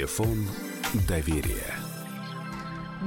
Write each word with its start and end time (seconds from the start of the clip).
Телефон 0.00 0.48
доверия. 1.06 1.74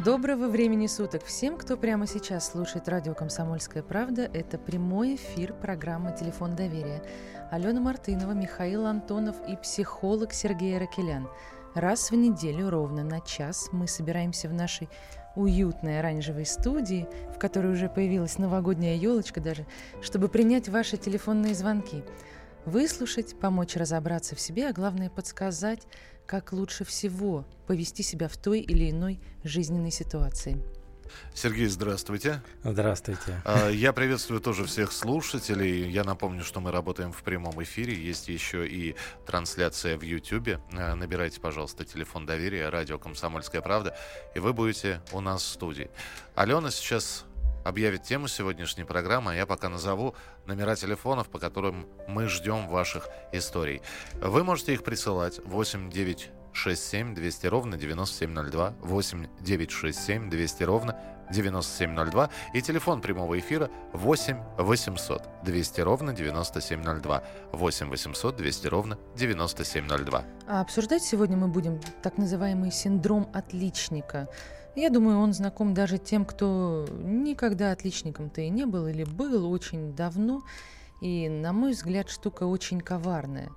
Доброго 0.06 0.48
времени 0.48 0.86
суток 0.86 1.26
всем, 1.26 1.58
кто 1.58 1.76
прямо 1.76 2.06
сейчас 2.06 2.52
слушает 2.52 2.88
радио 2.88 3.16
«Комсомольская 3.16 3.82
правда». 3.82 4.30
Это 4.32 4.60
прямой 4.60 5.16
эфир 5.16 5.56
программы 5.56 6.16
«Телефон 6.16 6.56
доверия». 6.56 7.04
Алена 7.50 7.82
Мартынова, 7.82 8.34
Михаил 8.34 8.86
Антонов 8.86 9.38
и 9.50 9.56
психолог 9.56 10.34
Сергей 10.34 10.78
Ракелян. 10.78 11.28
Раз 11.74 12.12
в 12.12 12.16
неделю 12.16 12.70
ровно 12.70 13.04
на 13.04 13.22
час 13.22 13.70
мы 13.72 13.88
собираемся 13.88 14.48
в 14.48 14.54
нашей 14.54 14.88
уютной 15.36 15.98
оранжевой 15.98 16.46
студии, 16.46 17.08
в 17.36 17.40
которой 17.40 17.74
уже 17.74 17.90
появилась 17.90 18.38
новогодняя 18.38 18.96
елочка 18.96 19.42
даже, 19.42 19.66
чтобы 20.04 20.30
принять 20.30 20.70
ваши 20.70 20.98
телефонные 20.98 21.56
звонки, 21.56 22.04
выслушать, 22.66 23.38
помочь 23.40 23.76
разобраться 23.76 24.36
в 24.36 24.40
себе, 24.40 24.70
а 24.70 24.74
главное 24.74 25.10
подсказать, 25.10 25.88
как 26.26 26.54
лучше 26.54 26.86
всего 26.86 27.46
повести 27.68 28.04
себя 28.04 28.28
в 28.28 28.38
той 28.38 28.60
или 28.60 28.90
иной 28.90 29.20
жизненной 29.44 29.92
ситуации. 29.92 30.64
Сергей, 31.34 31.68
здравствуйте. 31.68 32.42
Здравствуйте. 32.64 33.42
А, 33.46 33.70
я 33.70 33.94
приветствую 33.94 34.40
тоже 34.40 34.66
всех 34.66 34.92
слушателей. 34.92 35.90
Я 35.90 36.04
напомню, 36.04 36.44
что 36.44 36.60
мы 36.60 36.72
работаем 36.72 37.12
в 37.12 37.24
прямом 37.24 37.62
эфире. 37.64 37.94
Есть 37.94 38.28
еще 38.28 38.68
и 38.68 38.96
трансляция 39.26 39.98
в 39.98 40.02
YouTube. 40.02 40.60
А, 40.74 40.96
набирайте, 40.96 41.40
пожалуйста, 41.40 41.86
телефон 41.86 42.26
доверия, 42.26 42.70
радио 42.70 42.98
«Комсомольская 42.98 43.62
правда», 43.62 43.96
и 44.36 44.40
вы 44.40 44.54
будете 44.54 45.02
у 45.12 45.22
нас 45.22 45.44
в 45.44 45.48
студии. 45.48 45.90
Алена 46.36 46.72
сейчас 46.72 47.26
объявит 47.64 48.04
тему 48.04 48.28
сегодняшней 48.28 48.84
программы, 48.84 49.32
а 49.32 49.36
я 49.36 49.46
пока 49.46 49.70
назову 49.70 50.16
номера 50.46 50.76
телефонов, 50.76 51.30
по 51.30 51.40
которым 51.40 51.88
мы 52.08 52.28
ждем 52.28 52.68
ваших 52.68 53.08
историй. 53.32 53.82
Вы 54.16 54.44
можете 54.44 54.74
их 54.74 54.84
присылать 54.84 55.40
8 55.46 55.90
9 55.90 56.32
67 56.54 57.16
200 57.16 57.48
ровно 57.48 57.78
9702 57.78 58.76
8 58.82 59.28
967 59.42 60.30
200 60.30 60.64
ровно 60.64 61.00
9702 61.32 62.30
и 62.54 62.62
телефон 62.62 63.02
прямого 63.02 63.40
эфира 63.40 63.70
8 63.94 64.38
800 64.58 65.22
200 65.44 65.82
ровно 65.82 66.14
9702 66.14 67.24
8 67.52 67.90
800 67.90 68.36
200 68.36 68.68
ровно 68.68 69.00
9702. 69.16 70.24
А 70.48 70.62
обсуждать 70.62 71.04
сегодня 71.04 71.38
мы 71.38 71.48
будем 71.48 71.80
так 72.02 72.18
называемый 72.18 72.72
синдром 72.72 73.30
отличника. 73.34 74.30
Я 74.76 74.90
думаю, 74.90 75.20
он 75.20 75.34
знаком 75.34 75.74
даже 75.74 76.00
тем, 76.00 76.26
кто 76.26 76.88
никогда 77.04 77.72
отличником-то 77.72 78.42
и 78.42 78.50
не 78.50 78.66
был 78.66 78.88
или 78.88 79.04
был 79.04 79.52
очень 79.52 79.96
давно. 79.96 80.42
И, 81.02 81.30
на 81.30 81.54
мой 81.54 81.74
взгляд, 81.74 82.10
штука 82.10 82.46
очень 82.46 82.82
коварная. 82.82 83.52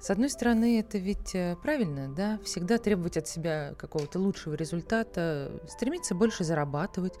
С 0.00 0.10
одной 0.10 0.30
стороны, 0.30 0.78
это 0.78 0.96
ведь 0.96 1.34
э, 1.34 1.56
правильно, 1.60 2.08
да, 2.08 2.38
всегда 2.44 2.78
требовать 2.78 3.16
от 3.16 3.26
себя 3.26 3.74
какого-то 3.76 4.20
лучшего 4.20 4.54
результата, 4.54 5.60
стремиться 5.68 6.14
больше 6.14 6.44
зарабатывать, 6.44 7.14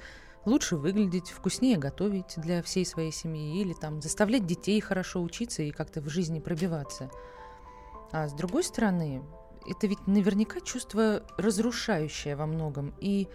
лучше 0.44 0.76
выглядеть, 0.76 1.30
вкуснее 1.30 1.76
готовить 1.76 2.34
для 2.36 2.62
всей 2.62 2.86
своей 2.86 3.10
семьи 3.10 3.60
или 3.60 3.72
там 3.72 4.00
заставлять 4.00 4.46
детей 4.46 4.80
хорошо 4.80 5.20
учиться 5.20 5.62
и 5.62 5.72
как-то 5.72 6.00
в 6.00 6.08
жизни 6.08 6.38
пробиваться. 6.38 7.10
А 8.12 8.28
с 8.28 8.32
другой 8.32 8.62
стороны, 8.62 9.22
это 9.70 9.86
ведь 9.86 10.06
наверняка 10.06 10.60
чувство 10.60 11.22
разрушающее 11.36 12.36
во 12.36 12.46
многом. 12.46 12.94
И 13.00 13.28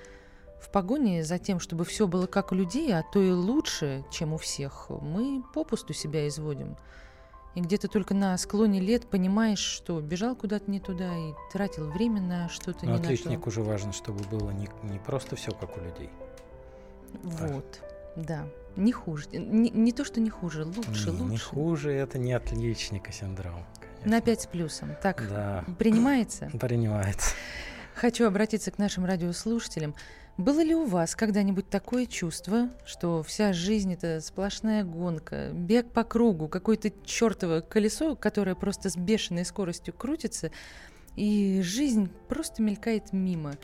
в 0.62 0.70
погоне 0.72 1.24
за 1.24 1.40
тем, 1.40 1.60
чтобы 1.60 1.86
все 1.86 2.08
было 2.08 2.26
как 2.26 2.52
у 2.52 2.56
людей, 2.56 2.94
а 2.96 3.04
то 3.04 3.22
и 3.22 3.32
лучше, 3.32 4.06
чем 4.12 4.34
у 4.34 4.38
всех, 4.38 4.88
мы 4.90 5.44
попусту 5.54 5.94
себя 5.94 6.28
изводим. 6.28 6.78
И 7.56 7.62
где-то 7.62 7.88
только 7.88 8.16
на 8.16 8.36
склоне 8.38 8.80
лет 8.80 9.06
понимаешь, 9.06 9.60
что 9.60 10.00
бежал 10.02 10.36
куда-то 10.36 10.72
не 10.72 10.80
туда 10.80 11.16
и 11.16 11.34
тратил 11.52 11.90
время 11.92 12.22
на 12.22 12.50
что-то 12.50 12.88
не 12.88 12.94
отличник 12.94 13.38
на 13.38 13.44
то. 13.44 13.50
уже 13.50 13.62
важно, 13.62 13.94
чтобы 13.94 14.24
было 14.24 14.50
не, 14.50 14.68
не 14.84 14.98
просто 14.98 15.36
все 15.36 15.52
как 15.52 15.78
у 15.78 15.82
людей. 15.82 16.10
Вот, 17.22 17.82
да. 18.16 18.48
Не 18.76 18.92
хуже. 18.92 19.28
Не, 19.32 19.70
не 19.70 19.92
то, 19.92 20.04
что 20.04 20.20
не 20.20 20.32
хуже, 20.32 20.66
лучше, 20.66 21.12
не, 21.12 21.18
лучше. 21.18 21.32
не 21.32 21.38
хуже, 21.38 21.92
это 21.92 22.18
не 22.18 22.34
отличника 22.34 23.12
синдром. 23.12 23.66
Конечно. 24.04 24.12
На 24.12 24.22
5 24.22 24.42
с 24.42 24.46
плюсом. 24.48 24.90
Так, 25.02 25.28
Да, 25.30 25.64
принимается? 25.80 26.50
принимается. 26.60 27.32
Хочу 27.96 28.26
обратиться 28.26 28.72
к 28.72 28.78
нашим 28.78 29.06
радиослушателям. 29.06 29.96
Было 30.38 30.64
ли 30.64 30.74
у 30.74 30.86
вас 30.86 31.16
когда-нибудь 31.16 31.70
такое 31.70 32.08
чувство, 32.08 32.70
что 32.86 33.22
вся 33.22 33.54
жизнь 33.54 33.94
это 33.94 34.20
сплошная 34.20 34.84
гонка, 34.84 35.52
бег 35.54 35.92
по 35.92 36.04
кругу, 36.04 36.48
какое-то 36.48 36.92
чертово 37.06 37.62
колесо, 37.62 38.16
которое 38.16 38.56
просто 38.56 38.90
с 38.90 38.98
бешеной 38.98 39.46
скоростью 39.46 39.94
крутится, 39.94 40.52
и 41.16 41.62
жизнь 41.64 42.10
просто 42.28 42.64
мелькает 42.64 43.14
мимо? 43.14 43.58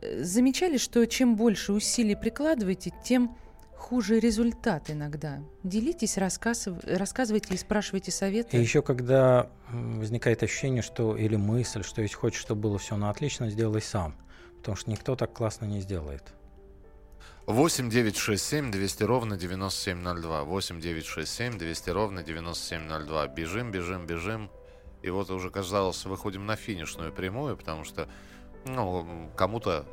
Э, 0.00 0.22
Замечали, 0.22 0.76
что 0.78 1.04
чем 1.06 1.34
больше 1.34 1.72
усилий 1.72 2.14
прикладываете, 2.14 2.92
тем 3.04 3.36
хуже 3.78 4.20
результат 4.20 4.90
иногда. 4.90 5.40
Делитесь, 5.62 6.18
рассказыв- 6.18 6.84
рассказывайте 6.84 7.54
и 7.54 7.56
спрашивайте 7.56 8.10
советы. 8.10 8.56
И 8.56 8.60
еще 8.60 8.82
когда 8.82 9.48
возникает 9.70 10.42
ощущение, 10.42 10.82
что 10.82 11.16
или 11.16 11.36
мысль, 11.36 11.82
что 11.82 12.02
если 12.02 12.16
хочешь, 12.16 12.40
чтобы 12.40 12.62
было 12.62 12.78
все 12.78 12.96
на 12.96 13.08
отлично, 13.08 13.48
сделай 13.48 13.80
сам. 13.80 14.14
Потому 14.58 14.76
что 14.76 14.90
никто 14.90 15.16
так 15.16 15.32
классно 15.32 15.66
не 15.66 15.80
сделает. 15.80 16.34
8 17.46 17.88
9 17.88 18.16
6 18.16 18.44
7 18.44 18.70
200 18.70 19.02
ровно 19.04 19.36
9702. 19.38 20.44
8 20.44 20.80
9 20.80 21.06
6 21.06 21.32
7 21.32 21.58
200 21.58 21.90
ровно 21.90 22.22
9702. 22.22 23.28
Бежим, 23.28 23.70
бежим, 23.70 24.06
бежим. 24.06 24.50
И 25.00 25.10
вот 25.10 25.30
уже, 25.30 25.48
казалось, 25.50 26.04
выходим 26.04 26.44
на 26.44 26.56
финишную 26.56 27.12
прямую, 27.12 27.56
потому 27.56 27.84
что 27.84 28.08
ну, 28.66 29.30
кому-то 29.36 29.86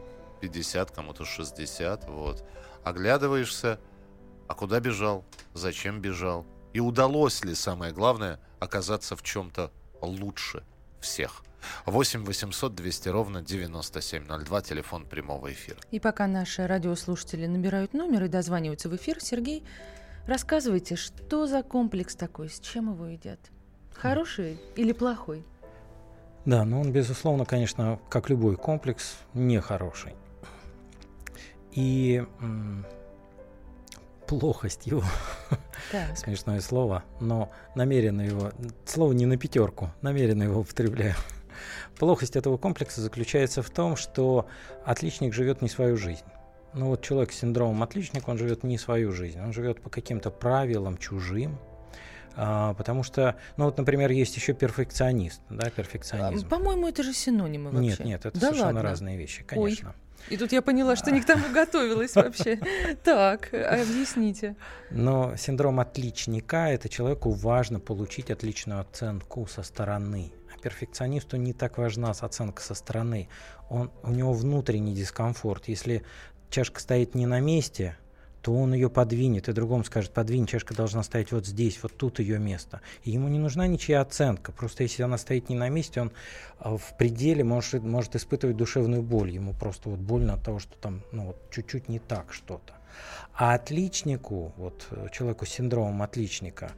50, 0.45 0.91
кому-то 0.91 1.25
60. 1.25 2.07
Вот. 2.09 2.45
Оглядываешься, 2.83 3.79
а 4.47 4.53
куда 4.53 4.79
бежал, 4.79 5.25
зачем 5.53 6.01
бежал, 6.01 6.45
и 6.73 6.79
удалось 6.79 7.43
ли, 7.43 7.55
самое 7.55 7.91
главное, 7.93 8.39
оказаться 8.59 9.15
в 9.15 9.23
чем-то 9.23 9.71
лучше 10.01 10.63
всех. 10.99 11.43
8 11.87 12.23
800 12.23 12.75
200 12.75 13.09
ровно 13.09 13.41
9702, 13.41 14.61
телефон 14.61 15.05
прямого 15.05 15.51
эфира. 15.51 15.77
И 15.89 15.99
пока 15.99 16.27
наши 16.27 16.67
радиослушатели 16.67 17.47
набирают 17.47 17.93
номер 17.93 18.25
и 18.25 18.27
дозваниваются 18.27 18.87
в 18.87 18.95
эфир, 18.95 19.19
Сергей, 19.19 19.63
рассказывайте, 20.27 20.95
что 20.95 21.47
за 21.47 21.63
комплекс 21.63 22.15
такой, 22.15 22.49
с 22.49 22.59
чем 22.59 22.93
его 22.93 23.07
едят? 23.07 23.39
Хороший 23.95 24.59
или 24.75 24.91
плохой? 24.91 25.43
Да, 26.45 26.63
но 26.63 26.81
он, 26.81 26.91
безусловно, 26.91 27.45
конечно, 27.45 27.99
как 28.09 28.29
любой 28.29 28.55
комплекс, 28.55 29.15
нехороший. 29.33 30.13
И 31.75 32.23
м, 32.39 32.85
плохость 34.27 34.87
его, 34.87 35.03
Так. 35.91 36.17
смешное 36.17 36.61
слово, 36.61 37.03
но 37.19 37.51
намеренно 37.75 38.21
его, 38.21 38.51
слово 38.85 39.13
не 39.13 39.25
на 39.25 39.37
пятерку, 39.37 39.91
намеренно 40.01 40.43
его 40.43 40.61
употребляю. 40.61 41.15
Плохость 41.99 42.35
этого 42.35 42.57
комплекса 42.57 43.01
заключается 43.01 43.61
в 43.61 43.69
том, 43.69 43.95
что 43.95 44.47
отличник 44.85 45.33
живет 45.33 45.61
не 45.61 45.69
свою 45.69 45.97
жизнь. 45.97 46.25
Ну 46.73 46.87
вот 46.87 47.01
человек 47.01 47.31
с 47.31 47.37
синдромом 47.39 47.83
отличника, 47.83 48.29
он 48.29 48.37
живет 48.37 48.63
не 48.63 48.77
свою 48.77 49.11
жизнь, 49.11 49.39
он 49.39 49.53
живет 49.53 49.81
по 49.81 49.89
каким-то 49.89 50.29
правилам 50.29 50.97
чужим, 50.97 51.57
а, 52.35 52.73
потому 52.73 53.03
что, 53.03 53.35
ну 53.55 53.65
вот, 53.65 53.77
например, 53.77 54.11
есть 54.11 54.35
еще 54.35 54.53
перфекционист, 54.53 55.41
да, 55.49 55.69
перфекционизм. 55.69 56.49
По-моему, 56.49 56.87
это 56.89 57.01
же 57.03 57.13
синонимы 57.13 57.71
вообще. 57.71 57.87
Нет, 57.89 57.99
нет, 57.99 58.25
это 58.25 58.37
Да 58.37 58.47
совершенно 58.47 58.65
ладно? 58.67 58.81
разные 58.81 59.17
вещи, 59.17 59.43
конечно. 59.43 59.93
И 60.29 60.37
тут 60.37 60.51
я 60.51 60.61
поняла, 60.61 60.95
что 60.95 61.11
не 61.11 61.21
к 61.21 61.25
тому 61.25 61.51
готовилась 61.53 62.15
вообще. 62.15 62.59
Так, 63.03 63.53
объясните. 63.53 64.55
Но 64.89 65.35
синдром 65.35 65.79
отличника 65.79 66.69
это 66.69 66.89
человеку 66.89 67.31
важно 67.31 67.79
получить 67.79 68.31
отличную 68.31 68.81
оценку 68.81 69.45
со 69.47 69.63
стороны. 69.63 70.31
А 70.53 70.57
перфекционисту 70.59 71.37
не 71.37 71.53
так 71.53 71.77
важна 71.77 72.11
оценка 72.11 72.61
со 72.61 72.73
стороны. 72.73 73.29
Он, 73.69 73.91
у 74.03 74.11
него 74.11 74.33
внутренний 74.33 74.95
дискомфорт. 74.95 75.67
Если 75.67 76.03
чашка 76.49 76.79
стоит 76.79 77.15
не 77.15 77.25
на 77.25 77.39
месте, 77.39 77.97
то 78.45 78.53
он 78.53 78.75
ее 78.75 78.91
подвинет, 78.91 79.49
и 79.49 79.53
другому 79.53 79.83
скажет, 79.83 80.11
подвинь, 80.11 80.45
чашка 80.45 80.75
должна 80.75 81.01
стоять 81.01 81.31
вот 81.31 81.47
здесь, 81.47 81.79
вот 81.81 81.97
тут 81.97 82.19
ее 82.19 82.37
место. 82.37 82.79
И 83.03 83.09
ему 83.09 83.27
не 83.27 83.39
нужна 83.39 83.65
ничья 83.65 84.01
оценка. 84.01 84.51
Просто 84.51 84.83
если 84.83 85.01
она 85.01 85.17
стоит 85.17 85.49
не 85.49 85.55
на 85.55 85.67
месте, 85.67 86.01
он 86.01 86.11
а, 86.59 86.77
в 86.77 86.95
пределе 86.95 87.43
может, 87.43 87.81
может 87.81 88.15
испытывать 88.15 88.55
душевную 88.55 89.01
боль. 89.01 89.31
Ему 89.31 89.53
просто 89.53 89.89
вот 89.89 89.97
больно 89.97 90.35
от 90.35 90.43
того, 90.43 90.59
что 90.59 90.77
там 90.77 91.01
ну, 91.11 91.25
вот, 91.25 91.37
чуть-чуть 91.49 91.89
не 91.89 91.97
так 91.97 92.33
что-то. 92.33 92.73
А 93.33 93.55
отличнику, 93.55 94.53
вот 94.57 94.85
э, 94.91 95.07
человеку 95.11 95.47
с 95.47 95.49
синдромом 95.49 96.03
отличника, 96.03 96.71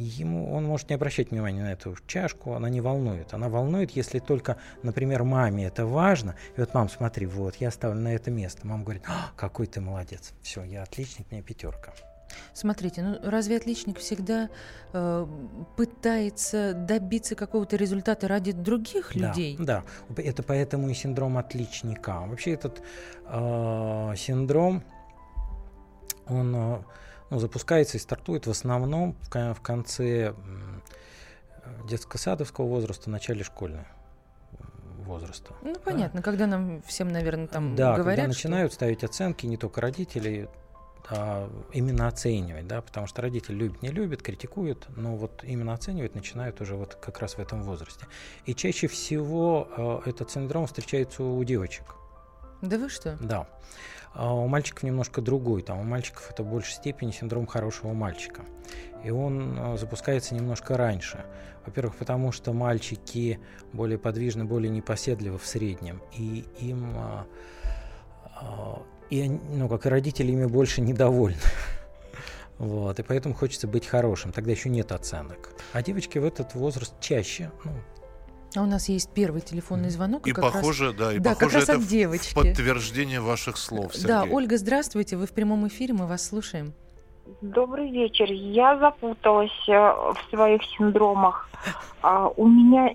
ему 0.00 0.52
он 0.52 0.64
может 0.64 0.88
не 0.88 0.94
обращать 0.94 1.30
внимания 1.30 1.62
на 1.62 1.72
эту 1.72 1.96
чашку, 2.06 2.54
она 2.54 2.68
не 2.68 2.80
волнует. 2.80 3.34
Она 3.34 3.48
волнует, 3.48 3.90
если 3.90 4.18
только, 4.18 4.56
например, 4.82 5.24
маме 5.24 5.66
это 5.66 5.86
важно. 5.86 6.36
И 6.56 6.60
вот, 6.60 6.72
мам, 6.74 6.88
смотри, 6.88 7.26
вот, 7.26 7.56
я 7.56 7.70
ставлю 7.70 8.00
на 8.00 8.14
это 8.14 8.30
место. 8.30 8.66
Мама 8.66 8.84
говорит, 8.84 9.02
«А, 9.06 9.30
какой 9.36 9.66
ты 9.66 9.80
молодец. 9.80 10.32
Все, 10.42 10.62
я 10.62 10.82
отличник, 10.82 11.30
мне 11.30 11.42
пятерка. 11.42 11.92
Смотрите, 12.52 13.02
ну 13.02 13.18
разве 13.22 13.56
отличник 13.56 13.98
всегда 13.98 14.50
э, 14.92 15.26
пытается 15.76 16.74
добиться 16.74 17.34
какого-то 17.34 17.76
результата 17.76 18.28
ради 18.28 18.52
других 18.52 19.12
да, 19.14 19.28
людей? 19.28 19.56
Да, 19.58 19.82
это 20.16 20.42
поэтому 20.42 20.90
и 20.90 20.94
синдром 20.94 21.38
отличника. 21.38 22.20
Вообще 22.26 22.52
этот 22.52 22.82
э, 23.26 24.14
синдром, 24.16 24.82
он 26.26 26.54
э, 26.54 26.78
ну, 27.30 27.38
запускается 27.38 27.96
и 27.96 28.00
стартует 28.00 28.46
в 28.46 28.50
основном 28.50 29.16
в, 29.30 29.54
в 29.54 29.60
конце 29.60 30.34
детско-садовского 31.88 32.66
возраста, 32.66 33.10
начале 33.10 33.44
школьного 33.44 33.86
возраста. 35.08 35.54
Ну, 35.62 35.74
понятно, 35.76 36.20
да. 36.20 36.24
когда 36.24 36.46
нам 36.46 36.82
всем, 36.82 37.08
наверное, 37.08 37.46
там 37.46 37.74
да, 37.74 37.96
говорят, 37.96 38.18
когда 38.18 38.28
начинают 38.28 38.72
ставить 38.72 39.04
оценки, 39.04 39.46
не 39.46 39.56
только 39.56 39.80
родители, 39.80 40.48
а 41.10 41.50
именно 41.72 42.06
оценивать, 42.06 42.66
да, 42.66 42.82
потому 42.82 43.06
что 43.06 43.22
родители 43.22 43.54
любят, 43.54 43.82
не 43.82 43.88
любят, 43.88 44.22
критикуют, 44.22 44.86
но 44.94 45.16
вот 45.16 45.42
именно 45.42 45.72
оценивать 45.72 46.14
начинают 46.14 46.60
уже 46.60 46.76
вот 46.76 46.94
как 46.94 47.20
раз 47.20 47.34
в 47.34 47.38
этом 47.38 47.62
возрасте. 47.62 48.06
И 48.44 48.54
чаще 48.54 48.86
всего 48.88 50.02
э, 50.04 50.10
этот 50.10 50.30
синдром 50.30 50.66
встречается 50.66 51.22
у 51.22 51.42
девочек. 51.44 51.94
Да 52.60 52.76
вы 52.76 52.90
что? 52.90 53.16
Да. 53.20 53.46
А 54.14 54.34
у 54.34 54.46
мальчиков 54.48 54.82
немножко 54.82 55.20
другой. 55.20 55.62
Там 55.62 55.80
у 55.80 55.84
мальчиков 55.84 56.30
это 56.30 56.42
в 56.42 56.46
большей 56.46 56.72
степени 56.72 57.10
синдром 57.10 57.46
хорошего 57.46 57.92
мальчика. 57.92 58.42
И 59.04 59.10
он 59.10 59.56
э, 59.58 59.76
запускается 59.76 60.34
немножко 60.34 60.76
раньше. 60.76 61.24
Во-первых, 61.64 61.96
потому 61.96 62.32
что 62.32 62.52
мальчики 62.52 63.38
более 63.72 63.98
подвижны, 63.98 64.44
более 64.44 64.70
непоседливы 64.70 65.38
в 65.38 65.46
среднем. 65.46 66.02
И 66.16 66.44
им, 66.58 66.96
э, 66.96 67.24
э, 68.40 68.74
и, 69.10 69.28
ну, 69.28 69.68
как 69.68 69.86
и 69.86 69.88
родители, 69.88 70.32
ими 70.32 70.46
больше 70.46 70.80
недовольны. 70.80 71.38
Вот, 72.58 72.98
и 72.98 73.04
поэтому 73.04 73.36
хочется 73.36 73.68
быть 73.68 73.86
хорошим. 73.86 74.32
Тогда 74.32 74.50
еще 74.50 74.68
нет 74.68 74.90
оценок. 74.90 75.50
А 75.72 75.80
девочки 75.80 76.18
в 76.18 76.24
этот 76.24 76.56
возраст 76.56 76.92
чаще, 76.98 77.52
ну, 77.64 77.70
а 78.54 78.62
у 78.62 78.66
нас 78.66 78.88
есть 78.88 79.10
первый 79.12 79.40
телефонный 79.40 79.90
звонок. 79.90 80.26
И, 80.26 80.32
похоже, 80.32 80.86
раз, 80.86 80.94
да, 80.94 81.12
и 81.12 81.18
да, 81.18 81.30
похоже, 81.30 81.46
как 81.46 81.54
раз 81.54 81.62
это 81.64 81.78
от 81.78 81.86
девочки. 81.86 82.34
подтверждение 82.34 83.20
ваших 83.20 83.56
слов, 83.56 83.94
Сергей. 83.94 84.08
Да, 84.08 84.24
Ольга, 84.24 84.56
здравствуйте, 84.56 85.16
вы 85.16 85.26
в 85.26 85.32
прямом 85.32 85.66
эфире, 85.68 85.94
мы 85.94 86.06
вас 86.06 86.26
слушаем. 86.26 86.72
Добрый 87.42 87.90
вечер. 87.90 88.26
Я 88.30 88.78
запуталась 88.78 89.68
э, 89.68 89.72
в 89.72 90.18
своих 90.30 90.62
синдромах. 90.76 91.48
А, 92.02 92.28
у 92.28 92.46
меня 92.46 92.92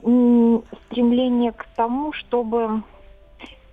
стремление 0.89 1.51
к 1.51 1.65
тому, 1.75 2.13
чтобы 2.13 2.83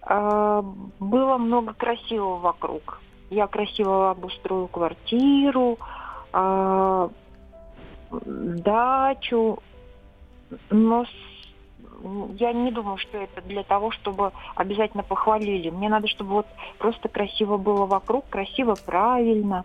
а, 0.03 0.62
было 0.99 1.38
много 1.38 1.73
красивого 1.73 2.38
вокруг. 2.38 3.00
Я 3.31 3.47
красиво 3.47 4.11
обустрою 4.11 4.69
квартиру, 4.69 5.79
а, 6.32 7.11
дачу, 8.11 9.59
но 10.69 11.05
я 12.38 12.52
не 12.52 12.70
думаю, 12.70 12.99
что 12.99 13.19
это 13.19 13.43
для 13.43 13.62
того, 13.62 13.91
чтобы 13.91 14.32
обязательно 14.55 15.02
похвалили. 15.02 15.70
Мне 15.70 15.88
надо, 15.88 16.08
чтобы 16.08 16.31
вот 16.31 16.47
просто 16.79 17.08
красиво 17.08 17.56
было 17.56 17.87
вокруг, 17.87 18.29
красиво, 18.29 18.75
правильно. 18.87 19.64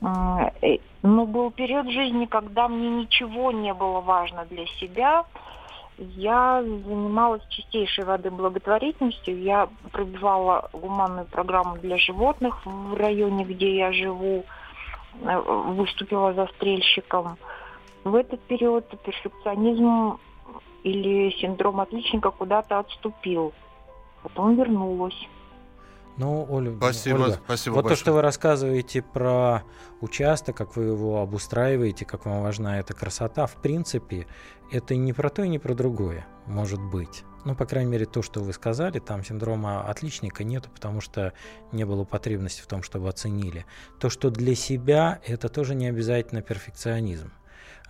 Э, 0.00 0.78
но 1.02 1.26
был 1.26 1.50
период 1.50 1.88
жизни, 1.90 2.26
когда 2.26 2.68
мне 2.68 2.88
ничего 2.88 3.52
не 3.52 3.72
было 3.74 4.00
важно 4.00 4.44
для 4.46 4.66
себя. 4.66 5.24
Я 5.98 6.62
занималась 6.62 7.46
чистейшей 7.48 8.04
воды 8.04 8.30
благотворительностью. 8.30 9.40
Я 9.40 9.68
пробивала 9.92 10.70
гуманную 10.72 11.26
программу 11.26 11.76
для 11.78 11.98
животных 11.98 12.64
в 12.64 12.94
районе, 12.94 13.44
где 13.44 13.76
я 13.76 13.92
живу. 13.92 14.44
Э, 15.20 15.38
выступила 15.38 16.32
застрельщиком. 16.32 17.36
В 18.04 18.14
этот 18.14 18.40
период 18.40 18.88
перфекционизм 19.02 20.18
или 20.82 21.30
синдром 21.40 21.80
отличника 21.80 22.30
куда-то 22.30 22.80
отступил. 22.80 23.52
Потом 24.22 24.56
вернулась. 24.56 25.28
Ну, 26.18 26.46
Оля, 26.50 26.74
спасибо, 26.76 27.22
Ольга, 27.22 27.40
спасибо 27.44 27.74
вот 27.74 27.84
большое. 27.84 27.96
то, 27.96 28.00
что 28.00 28.12
вы 28.12 28.22
рассказываете 28.22 29.02
про 29.02 29.62
участок, 30.00 30.56
как 30.56 30.76
вы 30.76 30.84
его 30.84 31.22
обустраиваете, 31.22 32.04
как 32.04 32.26
вам 32.26 32.42
важна 32.42 32.78
эта 32.78 32.92
красота, 32.92 33.46
в 33.46 33.54
принципе, 33.56 34.26
это 34.70 34.94
не 34.94 35.14
про 35.14 35.30
то 35.30 35.42
и 35.42 35.48
не 35.48 35.58
про 35.58 35.74
другое, 35.74 36.26
может 36.46 36.80
быть. 36.80 37.24
Ну, 37.44 37.56
по 37.56 37.64
крайней 37.64 37.90
мере, 37.90 38.06
то, 38.06 38.22
что 38.22 38.40
вы 38.40 38.52
сказали, 38.52 38.98
там 38.98 39.24
синдрома 39.24 39.82
отличника 39.88 40.44
нету, 40.44 40.68
потому 40.72 41.00
что 41.00 41.32
не 41.72 41.84
было 41.84 42.04
потребности 42.04 42.60
в 42.60 42.66
том, 42.66 42.82
чтобы 42.82 43.08
оценили. 43.08 43.64
То, 43.98 44.10
что 44.10 44.30
для 44.30 44.54
себя, 44.54 45.18
это 45.26 45.48
тоже 45.48 45.74
не 45.74 45.86
обязательно 45.86 46.42
перфекционизм. 46.42 47.32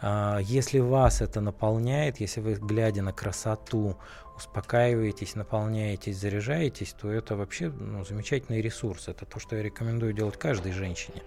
А, 0.03 0.39
если 0.39 0.81
вас 0.81 1.23
это 1.23 1.41
наполняет, 1.41 2.19
если 2.21 2.41
вы, 2.41 2.55
глядя 2.55 3.03
на 3.03 3.13
красоту, 3.13 3.97
успокаиваетесь, 4.37 5.37
наполняетесь, 5.37 6.19
заряжаетесь, 6.19 6.93
то 7.01 7.11
это 7.11 7.37
вообще 7.37 7.71
ну, 7.71 8.05
замечательный 8.05 8.61
ресурс. 8.61 9.07
Это 9.07 9.25
то, 9.25 9.39
что 9.39 9.57
я 9.57 9.63
рекомендую 9.63 10.13
делать 10.13 10.37
каждой 10.37 10.73
женщине. 10.73 11.23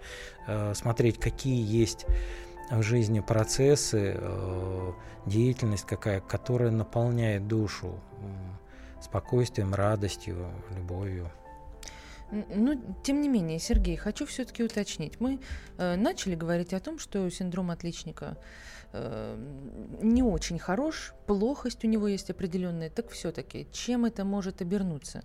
А, 0.46 0.74
смотреть, 0.74 1.18
какие 1.18 1.64
есть 1.66 2.06
в 2.70 2.82
жизни 2.82 3.20
процессы, 3.20 4.14
а, 4.18 4.92
деятельность 5.24 5.86
какая, 5.86 6.20
которая 6.20 6.70
наполняет 6.70 7.48
душу 7.48 7.98
спокойствием, 9.00 9.74
радостью, 9.74 10.36
любовью. 10.76 11.30
Ну, 12.30 12.80
тем 13.02 13.20
не 13.20 13.28
менее, 13.28 13.58
Сергей, 13.58 13.96
хочу 13.96 14.26
все-таки 14.26 14.64
уточнить. 14.64 15.20
Мы 15.20 15.38
э, 15.78 15.96
начали 15.96 16.34
говорить 16.34 16.72
о 16.74 16.80
том, 16.80 16.98
что 16.98 17.28
синдром 17.30 17.70
отличника 17.70 18.36
не 20.02 20.22
очень 20.22 20.58
хорош, 20.58 21.14
плохость 21.26 21.84
у 21.84 21.88
него 21.88 22.08
есть 22.08 22.30
определенная. 22.30 22.90
Так 22.90 23.10
все-таки, 23.10 23.66
чем 23.72 24.04
это 24.04 24.24
может 24.24 24.60
обернуться? 24.62 25.22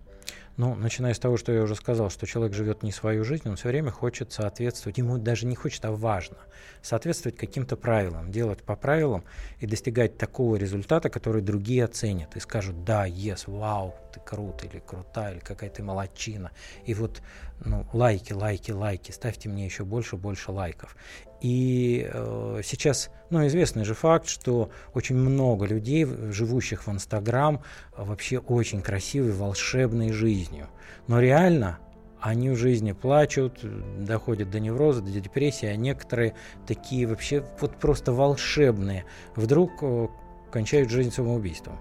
Ну, 0.57 0.75
начиная 0.75 1.13
с 1.13 1.19
того, 1.19 1.37
что 1.37 1.51
я 1.51 1.63
уже 1.63 1.75
сказал, 1.75 2.09
что 2.09 2.25
человек 2.25 2.53
живет 2.53 2.83
не 2.83 2.91
свою 2.91 3.23
жизнь, 3.23 3.49
он 3.49 3.55
все 3.55 3.69
время 3.69 3.91
хочет 3.91 4.31
соответствовать, 4.31 4.97
ему 4.97 5.17
даже 5.17 5.45
не 5.45 5.55
хочет, 5.55 5.83
а 5.85 5.91
важно 5.91 6.37
соответствовать 6.81 7.37
каким-то 7.37 7.77
правилам, 7.77 8.31
делать 8.31 8.63
по 8.63 8.75
правилам 8.75 9.23
и 9.59 9.67
достигать 9.67 10.17
такого 10.17 10.55
результата, 10.55 11.09
который 11.09 11.41
другие 11.41 11.85
оценят 11.85 12.35
и 12.35 12.39
скажут, 12.39 12.83
да, 12.83 13.07
yes, 13.07 13.43
вау, 13.47 13.95
ты 14.13 14.19
крут 14.19 14.63
или 14.63 14.79
крута, 14.79 15.31
или 15.31 15.39
какая 15.39 15.69
ты 15.69 15.83
молодчина. 15.83 16.51
И 16.85 16.93
вот 16.93 17.21
ну, 17.63 17.85
лайки, 17.93 18.33
лайки, 18.33 18.71
лайки, 18.71 19.11
ставьте 19.11 19.49
мне 19.49 19.65
еще 19.65 19.83
больше, 19.83 20.15
больше 20.15 20.51
лайков. 20.51 20.95
И 21.41 22.09
э, 22.11 22.61
сейчас, 22.63 23.09
ну, 23.31 23.47
известный 23.47 23.85
же 23.85 23.93
факт, 23.93 24.27
что 24.27 24.69
очень 24.93 25.15
много 25.15 25.65
людей, 25.65 26.05
живущих 26.31 26.85
в 26.85 26.91
Инстаграм, 26.91 27.63
вообще 27.97 28.37
очень 28.37 28.81
красивой, 28.81 29.31
волшебной 29.31 30.11
жизнью. 30.11 30.67
Но 31.07 31.19
реально 31.19 31.79
они 32.19 32.49
в 32.49 32.55
жизни 32.55 32.91
плачут, 32.91 33.59
доходят 34.05 34.51
до 34.51 34.59
невроза, 34.59 35.01
до 35.01 35.09
депрессии, 35.09 35.65
а 35.65 35.75
некоторые 35.75 36.35
такие 36.67 37.07
вообще 37.07 37.43
вот 37.59 37.75
просто 37.77 38.13
волшебные 38.13 39.05
вдруг 39.35 39.71
э, 39.81 40.07
кончают 40.51 40.91
жизнь 40.91 41.11
самоубийством. 41.11 41.79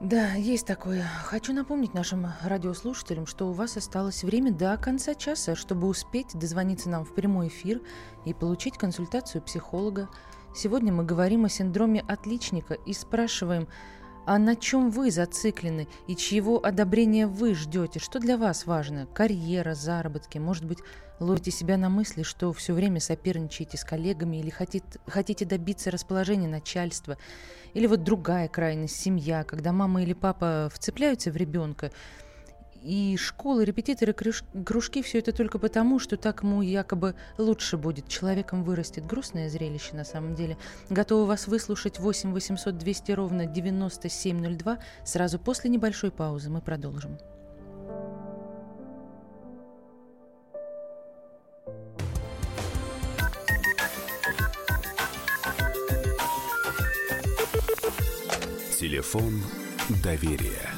Да, 0.00 0.34
есть 0.34 0.64
такое. 0.64 1.04
Хочу 1.24 1.52
напомнить 1.52 1.92
нашим 1.92 2.28
радиослушателям, 2.44 3.26
что 3.26 3.48
у 3.48 3.52
вас 3.52 3.76
осталось 3.76 4.22
время 4.22 4.52
до 4.52 4.76
конца 4.76 5.16
часа, 5.16 5.56
чтобы 5.56 5.88
успеть 5.88 6.38
дозвониться 6.38 6.88
нам 6.88 7.04
в 7.04 7.12
прямой 7.12 7.48
эфир 7.48 7.80
и 8.24 8.32
получить 8.32 8.78
консультацию 8.78 9.42
психолога. 9.42 10.08
Сегодня 10.54 10.92
мы 10.92 11.04
говорим 11.04 11.46
о 11.46 11.48
синдроме 11.48 12.02
отличника 12.02 12.74
и 12.74 12.92
спрашиваем, 12.92 13.66
а 14.28 14.38
на 14.38 14.56
чем 14.56 14.90
вы 14.90 15.10
зациклены 15.10 15.88
и 16.06 16.14
чьего 16.14 16.62
одобрения 16.62 17.26
вы 17.26 17.54
ждете? 17.54 17.98
Что 17.98 18.18
для 18.18 18.36
вас 18.36 18.66
важно? 18.66 19.06
Карьера, 19.14 19.72
заработки? 19.72 20.36
Может 20.36 20.66
быть, 20.66 20.80
ловите 21.18 21.50
себя 21.50 21.78
на 21.78 21.88
мысли, 21.88 22.22
что 22.22 22.52
все 22.52 22.74
время 22.74 23.00
соперничаете 23.00 23.78
с 23.78 23.84
коллегами 23.84 24.36
или 24.36 24.50
хотите, 24.50 24.84
хотите 25.06 25.46
добиться 25.46 25.90
расположения 25.90 26.46
начальства? 26.46 27.16
Или 27.72 27.86
вот 27.86 28.04
другая 28.04 28.48
крайность, 28.48 28.96
семья, 29.00 29.44
когда 29.44 29.72
мама 29.72 30.02
или 30.02 30.12
папа 30.12 30.68
вцепляются 30.74 31.30
в 31.30 31.36
ребенка, 31.38 31.90
и 32.88 33.18
школы, 33.18 33.66
репетиторы, 33.66 34.14
кружки, 34.14 35.02
все 35.02 35.18
это 35.18 35.32
только 35.32 35.58
потому, 35.58 35.98
что 35.98 36.16
так 36.16 36.42
ему 36.42 36.62
якобы 36.62 37.14
лучше 37.36 37.76
будет. 37.76 38.08
Человеком 38.08 38.64
вырастет. 38.64 39.06
Грустное 39.06 39.50
зрелище 39.50 39.94
на 39.94 40.04
самом 40.04 40.34
деле. 40.34 40.56
Готовы 40.88 41.26
вас 41.26 41.46
выслушать 41.46 41.98
8 41.98 42.32
800 42.32 42.78
200 42.78 43.12
ровно 43.12 43.44
9702. 43.44 44.78
Сразу 45.04 45.38
после 45.38 45.68
небольшой 45.68 46.10
паузы 46.10 46.48
мы 46.48 46.62
продолжим. 46.62 47.18
Телефон 58.80 59.42
доверия. 60.02 60.77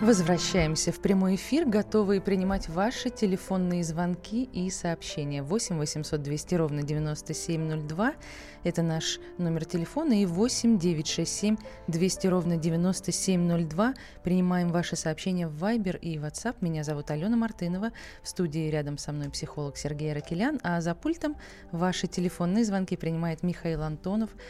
Возвращаемся 0.00 0.92
в 0.92 1.00
прямой 1.00 1.34
эфир, 1.34 1.66
готовые 1.66 2.20
принимать 2.20 2.68
ваши 2.68 3.10
телефонные 3.10 3.82
звонки 3.82 4.44
и 4.44 4.70
сообщения. 4.70 5.42
8 5.42 5.76
800 5.76 6.22
200 6.22 6.54
ровно 6.54 6.82
9702– 6.84 8.12
это 8.62 8.82
наш 8.82 9.18
номер 9.38 9.64
телефона, 9.64 10.22
и 10.22 10.24
8 10.24 10.78
967 10.78 11.56
200 11.88 12.26
ровно 12.28 12.56
9702. 12.56 13.94
Принимаем 14.22 14.68
ваши 14.68 14.94
сообщения 14.94 15.48
в 15.48 15.64
Viber 15.64 15.98
и 15.98 16.16
WhatsApp. 16.16 16.54
Меня 16.60 16.84
зовут 16.84 17.10
Алена 17.10 17.36
Мартынова. 17.36 17.90
В 18.22 18.28
студии 18.28 18.70
рядом 18.70 18.98
со 18.98 19.10
мной 19.10 19.30
психолог 19.30 19.76
Сергей 19.76 20.12
Ракелян, 20.12 20.60
а 20.62 20.80
за 20.80 20.94
пультом 20.94 21.36
ваши 21.72 22.06
телефонные 22.06 22.64
звонки 22.64 22.96
принимает 22.96 23.42
Михаил 23.42 23.82
Антонов– 23.82 24.30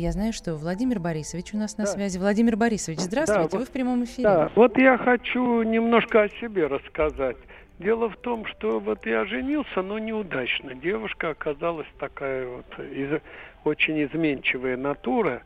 я 0.00 0.12
знаю, 0.12 0.32
что 0.32 0.54
Владимир 0.54 0.98
Борисович 0.98 1.54
у 1.54 1.58
нас 1.58 1.76
на 1.76 1.84
да. 1.84 1.90
связи. 1.90 2.18
Владимир 2.18 2.56
Борисович, 2.56 3.00
здравствуйте, 3.00 3.50
да, 3.50 3.58
вы 3.58 3.64
в 3.64 3.70
прямом 3.70 4.04
эфире. 4.04 4.22
Да, 4.22 4.50
вот 4.54 4.78
я 4.78 4.96
хочу 4.96 5.62
немножко 5.62 6.22
о 6.22 6.28
себе 6.40 6.66
рассказать. 6.66 7.36
Дело 7.78 8.08
в 8.08 8.16
том, 8.16 8.46
что 8.46 8.80
вот 8.80 9.04
я 9.06 9.24
женился, 9.26 9.82
но 9.82 9.98
неудачно. 9.98 10.74
Девушка 10.74 11.30
оказалась 11.30 11.86
такая 11.98 12.46
вот 12.46 12.78
из, 12.78 13.20
очень 13.64 14.02
изменчивая 14.04 14.76
натура. 14.76 15.42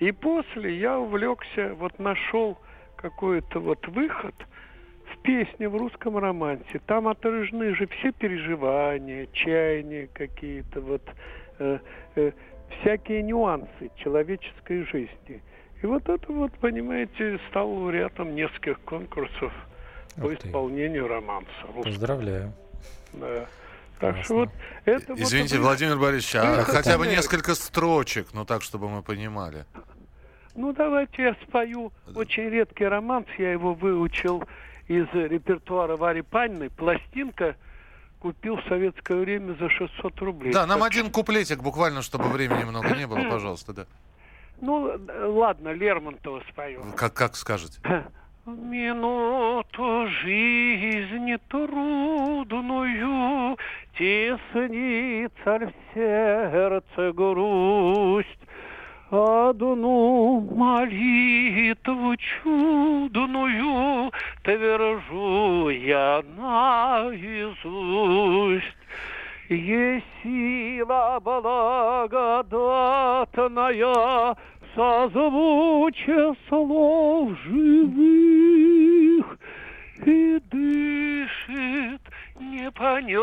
И 0.00 0.10
после 0.12 0.76
я 0.76 0.98
увлекся, 0.98 1.74
вот 1.78 1.98
нашел 1.98 2.58
какой-то 2.96 3.60
вот 3.60 3.86
выход 3.88 4.34
в 5.12 5.22
песне 5.22 5.68
в 5.68 5.76
русском 5.76 6.18
романсе. 6.18 6.80
Там 6.86 7.08
отражены 7.08 7.74
же 7.74 7.86
все 7.86 8.12
переживания, 8.12 9.28
чаяния 9.32 10.08
какие-то 10.12 10.80
вот. 10.80 11.02
Э, 11.58 11.78
э, 12.16 12.32
всякие 12.80 13.22
нюансы 13.22 13.90
человеческой 13.96 14.84
жизни. 14.86 15.42
И 15.82 15.86
вот 15.86 16.08
это 16.08 16.32
вот, 16.32 16.52
понимаете, 16.58 17.40
стал 17.50 17.70
лауреатом 17.70 18.34
нескольких 18.34 18.80
конкурсов 18.80 19.52
Ух 20.16 20.22
по 20.22 20.34
исполнению 20.34 21.08
романса. 21.08 21.50
Поздравляю. 21.82 22.52
Да. 23.14 23.46
Так 23.98 24.24
что 24.24 24.34
вот 24.34 24.50
это 24.84 25.14
Извините, 25.14 25.58
вот, 25.58 25.66
Владимир 25.66 25.98
Борисович, 25.98 26.36
а 26.36 26.54
это 26.54 26.64
хотя 26.64 26.98
бы 26.98 27.06
несколько 27.06 27.54
строчек, 27.54 28.28
ну 28.32 28.44
так, 28.44 28.62
чтобы 28.62 28.88
мы 28.88 29.02
понимали. 29.02 29.64
Ну, 30.54 30.72
давайте 30.72 31.22
я 31.22 31.36
спою 31.46 31.92
очень 32.14 32.50
редкий 32.50 32.84
романс, 32.84 33.26
я 33.38 33.52
его 33.52 33.74
выучил 33.74 34.44
из 34.88 35.06
репертуара 35.14 35.96
Вари 35.96 36.22
Панины, 36.22 36.68
пластинка– 36.68 37.56
купил 38.22 38.56
в 38.56 38.64
советское 38.68 39.16
время 39.16 39.56
за 39.58 39.68
600 39.68 40.20
рублей. 40.20 40.52
Да, 40.52 40.64
нам 40.64 40.78
так... 40.78 40.92
один 40.92 41.10
куплетик, 41.10 41.60
буквально, 41.60 42.02
чтобы 42.02 42.28
времени 42.28 42.62
много 42.62 42.94
не 42.94 43.06
было, 43.06 43.28
пожалуйста, 43.28 43.72
да. 43.72 43.86
Ну, 44.60 44.96
ладно, 45.24 45.72
Лермонтова 45.72 46.40
спою. 46.48 46.84
Как, 46.96 47.14
как 47.14 47.34
скажете? 47.34 47.80
Минуту 48.46 50.06
жизни 50.22 51.36
трудную 51.48 53.58
Теснится 53.98 55.58
в 55.58 55.72
сердце 55.92 57.12
грусть, 57.12 58.41
Одну 59.12 60.40
молитву 60.56 62.16
чудную 62.16 64.10
Твержу 64.42 65.68
я 65.68 66.22
наизусть. 66.38 67.62
Есть 69.50 70.06
сила 70.22 71.20
благодатная, 71.22 72.08
Созвучие 74.74 76.34
слов 76.48 77.38
живых, 77.44 79.38
И 80.06 80.40
дышит 80.50 82.00
непонятная 82.40 83.20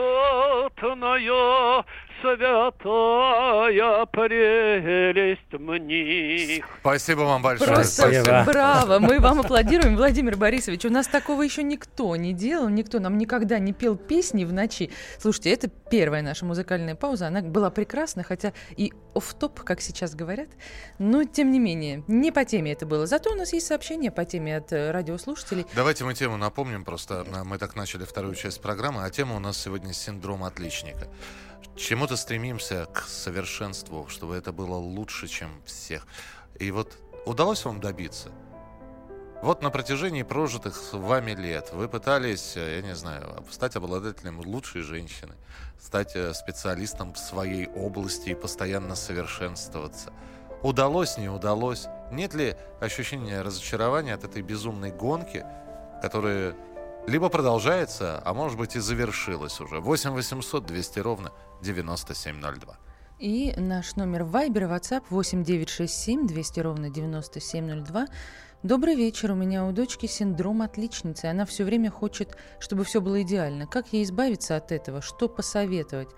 святая 2.22 4.06
прелесть 4.08 5.54
мне. 5.54 6.64
Спасибо 6.82 7.22
вам 7.22 7.42
большое. 7.42 7.74
Просто 7.74 8.04
Спасибо. 8.04 8.44
браво. 8.46 9.00
Мы 9.00 9.20
вам 9.20 9.40
аплодируем, 9.42 9.96
Владимир 9.96 10.38
Борисович. 10.38 10.86
У 10.86 10.90
нас 10.90 11.08
такого 11.08 11.42
еще 11.42 11.64
никто 11.64 12.16
не 12.16 12.34
делал, 12.34 12.70
никто 12.70 13.00
нам 13.00 13.18
никогда 13.18 13.60
не 13.60 13.74
пел 13.74 13.96
песни 13.96 14.46
в 14.46 14.54
ночи. 14.54 14.92
Слушайте, 15.20 15.52
это 15.52 15.68
первая 15.68 16.22
наша 16.22 16.46
музыкальная 16.46 16.96
пауза. 16.96 17.28
Она 17.28 17.42
была 17.42 17.70
прекрасна, 17.70 18.24
хотя 18.24 18.54
и 18.76 18.94
оф 19.14 19.34
топ 19.34 19.62
как 19.62 19.82
сейчас 19.82 20.16
говорят. 20.16 20.50
Но, 20.98 21.24
тем 21.24 21.52
не 21.52 21.60
менее, 21.60 22.04
не 22.08 22.32
по 22.32 22.46
теме 22.46 22.74
это 22.74 22.86
было. 22.86 23.06
Зато 23.06 23.32
у 23.32 23.36
нас 23.36 23.54
есть 23.54 23.68
сообщение 23.68 24.12
по 24.12 24.26
теме 24.26 24.58
от 24.58 24.72
э, 24.72 24.92
радиослушателей. 24.92 25.66
Давайте 25.76 26.04
мы 26.04 26.14
тему 26.14 26.38
напомним. 26.38 26.86
Просто 26.86 27.26
мы 27.46 27.58
так 27.58 27.76
начали 27.76 28.04
вторую 28.04 28.36
часть 28.36 28.62
программы, 28.62 29.04
а 29.04 29.10
тема 29.10 29.36
у 29.36 29.40
нас 29.40 29.58
сегодня 29.58 29.94
синдром 29.94 30.44
отличника 30.44 31.08
чему-то 31.80 32.18
стремимся 32.18 32.86
к 32.94 33.04
совершенству, 33.08 34.08
чтобы 34.10 34.36
это 34.36 34.52
было 34.52 34.76
лучше, 34.76 35.28
чем 35.28 35.50
всех. 35.66 36.06
И 36.60 36.72
вот 36.72 36.98
удалось 37.26 37.64
вам 37.66 37.80
добиться? 37.80 38.30
Вот 39.42 39.62
на 39.62 39.70
протяжении 39.70 40.24
прожитых 40.24 40.94
вами 40.94 41.32
лет 41.32 41.70
вы 41.72 41.88
пытались, 41.88 42.58
э, 42.58 42.76
я 42.76 42.82
не 42.82 42.94
знаю, 42.94 43.46
стать 43.50 43.78
обладателем 43.78 44.42
лучшей 44.42 44.82
женщины, 44.82 45.34
стать 45.80 46.14
э, 46.18 46.34
специалистом 46.34 47.14
в 47.14 47.18
своей 47.18 47.68
области 47.68 48.32
и 48.32 48.36
постоянно 48.36 48.96
совершенствоваться. 48.96 50.12
Удалось, 50.62 51.18
не 51.18 51.30
удалось? 51.30 51.88
Нет 52.12 52.34
ли 52.34 52.58
ощущения 52.82 53.42
разочарования 53.42 54.14
от 54.14 54.26
этой 54.26 54.42
безумной 54.42 54.92
гонки, 54.92 55.46
которая 56.02 56.54
либо 57.08 57.30
продолжается, 57.30 58.22
а 58.26 58.34
может 58.34 58.58
быть 58.58 58.76
и 58.76 58.80
завершилась 58.80 59.62
уже? 59.62 59.80
8 59.80 60.12
800 60.12 60.66
200 60.66 61.00
ровно 61.00 61.32
9702. 61.62 62.78
И 63.20 63.54
наш 63.58 63.96
номер 63.96 64.22
Viber 64.22 64.62
и 64.62 64.66
WhatsApp 64.66 65.04
8967 65.10 66.28
200 66.28 66.60
ровно 66.62 66.90
9702. 66.90 68.08
Добрый 68.64 68.96
вечер. 68.96 69.32
У 69.32 69.36
меня 69.36 69.66
у 69.66 69.72
дочки 69.72 70.06
синдром 70.06 70.62
отличницы. 70.62 71.26
Она 71.26 71.46
все 71.46 71.64
время 71.64 71.92
хочет, 71.92 72.38
чтобы 72.60 72.84
все 72.84 73.02
было 73.02 73.22
идеально. 73.22 73.68
Как 73.68 73.92
ей 73.92 74.04
избавиться 74.04 74.56
от 74.56 74.72
этого? 74.72 75.02
Что 75.02 75.28
посоветовать? 75.28 76.10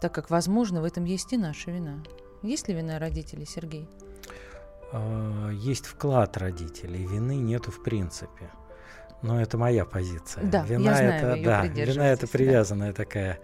Так 0.00 0.14
как, 0.14 0.30
возможно, 0.30 0.82
в 0.82 0.84
этом 0.84 1.04
есть 1.04 1.32
и 1.32 1.38
наша 1.38 1.70
вина. 1.70 2.02
Есть 2.42 2.68
ли 2.68 2.74
вина 2.74 2.98
родителей, 2.98 3.46
Сергей? 3.46 3.88
А, 4.92 5.50
есть 5.50 5.86
вклад 5.86 6.36
родителей. 6.36 7.06
Вины 7.06 7.36
нету 7.36 7.70
в 7.70 7.82
принципе. 7.82 8.50
Но 9.22 9.40
это 9.40 9.56
моя 9.56 9.84
позиция. 9.84 10.44
Да, 10.44 10.64
вина 10.64 10.90
я 10.90 10.96
знаю, 10.96 11.36
это, 11.36 11.44
да, 11.44 11.66
вина 11.66 12.08
это 12.08 12.26
привязанная 12.26 12.88
да. 12.88 12.94
такая 12.94 13.38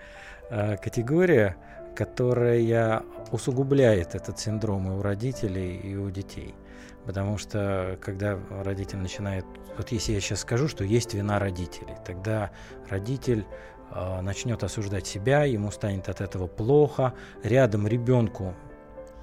категория, 0.48 1.56
которая 1.94 3.02
усугубляет 3.32 4.14
этот 4.14 4.38
синдром 4.38 4.88
и 4.88 4.94
у 4.94 5.02
родителей, 5.02 5.76
и 5.76 5.96
у 5.96 6.10
детей. 6.10 6.54
Потому 7.04 7.38
что 7.38 7.98
когда 8.00 8.38
родитель 8.62 8.98
начинает... 8.98 9.44
Вот 9.76 9.90
если 9.92 10.12
я 10.12 10.20
сейчас 10.20 10.40
скажу, 10.40 10.68
что 10.68 10.84
есть 10.84 11.14
вина 11.14 11.38
родителей, 11.38 11.94
тогда 12.04 12.50
родитель 12.88 13.46
э, 13.90 14.20
начнет 14.20 14.62
осуждать 14.62 15.06
себя, 15.06 15.44
ему 15.44 15.70
станет 15.70 16.08
от 16.08 16.20
этого 16.20 16.46
плохо, 16.46 17.14
рядом 17.42 17.86
ребенку 17.86 18.54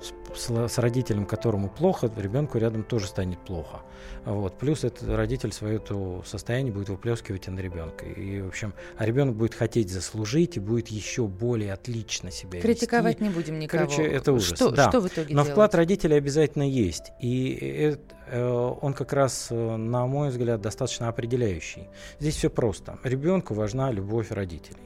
с, 0.02 0.50
с 0.50 0.78
родителем, 0.78 1.25
которому 1.25 1.70
плохо, 1.70 2.12
ребенку 2.18 2.58
рядом 2.58 2.84
тоже 2.84 3.08
станет 3.08 3.40
плохо. 3.40 3.82
Вот. 4.25 4.58
Плюс 4.58 4.84
этот 4.84 5.08
родитель 5.10 5.52
свое 5.52 5.80
то 5.80 6.24
состояние 6.25 6.74
будет 6.74 6.90
выплескивать 6.90 7.48
на 7.48 7.60
ребенка. 7.60 8.06
И, 8.06 8.42
в 8.42 8.48
общем, 8.48 8.74
а 8.98 9.06
ребенок 9.06 9.36
будет 9.36 9.54
хотеть 9.54 9.90
заслужить 9.92 10.58
и 10.58 10.60
будет 10.60 10.90
еще 10.90 11.28
более 11.28 11.74
отлично 11.74 12.32
себя 12.32 12.60
Критиковать 12.62 13.20
вести. 13.20 13.24
не 13.24 13.30
будем 13.30 13.60
никого. 13.60 13.86
Короче, 13.86 14.04
это 14.04 14.34
ужас. 14.34 14.56
Что, 14.56 14.72
да. 14.72 14.90
что 14.90 15.00
в 15.00 15.08
итоге 15.08 15.34
Но 15.34 15.42
делать? 15.42 15.52
вклад 15.52 15.75
родителей 15.75 16.18
обязательно 16.18 16.64
есть. 16.64 17.12
И 17.20 17.54
это, 17.54 18.16
э, 18.28 18.44
он 18.82 18.94
как 18.94 19.14
раз, 19.14 19.48
э, 19.52 19.75
на 19.75 20.06
мой 20.08 20.30
взгляд, 20.30 20.62
достаточно 20.62 21.08
определяющий. 21.08 21.88
Здесь 22.20 22.36
все 22.36 22.50
просто. 22.50 23.00
Ребенку 23.04 23.54
важна 23.54 23.92
любовь 23.92 24.32
родителей 24.32 24.80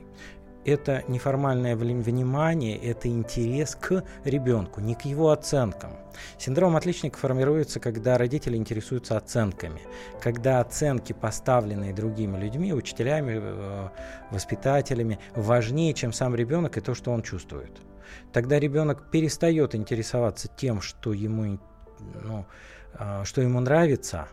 это 0.66 1.04
неформальное 1.08 1.76
внимание, 1.76 2.78
это 2.78 3.08
интерес 3.08 3.76
к 3.76 4.04
ребенку, 4.24 4.82
не 4.82 4.96
к 4.96 5.04
его 5.04 5.32
оценкам. 5.32 5.92
Синдром 6.38 6.76
отличника 6.76 7.18
формируется, 7.18 7.80
когда 7.80 8.18
родители 8.18 8.58
интересуются 8.58 9.18
оценками, 9.18 9.82
когда 10.22 10.60
оценки, 10.60 11.14
поставленные 11.14 11.94
другими 11.94 12.38
людьми, 12.38 12.74
учителями, 12.74 13.40
э, 13.42 13.90
воспитателями, 14.32 15.20
важнее, 15.36 15.94
чем 15.94 16.12
сам 16.12 16.36
ребенок 16.36 16.78
и 16.78 16.82
то, 16.82 16.94
что 16.94 17.12
он 17.12 17.22
чувствует. 17.22 17.72
Тогда 18.34 18.60
ребенок 18.60 19.10
перестает 19.12 19.76
интересоваться 19.76 20.48
тем, 20.48 20.82
что 20.82 21.14
ему, 21.14 21.60
ну, 22.00 22.46
э, 22.98 23.24
что 23.24 23.42
ему 23.42 23.60
нравится, 23.60 24.28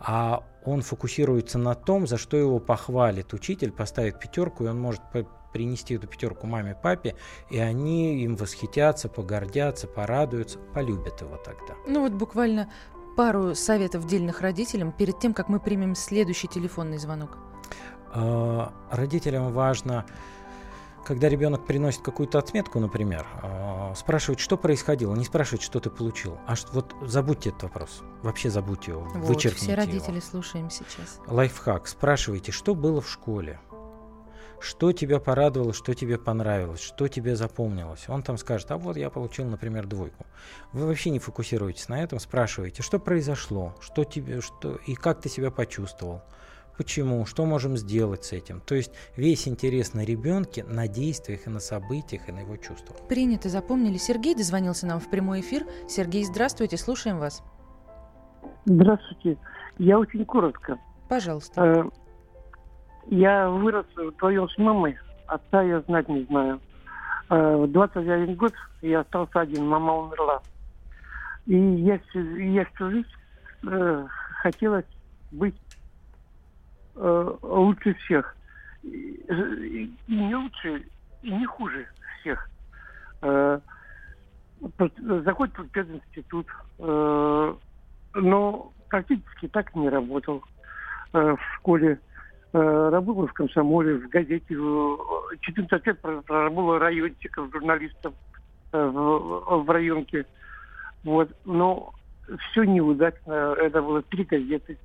а 0.00 0.44
он 0.64 0.82
фокусируется 0.82 1.58
на 1.58 1.74
том, 1.74 2.06
за 2.06 2.18
что 2.18 2.36
его 2.36 2.58
похвалит 2.58 3.32
учитель, 3.32 3.72
поставит 3.72 4.20
пятерку, 4.20 4.64
и 4.64 4.68
он 4.68 4.80
может 4.80 5.02
принести 5.52 5.94
эту 5.94 6.06
пятерку 6.06 6.46
маме, 6.46 6.76
папе, 6.80 7.14
и 7.50 7.58
они 7.58 8.22
им 8.22 8.36
восхитятся, 8.36 9.08
погордятся, 9.08 9.86
порадуются, 9.86 10.58
полюбят 10.58 11.20
его 11.20 11.36
тогда. 11.36 11.74
Ну 11.86 12.02
вот 12.02 12.12
буквально 12.12 12.70
пару 13.16 13.54
советов 13.54 14.06
дельных 14.06 14.40
родителям 14.40 14.92
перед 14.92 15.18
тем, 15.18 15.34
как 15.34 15.48
мы 15.48 15.60
примем 15.60 15.94
следующий 15.94 16.48
телефонный 16.48 16.98
звонок. 16.98 17.38
А, 18.12 18.72
родителям 18.90 19.52
важно 19.52 20.06
когда 21.08 21.30
ребенок 21.30 21.64
приносит 21.64 22.02
какую-то 22.02 22.38
отметку, 22.38 22.78
например, 22.80 23.26
а, 23.42 23.94
спрашивать, 23.94 24.40
что 24.40 24.58
происходило, 24.58 25.14
не 25.14 25.24
спрашивать, 25.24 25.62
что 25.62 25.80
ты 25.80 25.88
получил, 25.88 26.38
а 26.46 26.54
что, 26.54 26.70
вот 26.72 26.94
забудьте 27.00 27.48
этот 27.48 27.62
вопрос, 27.62 28.02
вообще 28.22 28.50
забудьте 28.50 28.90
его, 28.90 29.04
вот, 29.04 29.24
вычеркните 29.24 29.64
все 29.64 29.74
родители 29.74 30.16
его. 30.16 30.26
слушаем 30.30 30.68
сейчас. 30.68 31.20
Лайфхак, 31.26 31.88
спрашивайте, 31.88 32.52
что 32.52 32.74
было 32.74 33.00
в 33.00 33.08
школе, 33.08 33.58
что 34.60 34.92
тебя 34.92 35.20
порадовало, 35.20 35.72
что 35.72 35.94
тебе 35.94 36.18
понравилось, 36.18 36.80
что 36.80 37.08
тебе 37.08 37.36
запомнилось. 37.36 38.08
Он 38.08 38.22
там 38.22 38.38
скажет, 38.38 38.70
а 38.70 38.78
вот 38.78 38.96
я 38.96 39.10
получил, 39.10 39.46
например, 39.46 39.86
двойку. 39.86 40.26
Вы 40.72 40.86
вообще 40.86 41.10
не 41.10 41.18
фокусируетесь 41.18 41.88
на 41.88 42.02
этом, 42.02 42.18
спрашиваете, 42.18 42.82
что 42.82 42.98
произошло, 42.98 43.74
что 43.80 44.04
тебе, 44.04 44.40
что 44.40 44.76
и 44.86 44.94
как 44.94 45.20
ты 45.20 45.28
себя 45.28 45.50
почувствовал 45.50 46.22
почему, 46.78 47.26
что 47.26 47.44
можем 47.44 47.76
сделать 47.76 48.24
с 48.24 48.32
этим. 48.32 48.60
То 48.60 48.76
есть 48.76 48.92
весь 49.16 49.48
интерес 49.48 49.94
на 49.94 50.04
ребенке, 50.04 50.62
на 50.64 50.86
действиях 50.86 51.46
и 51.46 51.50
на 51.50 51.58
событиях, 51.58 52.28
и 52.28 52.32
на 52.32 52.40
его 52.40 52.56
чувствах. 52.56 52.96
Принято, 53.08 53.48
запомнили. 53.48 53.98
Сергей 53.98 54.34
дозвонился 54.34 54.86
нам 54.86 55.00
в 55.00 55.10
прямой 55.10 55.40
эфир. 55.40 55.66
Сергей, 55.88 56.24
здравствуйте, 56.24 56.76
слушаем 56.76 57.18
вас. 57.18 57.42
Здравствуйте. 58.64 59.38
Я 59.78 59.98
очень 59.98 60.24
коротко. 60.24 60.78
Пожалуйста. 61.08 61.90
Я 63.10 63.48
вырос 63.48 63.86
вдвоем 63.96 64.48
с 64.48 64.58
мамой. 64.58 64.98
Отца 65.26 65.62
я 65.62 65.80
знать 65.82 66.08
не 66.08 66.24
знаю. 66.24 66.60
Э, 67.30 67.56
в 67.56 67.72
21 67.72 68.34
год 68.34 68.52
я 68.82 69.00
остался 69.00 69.40
один, 69.40 69.66
мама 69.66 69.94
умерла. 69.94 70.42
И 71.46 71.56
я, 71.56 71.98
я 72.14 72.64
всю 72.66 72.90
жизнь 72.90 73.08
э, 73.66 74.06
хотелось 74.42 74.84
быть 75.32 75.56
э, 76.96 77.34
лучше 77.42 77.94
всех. 77.94 78.36
И, 78.82 79.90
не 80.06 80.34
лучше, 80.34 80.84
и 81.22 81.30
не 81.30 81.46
хуже 81.46 81.86
всех. 82.20 82.50
Э, 83.22 83.60
заходит 85.24 85.56
в 85.58 85.68
пединститут, 85.68 86.46
э, 86.78 87.54
но 88.14 88.72
практически 88.88 89.48
так 89.48 89.74
не 89.74 89.88
работал 89.88 90.42
э, 91.12 91.36
в 91.36 91.56
школе. 91.56 91.98
Э, 92.52 92.88
работал 92.90 93.26
в 93.26 93.32
комсомоле, 93.34 93.96
в 93.96 94.08
газете. 94.08 94.56
14 95.40 95.86
лет 95.86 96.00
проработал 96.00 96.78
райончиком, 96.78 97.50
журналистом 97.52 98.14
э, 98.72 98.86
в, 98.86 99.64
в 99.64 99.70
районке. 99.70 100.24
Вот. 101.04 101.30
Но 101.44 101.92
все 102.50 102.64
неудачно. 102.64 103.54
Это 103.58 103.82
было 103.82 104.02
три 104.02 104.24
газеты. 104.24 104.78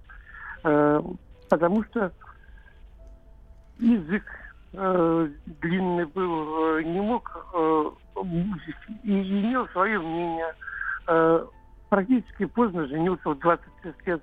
Э, 0.65 1.01
потому 1.49 1.83
что 1.85 2.11
язык 3.79 4.23
э, 4.73 5.29
длинный 5.61 6.05
был, 6.05 6.77
э, 6.77 6.83
не 6.83 6.99
мог 6.99 7.47
э, 7.53 7.91
и 9.03 9.41
имел 9.41 9.67
свое 9.69 9.99
мнение. 9.99 10.53
Э, 11.07 11.45
практически 11.87 12.43
поздно 12.45 12.87
женился 12.87 13.29
в 13.29 13.39
26 13.39 14.07
лет. 14.07 14.21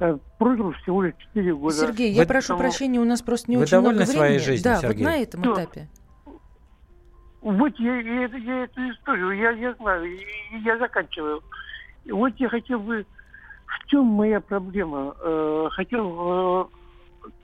Э, 0.00 0.16
прожил 0.38 0.72
всего 0.72 1.02
лишь 1.02 1.14
4 1.34 1.54
года. 1.56 1.74
Сергей, 1.74 2.12
я 2.12 2.22
Вы... 2.22 2.28
прошу 2.28 2.54
Потому... 2.54 2.60
прощения, 2.60 3.00
у 3.00 3.04
нас 3.04 3.20
просто 3.20 3.50
не 3.50 3.56
Вы 3.56 3.64
очень 3.64 3.80
много 3.80 3.96
времени. 3.96 4.12
своей 4.12 4.38
жизнью, 4.38 4.64
да, 4.64 4.76
Сергей? 4.80 5.04
вот 5.04 5.10
на 5.12 5.16
этом 5.18 5.42
Что? 5.42 5.54
этапе. 5.54 5.88
Вот 7.40 7.72
я, 7.78 7.96
я, 8.00 8.26
я 8.26 8.64
эту 8.64 8.80
историю, 8.90 9.32
я, 9.32 9.50
я 9.52 9.74
знаю, 9.74 10.04
я 10.64 10.78
заканчиваю. 10.78 11.42
Вот 12.10 12.32
я 12.36 12.48
хотел 12.48 12.78
бы 12.80 13.06
в 13.66 13.86
чем 13.88 14.06
моя 14.06 14.40
проблема? 14.40 15.14
Э, 15.20 15.68
хотел... 15.72 16.70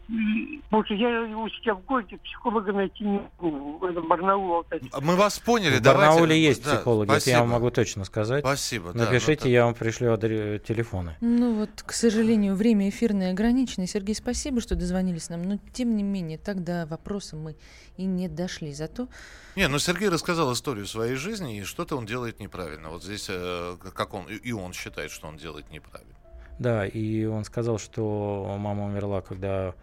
Потому 0.07 0.85
что 0.85 0.95
я 0.95 1.23
у 1.23 1.49
себя 1.49 1.75
в 1.75 1.85
городе 1.85 2.19
психолога 2.19 2.73
найти 2.73 3.05
не 3.05 3.21
могу. 3.41 3.87
Это 3.87 4.03
Барнаул, 4.03 4.65
Мы 5.01 5.17
вас 5.17 5.39
поняли. 5.39 5.79
В 5.79 5.83
Барнауле 5.83 6.21
Давайте... 6.21 6.43
есть 6.43 6.65
да, 6.65 6.75
психологи, 6.77 7.09
спасибо. 7.09 7.23
это 7.23 7.31
я 7.31 7.41
вам 7.41 7.51
могу 7.51 7.71
точно 7.71 8.05
сказать. 8.05 8.45
Спасибо. 8.45 8.93
Напишите, 8.93 9.45
да, 9.45 9.49
я 9.49 9.65
вам 9.65 9.75
пришлю 9.75 10.17
телефоны. 10.17 11.17
Ну 11.21 11.55
вот, 11.55 11.83
к 11.83 11.93
сожалению, 11.93 12.55
время 12.55 12.89
эфирное 12.89 13.31
ограничено. 13.31 13.87
Сергей, 13.87 14.15
спасибо, 14.15 14.61
что 14.61 14.75
дозвонились 14.75 15.31
нам. 15.31 15.43
Но 15.43 15.59
тем 15.73 15.97
не 15.97 16.03
менее, 16.03 16.39
тогда 16.39 16.87
вопросы 16.87 17.37
мы 17.37 17.57
и 17.97 18.05
не 18.05 18.29
дошли. 18.29 18.73
Зато... 18.75 19.09
Не, 19.57 19.69
ну 19.69 19.79
Сергей 19.79 20.09
рассказал 20.09 20.53
историю 20.53 20.87
своей 20.87 21.15
жизни, 21.15 21.59
и 21.59 21.65
что-то 21.65 21.97
он 21.97 22.07
делает 22.07 22.41
неправильно. 22.41 22.91
Вот 22.91 23.03
здесь, 23.05 23.27
э, 23.31 23.77
как 23.95 24.13
он, 24.15 24.27
и 24.27 24.53
он 24.53 24.73
считает, 24.73 25.11
что 25.11 25.29
он 25.29 25.37
делает 25.37 25.71
неправильно. 25.71 26.14
Да, 26.59 26.87
и 26.87 27.25
он 27.25 27.45
сказал, 27.45 27.79
что 27.79 28.57
мама 28.59 28.87
умерла, 28.87 29.21
когда 29.21 29.75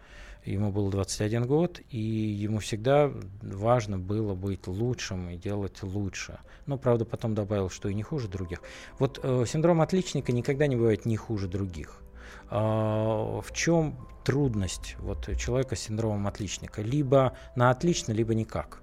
ему 0.44 0.72
было 0.72 0.90
21 0.90 1.46
год, 1.46 1.80
и 1.90 1.98
ему 1.98 2.58
всегда 2.58 3.12
важно 3.42 3.98
было 3.98 4.34
быть 4.34 4.66
лучшим 4.66 5.30
и 5.30 5.36
делать 5.36 5.82
лучше. 5.82 6.38
Но, 6.66 6.78
правда, 6.78 7.04
потом 7.04 7.34
добавил, 7.34 7.70
что 7.70 7.88
и 7.88 7.94
не 7.94 8.02
хуже 8.02 8.28
других. 8.28 8.60
Вот 8.98 9.20
э, 9.22 9.44
синдром 9.46 9.80
отличника 9.80 10.32
никогда 10.32 10.66
не 10.66 10.76
бывает 10.76 11.06
не 11.06 11.16
хуже 11.16 11.48
других. 11.48 12.00
А, 12.50 13.40
в 13.40 13.52
чем 13.52 13.96
трудность 14.24 14.96
вот, 14.98 15.28
человека 15.36 15.76
с 15.76 15.80
синдромом 15.80 16.26
отличника? 16.26 16.82
Либо 16.82 17.36
на 17.56 17.70
отлично, 17.70 18.12
либо 18.12 18.34
никак. 18.34 18.82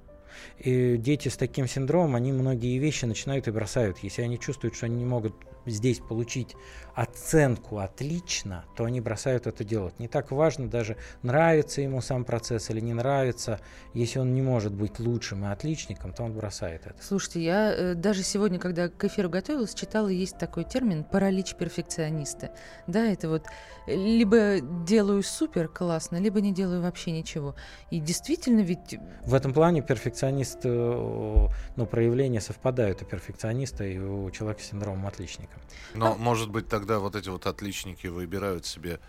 И 0.57 0.97
дети 0.97 1.27
с 1.27 1.37
таким 1.37 1.67
синдромом, 1.67 2.15
они 2.15 2.31
многие 2.31 2.77
вещи 2.77 3.05
начинают 3.05 3.47
и 3.47 3.51
бросают. 3.51 3.99
Если 3.99 4.21
они 4.21 4.39
чувствуют, 4.39 4.75
что 4.75 4.85
они 4.85 4.97
не 4.97 5.05
могут 5.05 5.35
здесь 5.65 5.99
получить 5.99 6.55
оценку 6.99 7.77
отлично, 7.77 8.65
то 8.75 8.83
они 8.83 8.99
бросают 8.99 9.47
это 9.47 9.63
делать. 9.63 9.97
Не 9.99 10.09
так 10.09 10.31
важно 10.31 10.69
даже, 10.69 10.97
нравится 11.21 11.81
ему 11.81 12.01
сам 12.01 12.25
процесс 12.25 12.69
или 12.69 12.81
не 12.81 12.93
нравится. 12.93 13.61
Если 13.93 14.19
он 14.19 14.33
не 14.33 14.41
может 14.41 14.73
быть 14.73 14.99
лучшим 14.99 15.45
и 15.45 15.47
отличником, 15.47 16.11
то 16.11 16.23
он 16.23 16.33
бросает 16.33 16.85
это. 16.85 17.01
Слушайте, 17.01 17.41
я 17.41 17.73
э, 17.73 17.93
даже 17.93 18.23
сегодня, 18.23 18.59
когда 18.59 18.89
к 18.89 19.03
эфиру 19.05 19.29
готовилась, 19.29 19.73
читала, 19.73 20.09
есть 20.09 20.37
такой 20.37 20.65
термин 20.65 21.05
паралич 21.05 21.55
перфекциониста. 21.55 22.51
Да, 22.87 23.05
это 23.05 23.29
вот 23.29 23.45
либо 23.87 24.59
делаю 24.59 25.23
супер 25.23 25.69
классно, 25.69 26.17
либо 26.17 26.41
не 26.41 26.53
делаю 26.53 26.81
вообще 26.81 27.11
ничего. 27.11 27.55
И 27.91 27.99
действительно 27.99 28.59
ведь... 28.59 28.97
В 29.25 29.33
этом 29.33 29.53
плане 29.53 29.81
перфекционист, 29.81 30.59
э, 30.63 31.47
ну, 31.75 31.85
проявления 31.85 32.41
совпадают 32.41 33.01
у 33.01 33.05
перфекциониста 33.05 33.85
и 33.85 33.97
у 33.97 34.29
человека 34.31 34.61
с 34.61 34.65
синдромом 34.65 35.07
отличника. 35.07 35.58
Но, 35.93 36.13
а... 36.13 36.15
может 36.15 36.49
быть, 36.49 36.67
тогда 36.67 36.99
вот 36.99 37.15
эти 37.15 37.29
вот 37.29 37.45
отличники 37.45 38.07
выбирают 38.07 38.65
себе 38.65 38.99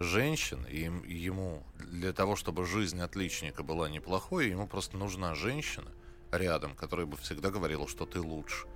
женщин, 0.00 0.66
и 0.68 0.84
им, 0.84 1.04
ему 1.04 1.62
для 1.78 2.12
того, 2.12 2.34
чтобы 2.34 2.64
жизнь 2.66 3.00
отличника 3.00 3.62
была 3.62 3.88
неплохой, 3.88 4.48
ему 4.48 4.66
просто 4.66 4.96
нужна 4.96 5.34
женщина 5.34 5.90
рядом, 6.32 6.74
которая 6.74 7.06
бы 7.06 7.16
всегда 7.18 7.50
говорила, 7.50 7.86
что 7.86 8.06
ты 8.06 8.20
лучше. 8.20 8.66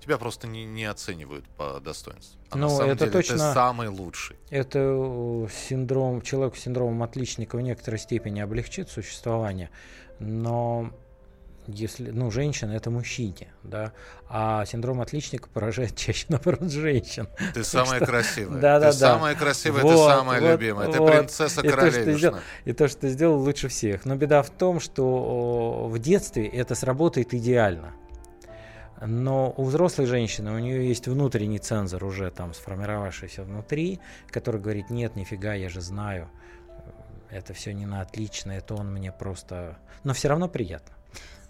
Тебя 0.00 0.16
просто 0.16 0.46
не, 0.46 0.64
не 0.64 0.86
оценивают 0.86 1.46
по 1.58 1.78
достоинству. 1.78 2.40
А 2.48 2.56
ну, 2.56 2.68
на 2.68 2.70
самом 2.70 2.90
это 2.92 3.00
деле 3.00 3.12
точно, 3.12 3.34
ты 3.34 3.40
самый 3.52 3.88
лучший. 3.88 4.36
Это 4.48 4.78
э, 4.78 5.48
синдром, 5.52 6.22
человек 6.22 6.56
с 6.56 6.60
синдромом 6.60 7.02
отличника 7.02 7.56
в 7.56 7.60
некоторой 7.60 7.98
степени 7.98 8.40
облегчит 8.40 8.88
существование, 8.88 9.68
но 10.18 10.90
если, 11.66 12.10
ну, 12.10 12.30
женщина 12.30 12.72
это 12.72 12.90
мужчине, 12.90 13.48
да, 13.62 13.92
а 14.28 14.64
синдром 14.64 15.00
отличника 15.00 15.48
поражает 15.48 15.96
чаще, 15.96 16.26
наоборот, 16.28 16.70
женщин. 16.70 17.28
Ты 17.54 17.64
самая 17.64 17.96
что, 17.96 18.06
красивая. 18.06 18.60
Да, 18.60 18.80
да, 18.80 18.92
ты 18.92 18.98
да. 18.98 19.14
самая 19.14 19.34
красивая, 19.34 19.82
вот, 19.82 19.92
ты 19.92 19.96
самая 19.96 20.40
вот, 20.40 20.50
любимая, 20.50 20.86
вот. 20.88 20.96
ты 20.96 21.18
принцесса 21.18 21.62
королевишна. 21.62 22.40
И 22.64 22.72
то, 22.72 22.88
что 22.88 23.02
ты 23.02 23.08
сделал 23.10 23.40
лучше 23.40 23.68
всех. 23.68 24.04
Но 24.04 24.16
беда 24.16 24.42
в 24.42 24.50
том, 24.50 24.80
что 24.80 25.88
в 25.88 25.98
детстве 25.98 26.46
это 26.46 26.74
сработает 26.74 27.34
идеально. 27.34 27.92
Но 29.00 29.54
у 29.56 29.64
взрослой 29.64 30.04
женщины 30.06 30.52
у 30.52 30.58
нее 30.58 30.86
есть 30.86 31.08
внутренний 31.08 31.58
цензор 31.58 32.04
уже 32.04 32.30
там 32.30 32.52
сформировавшийся 32.52 33.44
внутри, 33.44 33.98
который 34.28 34.60
говорит, 34.60 34.90
нет, 34.90 35.16
нифига, 35.16 35.54
я 35.54 35.70
же 35.70 35.80
знаю, 35.80 36.30
это 37.30 37.54
все 37.54 37.72
не 37.72 37.86
на 37.86 38.02
отлично, 38.02 38.52
это 38.52 38.74
он 38.74 38.92
мне 38.92 39.10
просто... 39.10 39.78
Но 40.04 40.12
все 40.12 40.28
равно 40.28 40.48
приятно. 40.48 40.94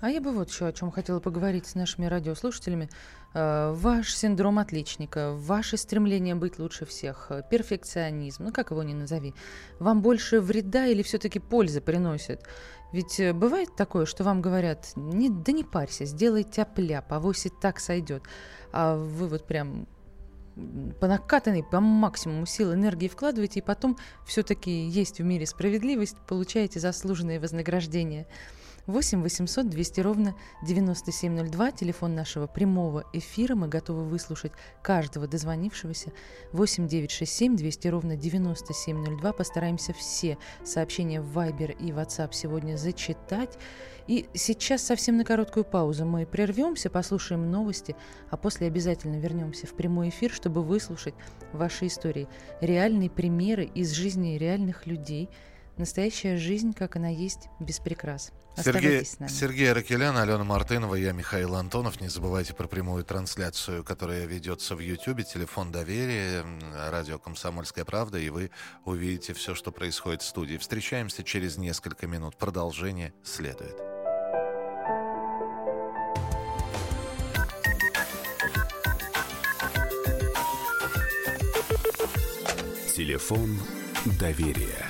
А 0.00 0.08
я 0.08 0.20
бы 0.20 0.32
вот 0.32 0.48
еще 0.48 0.66
о 0.66 0.72
чем 0.72 0.90
хотела 0.90 1.20
поговорить 1.20 1.66
с 1.66 1.74
нашими 1.74 2.06
радиослушателями. 2.06 2.88
Э, 3.34 3.72
ваш 3.74 4.14
синдром 4.14 4.58
отличника, 4.58 5.32
ваше 5.32 5.76
стремление 5.76 6.34
быть 6.34 6.58
лучше 6.58 6.86
всех, 6.86 7.26
э, 7.28 7.42
перфекционизм, 7.50 8.44
ну 8.44 8.52
как 8.52 8.70
его 8.70 8.82
ни 8.82 8.94
назови, 8.94 9.34
вам 9.78 10.00
больше 10.00 10.40
вреда 10.40 10.86
или 10.86 11.02
все-таки 11.02 11.38
пользы 11.38 11.80
приносит? 11.82 12.42
Ведь 12.92 13.20
э, 13.20 13.34
бывает 13.34 13.76
такое, 13.76 14.06
что 14.06 14.24
вам 14.24 14.40
говорят, 14.40 14.92
не, 14.96 15.28
да 15.28 15.52
не 15.52 15.64
парься, 15.64 16.06
сделай 16.06 16.44
тяп-ляп, 16.44 17.12
авось 17.12 17.46
и 17.46 17.50
так 17.50 17.78
сойдет. 17.78 18.22
А 18.72 18.96
вы 18.96 19.28
вот 19.28 19.46
прям 19.46 19.86
по 21.00 21.06
накатанной, 21.06 21.62
по 21.62 21.80
максимуму 21.80 22.46
сил 22.46 22.72
энергии 22.74 23.08
вкладываете, 23.08 23.60
и 23.60 23.62
потом 23.62 23.96
все-таки 24.26 24.70
есть 24.70 25.18
в 25.18 25.24
мире 25.24 25.46
справедливость, 25.46 26.16
получаете 26.26 26.80
заслуженное 26.80 27.38
вознаграждение. 27.38 28.26
8 28.90 29.22
800 29.22 29.68
200 29.68 30.00
ровно 30.00 30.34
9702, 30.62 31.72
телефон 31.72 32.14
нашего 32.14 32.46
прямого 32.46 33.04
эфира. 33.12 33.54
Мы 33.54 33.68
готовы 33.68 34.04
выслушать 34.04 34.52
каждого 34.82 35.26
дозвонившегося. 35.26 36.12
8 36.52 36.88
967 36.88 37.56
200 37.56 37.88
ровно 37.88 38.16
9702. 38.16 39.32
Постараемся 39.32 39.92
все 39.92 40.38
сообщения 40.64 41.20
в 41.20 41.36
Viber 41.36 41.76
и 41.78 41.90
WhatsApp 41.90 42.30
сегодня 42.32 42.76
зачитать. 42.76 43.58
И 44.06 44.28
сейчас 44.34 44.82
совсем 44.82 45.16
на 45.16 45.24
короткую 45.24 45.64
паузу 45.64 46.04
мы 46.04 46.26
прервемся, 46.26 46.90
послушаем 46.90 47.50
новости, 47.50 47.94
а 48.28 48.36
после 48.36 48.66
обязательно 48.66 49.16
вернемся 49.16 49.66
в 49.66 49.74
прямой 49.74 50.08
эфир, 50.08 50.32
чтобы 50.32 50.62
выслушать 50.62 51.14
ваши 51.52 51.86
истории. 51.86 52.28
Реальные 52.60 53.08
примеры 53.08 53.64
из 53.64 53.92
жизни 53.92 54.36
реальных 54.36 54.86
людей– 54.86 55.28
Настоящая 55.80 56.36
жизнь, 56.36 56.74
как 56.74 56.96
она 56.96 57.08
есть, 57.08 57.48
без 57.58 57.78
прикрас. 57.78 58.32
Сергей, 58.62 59.04
Сергей 59.28 59.72
Ракелян, 59.72 60.16
Алена 60.16 60.44
Мартынова, 60.44 60.94
я 60.94 61.12
Михаил 61.12 61.54
Антонов. 61.54 62.00
Не 62.00 62.08
забывайте 62.08 62.54
про 62.54 62.66
прямую 62.66 63.04
трансляцию, 63.04 63.84
которая 63.84 64.26
ведется 64.26 64.74
в 64.74 64.80
Ютьюбе. 64.80 65.24
Телефон 65.24 65.72
доверия, 65.72 66.44
радио 66.90 67.18
«Комсомольская 67.18 67.84
правда», 67.84 68.18
и 68.18 68.28
вы 68.28 68.50
увидите 68.84 69.34
все, 69.34 69.54
что 69.54 69.72
происходит 69.72 70.22
в 70.22 70.26
студии. 70.26 70.56
Встречаемся 70.56 71.22
через 71.22 71.56
несколько 71.56 72.06
минут. 72.06 72.36
Продолжение 72.36 73.12
следует. 73.24 73.76
Телефон 82.94 83.58
доверия. 84.18 84.89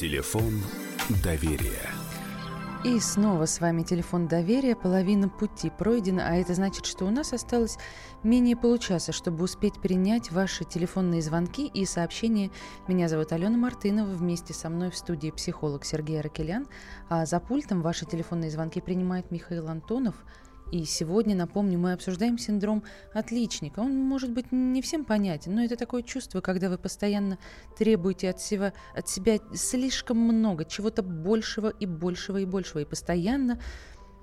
Телефон 0.00 0.62
доверия. 1.22 1.90
И 2.86 2.98
снова 3.00 3.44
с 3.44 3.60
вами 3.60 3.82
телефон 3.82 4.28
доверия. 4.28 4.74
Половина 4.74 5.28
пути 5.28 5.68
пройдена, 5.68 6.26
а 6.26 6.36
это 6.36 6.54
значит, 6.54 6.86
что 6.86 7.04
у 7.04 7.10
нас 7.10 7.34
осталось 7.34 7.76
менее 8.22 8.56
получаса, 8.56 9.12
чтобы 9.12 9.44
успеть 9.44 9.78
принять 9.78 10.32
ваши 10.32 10.64
телефонные 10.64 11.20
звонки 11.20 11.66
и 11.66 11.84
сообщения. 11.84 12.50
Меня 12.88 13.08
зовут 13.08 13.32
Алена 13.32 13.58
Мартынова. 13.58 14.08
Вместе 14.14 14.54
со 14.54 14.70
мной 14.70 14.90
в 14.90 14.96
студии 14.96 15.30
психолог 15.32 15.84
Сергей 15.84 16.20
Аракелян. 16.20 16.66
А 17.10 17.26
за 17.26 17.38
пультом 17.38 17.82
ваши 17.82 18.06
телефонные 18.06 18.50
звонки 18.50 18.80
принимает 18.80 19.30
Михаил 19.30 19.68
Антонов– 19.68 20.14
и 20.70 20.84
сегодня, 20.84 21.34
напомню, 21.34 21.78
мы 21.78 21.92
обсуждаем 21.92 22.38
синдром 22.38 22.84
отличника. 23.12 23.80
Он 23.80 23.96
может 23.96 24.30
быть 24.30 24.52
не 24.52 24.82
всем 24.82 25.04
понятен, 25.04 25.54
но 25.54 25.64
это 25.64 25.76
такое 25.76 26.02
чувство, 26.02 26.40
когда 26.40 26.68
вы 26.68 26.78
постоянно 26.78 27.38
требуете 27.76 28.30
от 28.30 28.40
себя, 28.40 28.72
от 28.94 29.08
себя 29.08 29.38
слишком 29.52 30.18
много, 30.18 30.64
чего-то 30.64 31.02
большего 31.02 31.68
и 31.68 31.86
большего 31.86 32.38
и 32.38 32.44
большего, 32.44 32.80
и 32.80 32.84
постоянно 32.84 33.60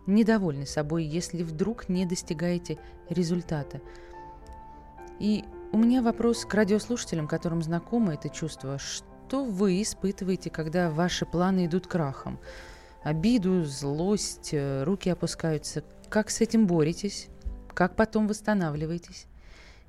недовольны 0.05 0.65
собой, 0.65 1.03
если 1.03 1.43
вдруг 1.43 1.89
не 1.89 2.05
достигаете 2.05 2.79
результата. 3.09 3.81
И 5.19 5.43
у 5.73 5.77
меня 5.77 6.01
вопрос 6.01 6.45
к 6.45 6.53
радиослушателям, 6.53 7.27
которым 7.27 7.61
знакомо 7.61 8.13
это 8.13 8.29
чувство. 8.29 8.77
Что 8.79 9.43
вы 9.43 9.81
испытываете, 9.81 10.49
когда 10.49 10.89
ваши 10.89 11.25
планы 11.25 11.65
идут 11.65 11.87
крахом? 11.87 12.39
Обиду, 13.03 13.63
злость, 13.63 14.49
э, 14.53 14.83
руки 14.83 15.09
опускаются. 15.09 15.83
Как 16.09 16.29
с 16.29 16.39
этим 16.39 16.67
боретесь? 16.67 17.27
Как 17.73 17.95
потом 17.95 18.27
восстанавливаетесь? 18.27 19.25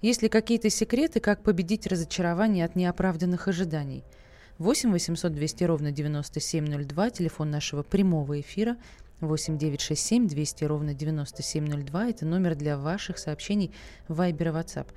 Есть 0.03 0.23
ли 0.23 0.29
какие-то 0.29 0.69
секреты, 0.69 1.21
как 1.21 1.43
победить 1.43 1.87
разочарование 1.87 2.65
от 2.65 2.75
неоправданных 2.75 3.47
ожиданий? 3.47 4.03
8 4.59 4.91
800 4.91 5.33
200 5.33 5.65
ровно 5.65 5.93
9702, 5.93 7.11
телефон 7.11 7.51
нашего 7.51 7.85
прямого 7.85 8.41
эфира, 8.41 8.77
8 9.21 9.59
967 9.59 10.27
200 10.27 10.65
ровно 10.65 10.93
9702, 10.93 12.09
это 12.09 12.27
номер 12.27 12.57
для 12.57 12.77
ваших 12.77 13.19
сообщений 13.19 13.73
в 14.09 14.21
Viber 14.21 14.49
и 14.49 14.53
WhatsApp. 14.53 14.89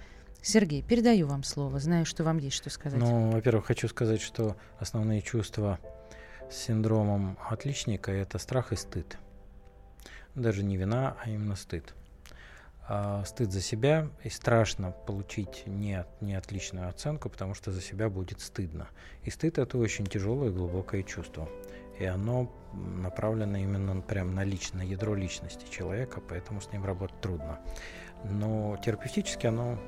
Сергей, 0.41 0.81
передаю 0.81 1.27
вам 1.27 1.43
слово, 1.43 1.79
знаю, 1.79 2.05
что 2.07 2.23
вам 2.23 2.39
есть 2.39 2.55
что 2.55 2.71
сказать. 2.71 2.99
Ну, 2.99 3.29
во-первых, 3.29 3.67
хочу 3.67 3.87
сказать, 3.87 4.21
что 4.21 4.55
основные 4.79 5.21
чувства 5.21 5.77
с 6.49 6.55
синдромом 6.55 7.37
отличника– 7.47 8.11
это 8.11 8.39
страх 8.39 8.73
и 8.73 8.75
стыд 8.75 9.17
даже 10.35 10.63
не 10.63 10.77
вина, 10.77 11.17
а 11.23 11.29
именно 11.29 11.55
стыд. 11.55 11.93
А, 12.87 13.23
стыд 13.25 13.51
за 13.51 13.61
себя, 13.61 14.09
и 14.23 14.29
страшно 14.29 14.91
получить 14.91 15.63
не, 15.65 16.05
не 16.19 16.35
отличную 16.35 16.89
оценку, 16.89 17.29
потому 17.29 17.53
что 17.53 17.71
за 17.71 17.81
себя 17.81 18.09
будет 18.09 18.41
стыдно. 18.41 18.87
И 19.23 19.29
стыд 19.29 19.59
это 19.59 19.77
очень 19.77 20.05
тяжелое 20.05 20.49
и 20.49 20.53
глубокое 20.53 21.03
чувство. 21.03 21.47
И 21.99 22.05
оно 22.05 22.51
направлено 22.73 23.57
именно 23.57 24.01
прям 24.01 24.33
на 24.33 24.43
личное 24.43 24.85
ядро 24.85 25.15
личности 25.15 25.71
человека, 25.71 26.21
поэтому 26.27 26.59
с 26.59 26.71
ним 26.71 26.83
работать 26.83 27.21
трудно. 27.21 27.59
Но 28.23 28.77
терапевтически 28.83 29.47
оно 29.47 29.79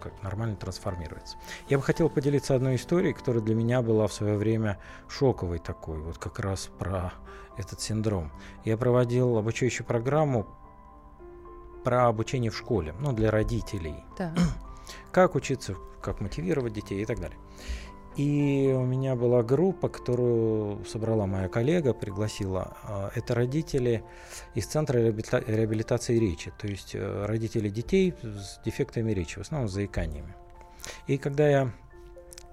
как 0.00 0.22
нормально 0.22 0.56
трансформируется. 0.56 1.36
Я 1.68 1.78
бы 1.78 1.84
хотел 1.84 2.08
поделиться 2.08 2.54
одной 2.54 2.76
историей, 2.76 3.12
которая 3.12 3.42
для 3.42 3.54
меня 3.54 3.82
была 3.82 4.06
в 4.06 4.12
свое 4.12 4.36
время 4.36 4.78
шоковой 5.08 5.58
такой, 5.58 5.98
вот 5.98 6.18
как 6.18 6.38
раз 6.38 6.68
про 6.78 7.12
этот 7.56 7.80
синдром. 7.80 8.30
Я 8.64 8.76
проводил 8.76 9.36
обучающую 9.38 9.86
программу 9.86 10.46
про 11.84 12.08
обучение 12.08 12.50
в 12.50 12.56
школе, 12.56 12.94
ну, 13.00 13.12
для 13.12 13.30
родителей. 13.30 14.04
Да. 14.18 14.34
Как 15.12 15.34
учиться, 15.34 15.76
как 16.00 16.20
мотивировать 16.20 16.72
детей 16.72 17.02
и 17.02 17.04
так 17.04 17.18
далее. 17.20 17.38
И 18.16 18.72
у 18.74 18.82
меня 18.82 19.14
была 19.14 19.42
группа, 19.42 19.88
которую 19.88 20.84
собрала 20.86 21.26
моя 21.26 21.48
коллега, 21.48 21.92
пригласила. 21.92 22.76
А, 22.82 23.10
это 23.14 23.34
родители 23.34 24.02
из 24.54 24.66
Центра 24.66 24.98
реабилитации 24.98 26.18
речи, 26.18 26.50
то 26.58 26.66
есть 26.66 26.94
э, 26.94 27.26
родители 27.26 27.68
детей 27.68 28.14
с 28.22 28.58
дефектами 28.64 29.12
речи, 29.12 29.38
в 29.38 29.42
основном 29.42 29.68
с 29.68 29.72
заиканиями. 29.72 30.34
И 31.06 31.18
когда 31.18 31.46
я 31.46 31.72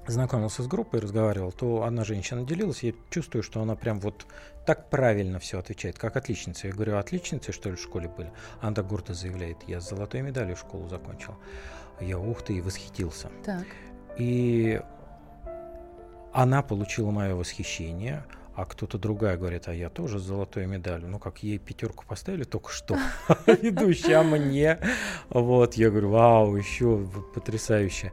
знакомился 0.08 0.64
с 0.64 0.68
группой, 0.68 1.00
разговаривал, 1.00 1.54
то 1.54 1.84
одна 1.84 2.04
женщина 2.04 2.44
делилась, 2.44 2.84
я 2.84 2.94
чувствую, 3.10 3.42
что 3.42 3.62
она 3.62 3.76
прям 3.76 4.02
вот 4.02 4.26
так 4.66 4.90
правильно 4.90 5.40
все 5.40 5.60
отвечает, 5.60 5.98
как 5.98 6.18
отличница. 6.18 6.68
Я 6.68 6.74
говорю, 6.74 6.98
отличницы, 6.98 7.54
что 7.54 7.70
ли, 7.70 7.78
в 7.78 7.82
школе 7.82 8.10
были? 8.10 8.32
Так 8.62 8.88
гордо 8.88 9.14
заявляет, 9.14 9.58
я 9.68 9.80
с 9.80 9.90
золотой 9.90 10.22
медалью 10.22 10.56
школу 10.58 10.90
закончил. 10.90 11.36
Я, 12.02 12.20
ух 12.20 12.42
ты, 12.42 12.56
и 12.56 12.62
восхитился. 12.62 13.32
Так. 13.46 13.66
И 14.18 14.82
она 16.34 16.64
получила 16.64 17.12
мое 17.12 17.36
восхищение, 17.36 18.26
а 18.56 18.66
кто-то 18.66 18.98
другая 18.98 19.38
говорит, 19.38 19.68
а 19.68 19.74
я 19.74 19.90
тоже 19.90 20.20
с 20.20 20.24
золотой 20.24 20.66
медалью. 20.66 21.08
Ну, 21.08 21.20
как 21.20 21.42
ей 21.44 21.58
пятерку 21.58 22.06
поставили 22.08 22.44
только 22.44 22.72
что, 22.72 22.98
ведущая 23.48 24.22
мне. 24.24 24.80
Вот, 25.30 25.76
я 25.76 25.90
говорю, 25.90 26.10
вау, 26.10 26.56
еще 26.56 27.08
потрясающе. 27.34 28.12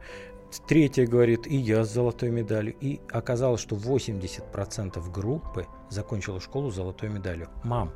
Третья 0.67 1.07
говорит, 1.07 1.47
и 1.47 1.57
я 1.57 1.85
с 1.85 1.93
золотой 1.93 2.31
медалью. 2.31 2.75
И 2.81 3.01
оказалось, 3.11 3.61
что 3.61 3.77
80% 3.77 5.11
группы 5.11 5.67
закончила 5.91 6.41
школу 6.41 6.71
с 6.71 6.75
золотой 6.75 7.09
медалью. 7.09 7.49
Мам, 7.63 7.93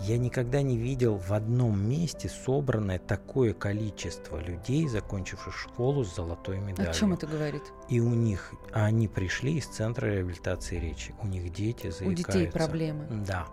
Я 0.00 0.18
никогда 0.18 0.60
не 0.60 0.76
видел 0.76 1.16
в 1.16 1.32
одном 1.32 1.88
месте 1.88 2.28
собранное 2.28 2.98
такое 2.98 3.54
количество 3.54 4.38
людей, 4.38 4.88
закончивших 4.88 5.56
школу 5.56 6.04
с 6.04 6.14
золотой 6.14 6.58
медалью. 6.58 6.90
О 6.90 6.94
чем 6.94 7.12
это 7.12 7.26
говорит? 7.26 7.62
И 7.88 8.00
у 8.00 8.10
них, 8.10 8.52
а 8.72 8.86
они 8.86 9.08
пришли 9.08 9.56
из 9.58 9.66
центра 9.66 10.06
реабилитации 10.06 10.78
речи. 10.78 11.14
У 11.22 11.26
них 11.26 11.52
дети 11.52 11.90
заикаются. 11.90 12.04
У 12.04 12.32
детей 12.32 12.50
проблемы. 12.50 13.06
Да. 13.26 13.46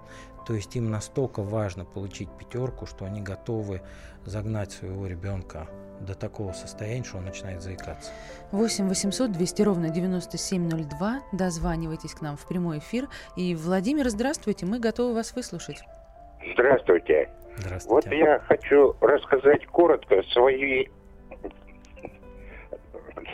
То 0.45 0.55
есть 0.55 0.75
им 0.75 0.89
настолько 0.89 1.43
важно 1.43 1.85
получить 1.85 2.29
пятерку, 2.37 2.85
что 2.85 3.05
они 3.05 3.21
готовы 3.21 3.81
загнать 4.25 4.71
своего 4.71 5.05
ребенка 5.07 5.67
до 6.01 6.15
такого 6.15 6.51
состояния, 6.53 7.03
что 7.03 7.19
он 7.19 7.25
начинает 7.25 7.61
заикаться. 7.61 8.09
8 8.51 8.89
800 8.89 9.31
200 9.31 9.61
ровно 9.61 9.89
9702. 9.89 11.21
Дозванивайтесь 11.31 12.13
к 12.13 12.21
нам 12.21 12.37
в 12.37 12.47
прямой 12.47 12.79
эфир. 12.79 13.07
И, 13.35 13.55
Владимир, 13.55 14.09
здравствуйте, 14.09 14.65
мы 14.65 14.79
готовы 14.79 15.13
вас 15.13 15.35
выслушать. 15.35 15.83
Здравствуйте. 16.53 17.29
Здравствуйте. 17.57 17.89
Вот 17.89 18.13
я 18.13 18.39
хочу 18.39 18.95
рассказать 19.01 19.65
коротко 19.67 20.23
свои, 20.31 20.87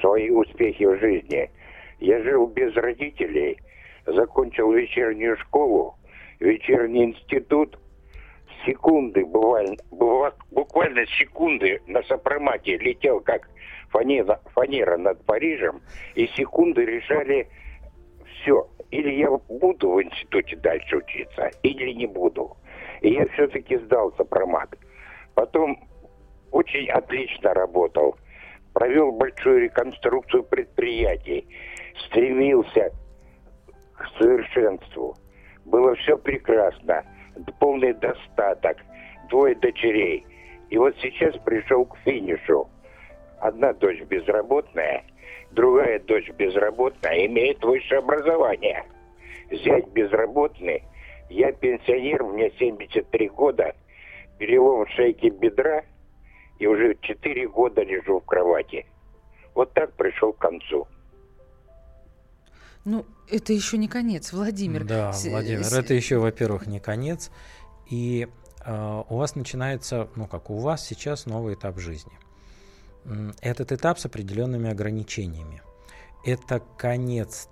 свои 0.01 0.29
успехи 0.29 0.83
в 0.83 0.99
жизни. 0.99 1.49
Я 1.99 2.21
жил 2.23 2.47
без 2.47 2.75
родителей, 2.75 3.59
закончил 4.05 4.71
вечернюю 4.71 5.37
школу, 5.37 5.95
вечерний 6.39 7.05
институт, 7.05 7.79
секунды, 8.65 9.25
буквально, 9.25 9.77
буквально 10.51 11.05
секунды 11.07 11.81
на 11.87 12.03
сопромате 12.03 12.77
летел 12.77 13.19
как 13.21 13.49
фанера, 13.89 14.39
фанера 14.53 14.97
над 14.97 15.23
Парижем, 15.25 15.81
и 16.15 16.27
секунды 16.27 16.85
решали 16.85 17.47
все. 18.25 18.67
Или 18.91 19.15
я 19.15 19.29
буду 19.31 19.91
в 19.91 20.03
институте 20.03 20.55
дальше 20.57 20.97
учиться, 20.97 21.51
или 21.63 21.91
не 21.91 22.07
буду. 22.07 22.55
И 23.01 23.13
я 23.13 23.27
все-таки 23.29 23.77
сдал 23.77 24.13
сопромат. 24.17 24.69
Потом 25.35 25.77
очень 26.51 26.89
отлично 26.89 27.53
работал. 27.53 28.17
Провел 28.73 29.11
большую 29.11 29.61
реконструкцию 29.61 30.43
предприятий. 30.43 31.47
Стремился 32.07 32.91
к 33.95 34.07
совершенству. 34.19 35.15
Было 35.65 35.95
все 35.95 36.17
прекрасно 36.17 37.03
полный 37.59 37.93
достаток, 37.93 38.77
двое 39.29 39.55
дочерей. 39.55 40.25
И 40.69 40.77
вот 40.77 40.95
сейчас 41.01 41.35
пришел 41.43 41.85
к 41.85 41.97
финишу. 41.99 42.67
Одна 43.39 43.73
дочь 43.73 44.01
безработная, 44.03 45.03
другая 45.51 45.99
дочь 45.99 46.29
безработная, 46.31 47.25
имеет 47.27 47.63
высшее 47.63 47.99
образование. 47.99 48.83
Зять 49.51 49.87
безработный, 49.89 50.83
я 51.29 51.51
пенсионер, 51.51 52.23
мне 52.23 52.51
73 52.57 53.29
года, 53.29 53.75
перелом 54.37 54.87
шейки 54.87 55.29
бедра, 55.29 55.83
и 56.59 56.67
уже 56.67 56.95
4 57.01 57.47
года 57.49 57.83
лежу 57.83 58.19
в 58.19 58.25
кровати. 58.25 58.85
Вот 59.53 59.73
так 59.73 59.93
пришел 59.93 60.33
к 60.33 60.37
концу. 60.39 60.87
Ну, 62.85 63.05
это 63.29 63.53
еще 63.53 63.77
не 63.77 63.87
конец, 63.87 64.31
Владимир. 64.31 64.85
Да, 64.85 65.11
Владимир, 65.25 65.63
с... 65.63 65.73
это 65.73 65.93
еще, 65.93 66.17
во-первых, 66.19 66.67
не 66.67 66.79
конец. 66.79 67.31
И 67.89 68.27
э, 68.65 69.03
у 69.09 69.17
вас 69.17 69.35
начинается, 69.35 70.09
ну 70.15 70.25
как 70.27 70.49
у 70.49 70.57
вас 70.59 70.85
сейчас 70.85 71.25
новый 71.25 71.55
этап 71.55 71.77
жизни. 71.79 72.13
Этот 73.41 73.71
этап 73.71 73.99
с 73.99 74.05
определенными 74.05 74.69
ограничениями. 74.69 75.61
Это 76.25 76.61
конец 76.77 77.49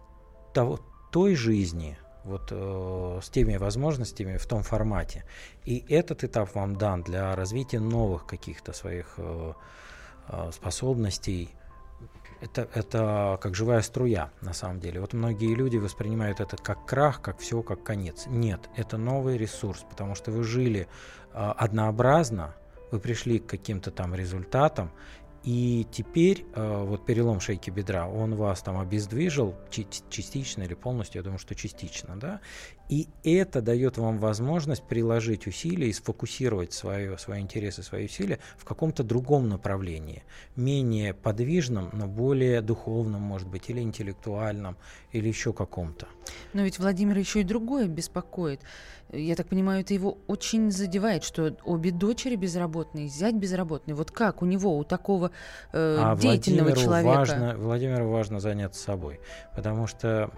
того, 0.53 0.79
той 1.11 1.35
жизни, 1.35 1.97
вот 2.25 2.49
э, 2.51 3.19
с 3.21 3.29
теми 3.29 3.57
возможностями 3.57 4.37
в 4.37 4.45
том 4.45 4.63
формате. 4.63 5.23
И 5.63 5.85
этот 5.89 6.23
этап 6.23 6.53
вам 6.55 6.75
дан 6.75 7.03
для 7.03 7.35
развития 7.35 7.79
новых 7.79 8.25
каких-то 8.25 8.73
своих 8.73 9.13
э, 9.17 9.53
э 10.27 10.51
способностей, 10.51 11.49
это, 12.41 12.67
это 12.73 13.39
как 13.41 13.55
живая 13.55 13.81
струя, 13.81 14.31
на 14.41 14.53
самом 14.53 14.79
деле. 14.79 14.99
Вот 14.99 15.13
многие 15.13 15.55
люди 15.55 15.77
воспринимают 15.77 16.39
это 16.39 16.57
как 16.57 16.85
крах, 16.85 17.21
как 17.21 17.39
все, 17.39 17.61
как 17.61 17.83
конец. 17.83 18.25
Нет, 18.27 18.69
это 18.75 18.97
новый 18.97 19.37
ресурс, 19.37 19.85
потому 19.89 20.15
что 20.15 20.31
вы 20.31 20.43
жили 20.43 20.87
э, 21.33 21.53
однообразно, 21.57 22.55
вы 22.91 22.99
пришли 22.99 23.39
к 23.39 23.47
каким-то 23.47 23.91
там 23.91 24.13
результатам, 24.15 24.91
и 25.45 25.85
теперь 25.91 26.43
э, 26.55 26.83
вот 26.85 27.05
перелом 27.05 27.39
шейки 27.39 27.69
бедра, 27.69 28.07
он 28.07 28.33
вас 28.33 28.63
там 28.63 28.79
обездвижил 28.79 29.53
частично 29.69 30.63
или 30.63 30.73
полностью, 30.73 31.19
я 31.19 31.23
думаю, 31.23 31.37
что 31.37 31.53
частично, 31.53 32.19
да, 32.19 32.41
и 32.89 33.07
это 33.23 33.61
дает 33.61 33.97
вам 33.97 34.17
возможность 34.17 34.83
приложить 34.83 35.45
усилия 35.45 35.87
и 35.89 35.93
сфокусировать 35.93 36.73
свое, 36.73 37.17
свои 37.19 37.41
интересы, 37.41 37.83
свои 37.83 38.05
усилия 38.05 38.39
в 38.57 38.65
каком-то 38.65 39.03
другом 39.03 39.47
направлении, 39.47 40.23
менее 40.55 41.13
подвижном, 41.13 41.91
но 41.93 42.07
более 42.07 42.61
духовном, 42.61 43.21
может 43.21 43.47
быть, 43.47 43.69
или 43.69 43.81
интеллектуальном, 43.81 44.77
или 45.11 45.27
еще 45.27 45.53
каком-то. 45.53 46.07
Но 46.53 46.63
ведь 46.63 46.79
Владимир 46.79 47.17
еще 47.17 47.41
и 47.41 47.43
другое 47.43 47.87
беспокоит. 47.87 48.61
Я 49.15 49.35
так 49.35 49.47
понимаю, 49.47 49.81
это 49.81 49.93
его 49.93 50.17
очень 50.27 50.71
задевает, 50.71 51.23
что 51.23 51.55
обе 51.63 51.91
дочери 51.91 52.35
безработные, 52.35 53.07
зять 53.07 53.35
безработный. 53.35 53.93
Вот 53.93 54.11
как 54.11 54.41
у 54.41 54.45
него, 54.45 54.77
у 54.77 54.83
такого 54.83 55.31
э, 55.73 55.97
а 55.99 56.15
деятельного 56.15 56.67
Владимиру 56.67 56.85
человека? 56.85 57.17
Важно, 57.17 57.55
Владимиру 57.57 58.09
важно 58.09 58.39
заняться 58.39 58.81
собой, 58.81 59.19
потому 59.55 59.87
что 59.87 60.31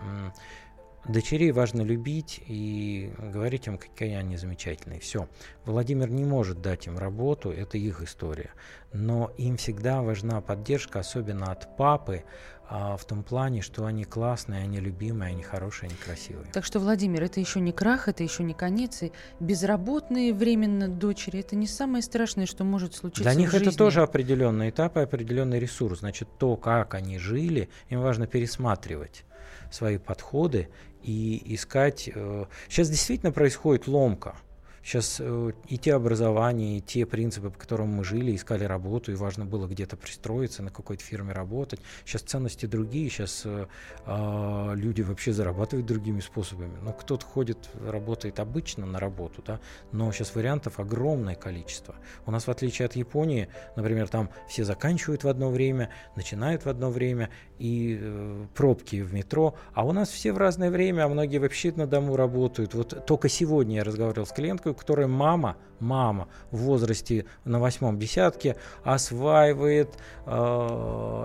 Дочерей 1.07 1.51
важно 1.51 1.81
любить 1.81 2.41
и 2.47 3.11
говорить 3.17 3.67
им, 3.67 3.77
какие 3.77 4.15
они 4.15 4.35
замечательные. 4.35 4.99
Все. 4.99 5.27
Владимир 5.65 6.09
не 6.09 6.25
может 6.25 6.61
дать 6.61 6.87
им 6.87 6.97
работу, 6.97 7.49
это 7.49 7.77
их 7.77 8.01
история. 8.01 8.51
Но 8.91 9.31
им 9.37 9.57
всегда 9.57 10.01
важна 10.01 10.41
поддержка, 10.41 10.99
особенно 10.99 11.51
от 11.51 11.77
папы, 11.77 12.23
а, 12.69 12.97
в 12.97 13.05
том 13.05 13.23
плане, 13.23 13.61
что 13.61 13.85
они 13.85 14.03
классные, 14.03 14.63
они 14.63 14.79
любимые, 14.81 15.29
они 15.31 15.41
хорошие, 15.41 15.87
они 15.87 15.95
красивые. 15.95 16.47
Так 16.51 16.65
что, 16.65 16.79
Владимир, 16.79 17.23
это 17.23 17.39
еще 17.39 17.61
не 17.61 17.71
крах, 17.71 18.09
это 18.09 18.23
еще 18.23 18.43
не 18.43 18.53
конец. 18.53 19.03
И 19.03 19.13
безработные 19.39 20.33
временно 20.33 20.89
дочери– 20.89 21.39
это 21.41 21.55
не 21.55 21.67
самое 21.67 22.03
страшное, 22.03 22.45
что 22.45 22.65
может 22.65 22.93
случиться 22.93 23.23
Для 23.23 23.35
них 23.35 23.49
в 23.49 23.51
жизни. 23.53 23.69
это 23.69 23.77
тоже 23.77 24.01
определенный 24.01 24.69
этап 24.71 24.97
и 24.97 25.01
определенный 25.01 25.59
ресурс. 25.59 25.99
Значит, 25.99 26.27
то, 26.37 26.57
как 26.57 26.93
они 26.93 27.17
жили, 27.17 27.69
им 27.87 28.01
важно 28.01 28.27
пересматривать 28.27 29.23
свои 29.71 29.97
подходы 29.97 30.69
и 31.07 31.55
искать... 31.55 32.09
Э, 32.13 32.45
сейчас 32.69 32.89
действительно 32.89 33.31
происходит 33.31 33.87
ломка– 33.87 34.35
Сейчас 34.87 35.17
э, 35.19 35.51
и 35.67 35.77
те 35.77 35.95
образования, 35.95 36.77
и 36.77 36.81
те 36.81 37.05
принципы, 37.05 37.49
по 37.49 37.59
которым 37.59 37.89
мы 37.89 38.05
жили, 38.05 38.33
искали 38.33 38.63
работу, 38.63 39.11
и 39.11 39.15
важно 39.15 39.45
было 39.45 39.67
где-то 39.67 39.97
пристроиться, 39.97 40.63
на 40.63 40.71
какой-то 40.71 41.03
фирме 41.03 41.33
работать. 41.33 41.81
Сейчас 42.05 42.21
ценности 42.21 42.67
другие, 42.67 43.09
сейчас 43.09 43.41
э, 43.43 43.67
э, 44.05 44.71
люди 44.75 45.01
вообще 45.01 45.33
зарабатывают 45.33 45.85
другими 45.85 46.21
способами. 46.21 46.77
Ну, 46.81 46.93
кто-то 46.93 47.25
ходит, 47.25 47.69
работает 47.85 48.39
обычно 48.39 48.85
на 48.85 48.97
работу, 48.97 49.43
да, 49.45 49.59
но 49.91 50.09
сейчас 50.13 50.33
вариантов 50.33 50.79
огромное 50.79 51.35
количество. 51.35 51.95
У 52.25 52.31
нас, 52.31 52.47
в 52.47 52.49
отличие 52.49 52.85
от 52.85 52.95
Японии, 52.95 53.49
например, 53.75 54.07
там 54.07 54.29
все 54.47 54.63
заканчивают 54.63 55.25
в 55.25 55.27
одно 55.27 55.49
время, 55.49 55.89
начинают 56.15 56.63
в 56.63 56.69
одно 56.69 56.91
время, 56.91 57.29
и 57.59 57.97
э, 57.99 58.45
пробки 58.55 59.01
в 59.01 59.13
метро, 59.13 59.55
а 59.73 59.85
у 59.85 59.91
нас 59.91 60.07
все 60.09 60.31
в 60.31 60.37
разное 60.37 60.71
время, 60.71 61.03
а 61.03 61.09
многие 61.09 61.39
вообще 61.39 61.73
на 61.75 61.87
дому 61.87 62.15
работают. 62.15 62.73
Вот 62.73 63.05
только 63.05 63.27
сегодня 63.27 63.75
я 63.75 63.83
разговаривал 63.83 64.25
с 64.25 64.31
клиенткой, 64.31 64.76
которой 64.77 65.07
мама, 65.07 65.57
мама 65.79 66.27
в 66.51 66.57
возрасте 66.57 67.25
на 67.45 67.59
восьмом 67.59 67.99
десятке 67.99 68.55
осваивает 68.83 69.95
э, 70.25 70.31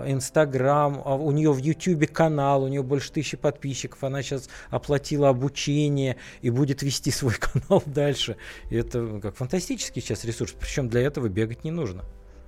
Инстаграм, 0.07 0.95
э, 0.95 1.15
у 1.15 1.31
нее 1.31 1.51
в 1.51 1.57
Ютубе 1.57 2.07
канал, 2.07 2.63
у 2.63 2.67
нее 2.67 2.83
больше 2.83 3.11
тысячи 3.11 3.37
подписчиков, 3.37 4.03
она 4.03 4.21
сейчас 4.21 4.49
оплатила 4.69 5.29
обучение 5.29 6.17
и 6.41 6.49
будет 6.49 6.81
вести 6.81 7.11
свой 7.11 7.33
канал 7.39 7.83
дальше. 7.85 8.37
И 8.69 8.75
это 8.75 9.19
как 9.21 9.35
фантастический 9.35 10.01
сейчас 10.01 10.23
ресурс, 10.25 10.53
причем 10.59 10.89
для 10.89 11.01
этого 11.01 11.27
бегать 11.27 11.63
не 11.63 11.71
нужно. 11.71 12.03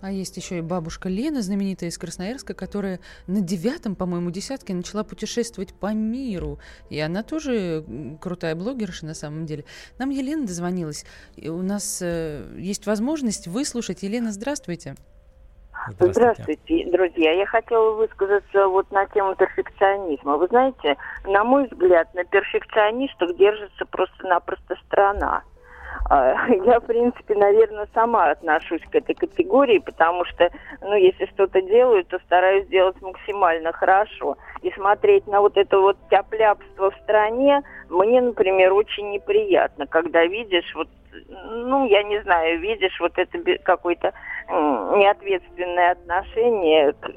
А 0.06 0.12
есть 0.12 0.38
еще 0.38 0.60
и 0.60 0.62
бабушка 0.62 1.10
Лена, 1.10 1.42
знаменитая 1.42 1.90
из 1.90 1.98
Красноярска, 1.98 2.54
которая 2.54 3.00
на 3.26 3.42
девятом, 3.42 3.96
по-моему, 3.96 4.30
десятке 4.30 4.76
начала 4.76 5.04
путешествовать 5.04 5.74
по 5.74 5.94
миру. 5.94 6.60
И 6.92 7.00
она 7.00 7.24
тоже 7.24 7.84
крутая 8.22 8.54
блогерша 8.54 9.08
на 9.08 9.16
самом 9.16 9.48
деле. 9.48 9.66
Нам 9.98 10.12
Елена 10.12 10.46
дозвонилась. 10.46 11.08
И 11.36 11.50
у 11.50 11.64
нас 11.64 12.04
э, 12.04 12.46
есть 12.56 12.86
возможность 12.86 13.48
выслушать. 13.48 14.04
Елена, 14.04 14.32
здравствуйте. 14.32 14.94
Здравствуйте. 15.88 16.14
Здравствуйте, 16.14 16.92
друзья. 16.92 17.32
Я 17.32 17.48
хотела 17.48 17.96
высказаться 17.96 18.68
вот 18.68 18.92
на 18.92 19.08
тему 19.08 19.36
перфекционизма. 19.36 20.38
Вы 20.38 20.46
знаете, 20.50 20.98
на 21.26 21.44
мой 21.44 21.68
взгляд, 21.68 22.14
на 22.14 22.26
перфекционистах 22.26 23.36
держится 23.38 23.86
просто-напросто 23.88 24.76
страна. 24.86 25.42
А, 26.10 26.48
я, 26.66 26.80
в 26.80 26.86
принципе, 26.86 27.36
наверное, 27.36 27.88
сама 27.94 28.32
отношусь 28.32 28.82
к 28.90 28.96
этой 28.96 29.16
категории, 29.16 29.80
потому 29.80 30.26
что, 30.26 30.50
ну, 30.82 30.96
если 30.96 31.26
что-то 31.28 31.62
делаю, 31.62 32.06
то 32.06 32.20
стараюсь 32.20 32.68
делать 32.68 33.02
максимально 33.02 33.72
хорошо. 33.72 34.38
И 34.62 34.72
смотреть 34.72 35.28
на 35.28 35.42
вот 35.42 35.58
это 35.58 35.80
вот 35.80 35.98
тяпляпство 36.10 36.92
в 36.92 36.96
стране 37.04 37.62
мне, 37.90 38.22
например, 38.22 38.74
очень 38.74 39.12
неприятно, 39.12 39.88
когда 39.88 40.26
видишь 40.26 40.74
вот 40.76 40.88
ну, 41.30 41.86
я 41.86 42.04
не 42.04 42.22
знаю, 42.24 42.60
видишь, 42.60 43.00
вот 43.00 43.14
это 43.18 43.40
какое-то 43.64 44.14
неответственное 44.50 45.92
отношение 45.92 46.94
к, 46.94 47.08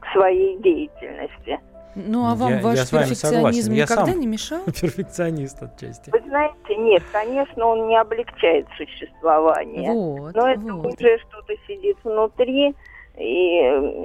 к 0.00 0.12
своей 0.12 0.58
деятельности. 0.58 1.58
Ну, 1.96 2.26
а 2.26 2.34
вам 2.34 2.50
я, 2.50 2.60
ваш 2.60 2.78
я 2.78 2.84
перфекционизм 2.84 3.72
я 3.72 3.84
никогда 3.84 4.06
сам 4.06 4.20
не 4.20 4.26
мешал? 4.26 4.60
перфекционист 4.66 5.62
отчасти. 5.62 6.10
Вы 6.10 6.20
знаете, 6.28 6.76
нет, 6.76 7.02
конечно, 7.10 7.66
он 7.66 7.88
не 7.88 7.98
облегчает 7.98 8.66
существование. 8.76 9.90
Вот, 9.90 10.34
но 10.34 10.46
это 10.46 10.60
вот. 10.60 10.92
уже 10.92 11.18
что-то 11.18 11.54
сидит 11.66 11.96
внутри. 12.04 12.74
И 13.18 13.60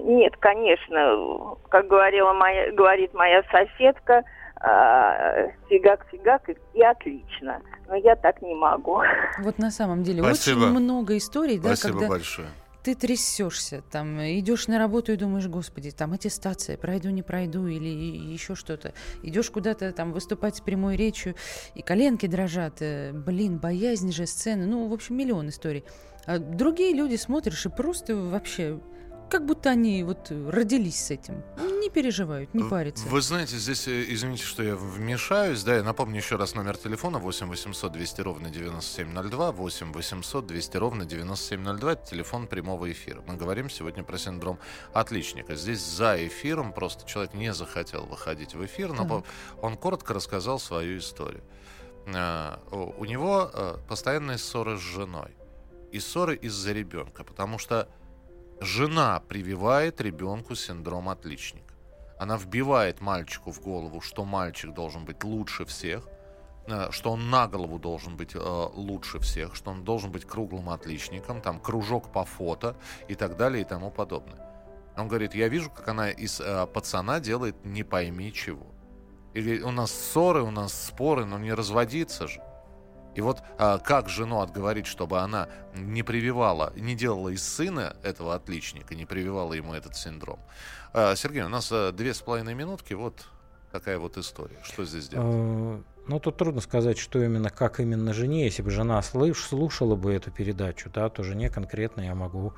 нет, 0.06 0.38
конечно, 0.38 1.58
как 1.68 1.88
говорила 1.88 2.32
моя, 2.32 2.72
говорит 2.72 3.14
моя 3.14 3.44
соседка, 3.52 4.24
фигак-фигак 5.68 6.50
и, 6.50 6.56
и 6.76 6.82
отлично. 6.82 7.62
Но 7.90 7.96
я 7.96 8.16
так 8.16 8.42
не 8.42 8.56
могу. 8.56 9.02
Вот 9.40 9.58
на 9.58 9.70
самом 9.70 10.04
деле 10.04 10.24
Спасибо. 10.24 10.60
очень 10.60 10.80
много 10.80 11.18
историй, 11.18 11.60
да, 11.60 11.76
Спасибо 11.76 12.00
когда 12.00 12.08
большое 12.08 12.48
ты 12.84 12.96
трясешься, 12.96 13.84
там 13.92 14.20
идешь 14.22 14.68
на 14.68 14.80
работу 14.80 15.14
и 15.14 15.16
думаешь, 15.16 15.48
господи, 15.48 15.92
там 15.92 16.14
аттестация, 16.14 16.78
пройду, 16.78 17.10
не 17.10 17.22
пройду, 17.22 17.68
или 17.68 17.88
еще 17.88 18.56
что-то. 18.56 18.94
Идешь 19.24 19.50
куда-то 19.52 19.92
там 19.92 20.12
выступать 20.12 20.58
с 20.58 20.62
прямой 20.62 20.96
речью, 20.96 21.36
и 21.76 21.82
коленки 21.82 22.26
дрожат, 22.26 22.82
э, 22.82 23.12
блин, 23.14 23.60
боязнь 23.60 24.12
же 24.12 24.26
сцены, 24.26 24.66
ну, 24.66 24.88
в 24.88 24.94
общем, 24.94 25.18
миллион 25.18 25.50
историй. 25.50 25.84
А 26.26 26.40
другие 26.40 26.94
люди 26.94 27.16
смотришь 27.16 27.66
и 27.66 27.70
просто 27.70 28.16
вообще 28.16 28.80
как 29.32 29.46
будто 29.46 29.70
они 29.70 30.04
вот 30.04 30.30
родились 30.30 31.06
с 31.06 31.10
этим. 31.10 31.42
Не 31.80 31.90
переживают, 31.90 32.54
не 32.54 32.64
парятся. 32.64 33.08
Вы 33.08 33.22
знаете, 33.22 33.56
здесь, 33.56 33.88
э, 33.88 34.04
извините, 34.10 34.44
что 34.44 34.62
я 34.62 34.76
вмешаюсь, 34.76 35.64
да, 35.64 35.78
я 35.78 35.84
напомню 35.84 36.18
еще 36.18 36.36
раз 36.36 36.54
номер 36.54 36.76
телефона 36.78 37.18
8 37.18 37.48
800 37.48 37.92
200 37.94 38.22
ровно 38.22 38.50
9702, 38.50 39.52
8 39.54 39.94
800 39.94 40.46
200 40.46 40.78
ровно 40.78 41.06
9702, 41.06 41.92
это 41.94 42.06
телефон 42.06 42.48
прямого 42.48 42.92
эфира. 42.92 43.24
Мы 43.26 43.38
говорим 43.38 43.70
сегодня 43.70 44.04
про 44.04 44.18
синдром 44.18 44.60
отличника. 44.94 45.56
Здесь 45.56 45.80
за 45.80 46.28
эфиром 46.28 46.74
просто 46.74 47.08
человек 47.08 47.34
не 47.34 47.54
захотел 47.54 48.06
выходить 48.06 48.54
в 48.54 48.66
эфир, 48.66 48.92
но 48.92 49.08
так. 49.08 49.64
он 49.64 49.78
коротко 49.78 50.14
рассказал 50.14 50.60
свою 50.60 50.98
историю. 50.98 51.44
А, 52.14 52.60
у 53.00 53.06
него 53.06 53.50
э, 53.54 53.78
постоянные 53.88 54.38
ссоры 54.38 54.78
с 54.78 54.82
женой. 54.82 55.32
И 55.94 56.00
ссоры 56.00 56.36
из-за 56.36 56.74
ребенка, 56.74 57.24
потому 57.24 57.58
что 57.58 57.88
Жена 58.64 59.20
прививает 59.28 60.02
ребенку 60.02 60.54
синдром 60.54 61.10
отличника. 61.10 61.74
Она 62.20 62.38
вбивает 62.38 63.02
мальчику 63.02 63.52
в 63.52 63.60
голову, 63.60 64.02
что 64.02 64.24
мальчик 64.24 64.72
должен 64.72 65.04
быть 65.04 65.24
лучше 65.24 65.66
всех, 65.66 66.08
э, 66.68 66.92
что 66.92 67.14
он 67.14 67.32
на 67.32 67.48
голову 67.48 67.80
должен 67.80 68.16
быть 68.18 68.36
э, 68.36 68.40
лучше 68.76 69.18
всех, 69.18 69.56
что 69.56 69.72
он 69.72 69.84
должен 69.84 70.12
быть 70.12 70.26
круглым 70.26 70.70
отличником, 70.70 71.42
там 71.42 71.60
кружок 71.60 72.12
по 72.12 72.24
фото 72.24 72.76
и 73.08 73.16
так 73.16 73.36
далее 73.36 73.64
и 73.64 73.66
тому 73.66 73.90
подобное. 73.90 74.48
Он 74.96 75.08
говорит, 75.08 75.34
я 75.34 75.48
вижу, 75.48 75.72
как 75.72 75.88
она 75.88 76.12
из 76.12 76.40
э, 76.40 76.68
пацана 76.68 77.20
делает 77.20 77.66
не 77.66 77.82
пойми 77.82 78.32
чего. 78.32 78.68
Или 79.34 79.60
у 79.64 79.72
нас 79.72 79.92
ссоры, 79.92 80.44
у 80.44 80.52
нас 80.52 80.72
споры, 80.72 81.26
но 81.26 81.40
не 81.40 81.52
разводиться 81.52 82.28
же. 82.28 82.44
И 83.16 83.22
вот 83.22 83.42
а, 83.58 83.78
как 83.80 84.10
жену 84.10 84.42
отговорить, 84.42 84.88
чтобы 84.88 85.20
она 85.20 85.50
не 85.76 86.04
прививала, 86.04 86.74
не 86.76 86.96
делала 86.96 87.30
из 87.30 87.44
сына 87.44 87.96
этого 88.04 88.36
отличника, 88.36 88.96
не 88.96 89.06
прививала 89.06 89.54
ему 89.54 89.74
этот 89.74 89.96
синдром. 89.96 90.40
А, 90.94 91.16
Сергей, 91.16 91.44
у 91.44 91.50
нас 91.50 91.70
а, 91.72 91.92
две 91.92 92.14
с 92.14 92.22
половиной 92.22 92.54
минутки, 92.54 92.94
вот 92.94 93.26
такая 93.72 93.98
вот 93.98 94.18
история. 94.18 94.58
Что 94.64 94.86
здесь 94.86 95.10
делать? 95.10 95.28
А, 95.28 95.82
ну, 96.08 96.20
тут 96.20 96.38
трудно 96.38 96.62
сказать, 96.62 96.98
что 96.98 97.24
именно, 97.24 97.50
как 97.50 97.80
именно 97.80 98.14
жене. 98.14 98.46
Если 98.46 98.62
бы 98.62 98.72
жена 98.72 99.02
слыш, 99.02 99.44
слушала 99.44 99.96
бы 99.96 100.14
эту 100.14 100.32
передачу, 100.32 100.90
да, 100.94 101.10
то 101.10 101.24
жене 101.24 101.50
конкретно 101.50 102.02
я 102.02 102.16
могу 102.16 102.54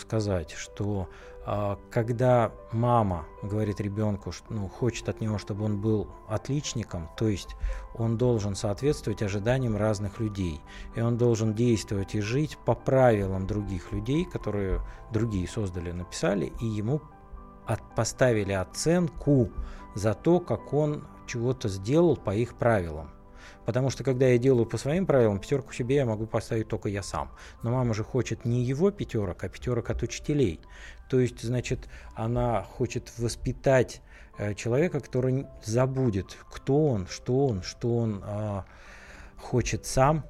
сказать, 0.00 0.52
что 0.52 1.08
а, 1.50 1.78
когда 1.90 2.52
мама 2.72 3.24
говорит 3.42 3.80
ребенку, 3.80 4.32
что 4.32 4.52
ну, 4.52 4.68
хочет 4.68 5.08
от 5.08 5.22
него, 5.22 5.38
чтобы 5.38 5.64
он 5.64 5.80
был 5.80 6.08
отличником, 6.28 7.08
то 7.16 7.26
есть 7.26 7.56
он 7.94 8.18
должен 8.18 8.54
соответствовать 8.54 9.22
ожиданиям 9.22 9.74
разных 9.74 10.20
людей, 10.20 10.60
и 10.94 11.00
он 11.00 11.16
должен 11.16 11.54
действовать 11.54 12.14
и 12.14 12.20
жить 12.20 12.58
по 12.66 12.74
правилам 12.74 13.46
других 13.46 13.92
людей, 13.92 14.26
которые 14.26 14.82
другие 15.10 15.48
создали, 15.48 15.90
написали, 15.90 16.52
и 16.60 16.66
ему 16.66 17.00
от, 17.64 17.80
поставили 17.94 18.52
оценку 18.52 19.50
за 19.94 20.12
то, 20.12 20.40
как 20.40 20.74
он 20.74 21.08
чего-то 21.26 21.70
сделал 21.70 22.18
по 22.18 22.34
их 22.34 22.56
правилам. 22.56 23.08
Потому 23.64 23.90
что 23.90 24.04
когда 24.04 24.26
я 24.26 24.38
делаю 24.38 24.66
по 24.66 24.78
своим 24.78 25.06
правилам, 25.06 25.38
пятерку 25.38 25.72
себе 25.72 25.96
я 25.96 26.06
могу 26.06 26.26
поставить 26.26 26.68
только 26.68 26.88
я 26.88 27.02
сам. 27.02 27.30
Но 27.62 27.70
мама 27.70 27.94
же 27.94 28.04
хочет 28.04 28.44
не 28.44 28.62
его 28.62 28.90
пятерок, 28.90 29.44
а 29.44 29.48
пятерок 29.48 29.90
от 29.90 30.02
учителей. 30.02 30.60
То 31.08 31.20
есть, 31.20 31.42
значит, 31.42 31.88
она 32.14 32.62
хочет 32.62 33.12
воспитать 33.18 34.02
э, 34.38 34.54
человека, 34.54 35.00
который 35.00 35.46
забудет, 35.64 36.36
кто 36.50 36.86
он, 36.86 37.06
что 37.06 37.46
он, 37.46 37.62
что 37.62 37.96
он 37.96 38.22
э, 38.24 38.62
хочет 39.38 39.86
сам, 39.86 40.24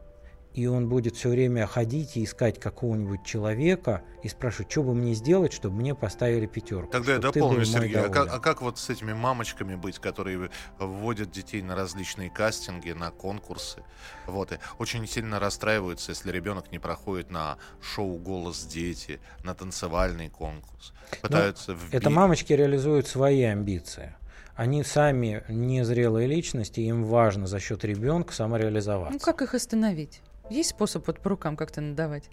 и 0.55 0.67
он 0.67 0.89
будет 0.89 1.17
все 1.17 1.29
время 1.29 1.67
ходить 1.67 2.17
и 2.17 2.25
искать 2.25 2.59
какого-нибудь 2.59 3.25
человека 3.25 4.03
и 4.23 4.29
спрашивать, 4.29 4.71
что 4.71 4.83
бы 4.83 4.95
мне 4.95 5.15
сделать, 5.15 5.53
чтобы 5.53 5.77
мне 5.77 5.95
поставили 5.95 6.47
пятерку. 6.47 6.91
Тогда 6.91 7.13
я 7.15 7.19
дополню, 7.19 7.65
Сергей, 7.65 7.97
а 7.97 8.09
как, 8.09 8.33
а 8.33 8.41
как 8.41 8.63
вот 8.63 8.79
с 8.79 8.91
этими 8.91 9.13
мамочками 9.13 9.77
быть, 9.77 9.99
которые 9.99 10.51
вводят 10.79 11.31
детей 11.31 11.63
на 11.63 11.77
различные 11.77 12.31
кастинги, 12.31 12.91
на 12.91 13.11
конкурсы, 13.11 13.83
вот, 14.27 14.53
и 14.53 14.59
очень 14.79 15.07
сильно 15.07 15.39
расстраиваются, 15.39 16.11
если 16.13 16.33
ребенок 16.33 16.73
не 16.73 16.79
проходит 16.79 17.31
на 17.31 17.59
шоу 17.81 18.19
«Голос 18.19 18.65
дети», 18.65 19.21
на 19.45 19.55
танцевальный 19.55 20.29
конкурс, 20.29 20.93
ну, 21.13 21.19
пытаются 21.23 21.73
вбить... 21.73 21.95
Это 21.95 22.11
мамочки 22.11 22.53
реализуют 22.53 23.07
свои 23.07 23.43
амбиции. 23.43 24.15
Они 24.57 24.83
сами 24.83 25.45
незрелые 25.49 26.27
личности, 26.27 26.81
им 26.81 27.05
важно 27.05 27.47
за 27.47 27.61
счет 27.61 27.85
ребенка 27.85 28.35
самореализоваться. 28.35 29.13
Ну 29.13 29.21
как 29.21 29.41
их 29.41 29.55
остановить? 29.55 30.21
Есть 30.51 30.71
способ 30.71 31.07
вот 31.07 31.21
по 31.21 31.31
рукам 31.31 31.57
как-то 31.57 31.81
надавать? 31.81 32.31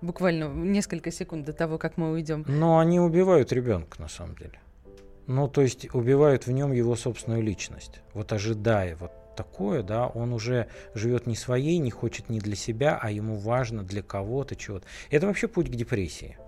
Буквально 0.00 0.48
несколько 0.48 1.10
секунд 1.10 1.44
до 1.44 1.52
того, 1.52 1.78
как 1.78 1.96
мы 1.96 2.12
уйдем. 2.12 2.44
Но 2.46 2.78
они 2.78 3.00
убивают 3.00 3.52
ребенка 3.52 4.00
на 4.00 4.08
самом 4.08 4.36
деле. 4.36 4.60
Ну, 5.26 5.48
то 5.48 5.60
есть 5.60 5.94
убивают 5.94 6.46
в 6.46 6.52
нем 6.52 6.72
его 6.72 6.96
собственную 6.96 7.42
личность. 7.42 8.00
Вот 8.14 8.32
ожидая 8.32 8.96
вот 8.96 9.12
такое, 9.36 9.82
да, 9.82 10.06
он 10.06 10.32
уже 10.32 10.68
живет 10.94 11.26
не 11.26 11.36
своей, 11.36 11.78
не 11.78 11.90
хочет 11.90 12.28
не 12.28 12.40
для 12.40 12.56
себя, 12.56 12.98
а 13.00 13.10
ему 13.10 13.36
важно 13.36 13.82
для 13.82 14.02
кого-то 14.02 14.56
чего-то. 14.56 14.86
Это 15.10 15.26
вообще 15.26 15.46
путь 15.46 15.68
к 15.70 15.74
депрессии. 15.74 16.38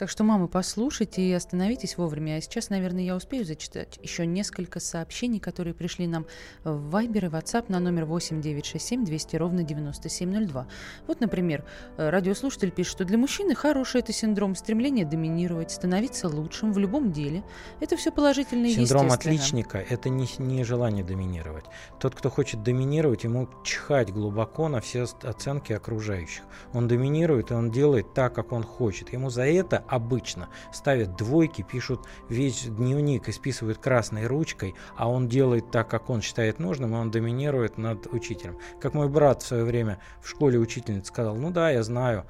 Так 0.00 0.08
что, 0.08 0.24
мамы, 0.24 0.48
послушайте 0.48 1.20
и 1.20 1.30
остановитесь 1.30 1.98
вовремя. 1.98 2.38
А 2.38 2.40
сейчас, 2.40 2.70
наверное, 2.70 3.02
я 3.02 3.14
успею 3.14 3.44
зачитать 3.44 3.98
еще 4.02 4.24
несколько 4.24 4.80
сообщений, 4.80 5.40
которые 5.40 5.74
пришли 5.74 6.06
нам 6.06 6.24
в 6.64 6.96
Viber 6.96 7.26
и 7.26 7.28
WhatsApp 7.28 7.66
на 7.68 7.80
номер 7.80 8.06
8967 8.06 9.04
200 9.04 9.36
ровно 9.36 9.62
9702. 9.62 10.66
Вот, 11.06 11.20
например, 11.20 11.66
э, 11.98 12.08
радиослушатель 12.08 12.70
пишет, 12.70 12.92
что 12.92 13.04
для 13.04 13.18
мужчины 13.18 13.54
хороший 13.54 14.00
это 14.00 14.14
синдром 14.14 14.54
стремления 14.54 15.04
доминировать, 15.04 15.70
становиться 15.70 16.30
лучшим 16.30 16.72
в 16.72 16.78
любом 16.78 17.12
деле. 17.12 17.44
Это 17.80 17.98
все 17.98 18.10
положительно 18.10 18.64
и 18.64 18.72
Синдром 18.72 19.12
отличника– 19.12 19.76
это 19.90 20.08
не, 20.08 20.26
не 20.38 20.64
желание 20.64 21.04
доминировать. 21.04 21.66
Тот, 21.98 22.14
кто 22.14 22.30
хочет 22.30 22.62
доминировать, 22.62 23.24
ему 23.24 23.50
чихать 23.64 24.10
глубоко 24.10 24.68
на 24.68 24.80
все 24.80 25.04
оценки 25.24 25.74
окружающих. 25.74 26.44
Он 26.72 26.88
доминирует, 26.88 27.50
и 27.50 27.54
он 27.54 27.70
делает 27.70 28.14
так, 28.14 28.34
как 28.34 28.52
он 28.52 28.62
хочет. 28.62 29.12
Ему 29.12 29.28
за 29.28 29.42
это 29.42 29.84
обычно 29.90 30.48
ставят 30.72 31.16
двойки, 31.16 31.62
пишут 31.62 32.06
весь 32.28 32.64
дневник 32.64 33.28
и 33.28 33.32
списывают 33.32 33.78
красной 33.78 34.26
ручкой, 34.26 34.74
а 34.96 35.10
он 35.10 35.28
делает 35.28 35.70
так, 35.70 35.88
как 35.88 36.08
он 36.08 36.22
считает 36.22 36.58
нужным, 36.58 36.94
и 36.94 36.98
он 36.98 37.10
доминирует 37.10 37.76
над 37.76 38.06
учителем. 38.06 38.58
Как 38.80 38.94
мой 38.94 39.08
брат 39.08 39.42
в 39.42 39.46
свое 39.46 39.64
время 39.64 39.98
в 40.22 40.28
школе 40.28 40.58
учительница 40.58 41.08
сказал, 41.08 41.36
ну 41.36 41.50
да, 41.50 41.70
я 41.70 41.82
знаю, 41.82 42.24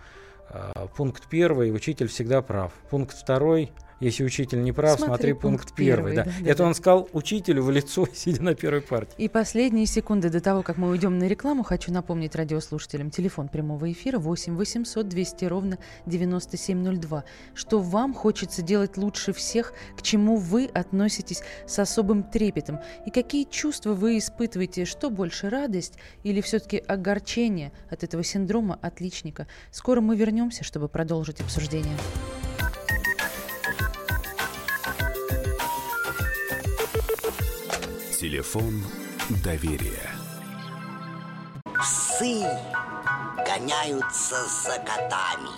а, 0.48 0.88
пункт 0.96 1.28
первый, 1.28 1.72
учитель 1.72 2.08
всегда 2.08 2.42
прав. 2.42 2.72
Пункт 2.90 3.16
второй, 3.16 3.72
если 4.00 4.24
учитель 4.24 4.62
не 4.62 4.72
прав, 4.72 4.98
смотри, 4.98 5.08
смотри 5.08 5.32
пункт, 5.34 5.74
первый. 5.74 6.16
Да. 6.16 6.24
Да, 6.24 6.30
да, 6.40 6.50
Это 6.50 6.58
да. 6.58 6.68
он 6.68 6.74
сказал 6.74 7.08
учителю 7.12 7.62
в 7.62 7.70
лицо, 7.70 8.06
сидя 8.14 8.42
на 8.42 8.54
первой 8.54 8.80
партии. 8.80 9.14
И 9.18 9.28
последние 9.28 9.86
секунды 9.86 10.30
до 10.30 10.40
того, 10.40 10.62
как 10.62 10.78
мы 10.78 10.88
уйдем 10.88 11.18
на 11.18 11.24
рекламу, 11.28 11.62
хочу 11.62 11.92
напомнить 11.92 12.34
радиослушателям 12.34 13.10
телефон 13.10 13.48
прямого 13.48 13.90
эфира 13.92 14.18
8 14.18 14.56
800 14.56 15.06
200 15.08 15.44
ровно 15.44 15.78
9702. 16.06 17.24
Что 17.54 17.80
вам 17.80 18.14
хочется 18.14 18.62
делать 18.62 18.96
лучше 18.96 19.32
всех, 19.32 19.74
к 19.96 20.02
чему 20.02 20.36
вы 20.36 20.66
относитесь 20.72 21.42
с 21.66 21.78
особым 21.78 22.22
трепетом, 22.22 22.80
и 23.06 23.10
какие 23.10 23.44
чувства 23.44 23.92
вы 23.92 24.18
испытываете, 24.18 24.84
что 24.86 25.10
больше 25.10 25.50
радость 25.50 25.94
или 26.22 26.40
все-таки 26.40 26.78
огорчение 26.78 27.72
от 27.90 28.02
этого 28.02 28.24
синдрома 28.24 28.78
отличника. 28.80 29.46
Скоро 29.70 30.00
мы 30.00 30.16
вернемся, 30.16 30.64
чтобы 30.64 30.88
продолжить 30.88 31.40
обсуждение. 31.40 31.96
Телефон 38.20 38.84
доверия. 39.42 40.10
Псы 41.64 42.44
гоняются 43.46 44.36
за 44.44 44.78
котами. 44.80 45.48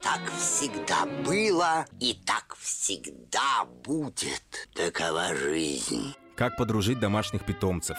Так 0.00 0.20
всегда 0.38 1.04
было 1.26 1.84
и 1.98 2.14
так 2.24 2.56
всегда 2.60 3.64
будет. 3.82 4.68
Такова 4.72 5.34
жизнь. 5.34 6.14
Как 6.36 6.56
подружить 6.56 7.00
домашних 7.00 7.44
питомцев, 7.44 7.98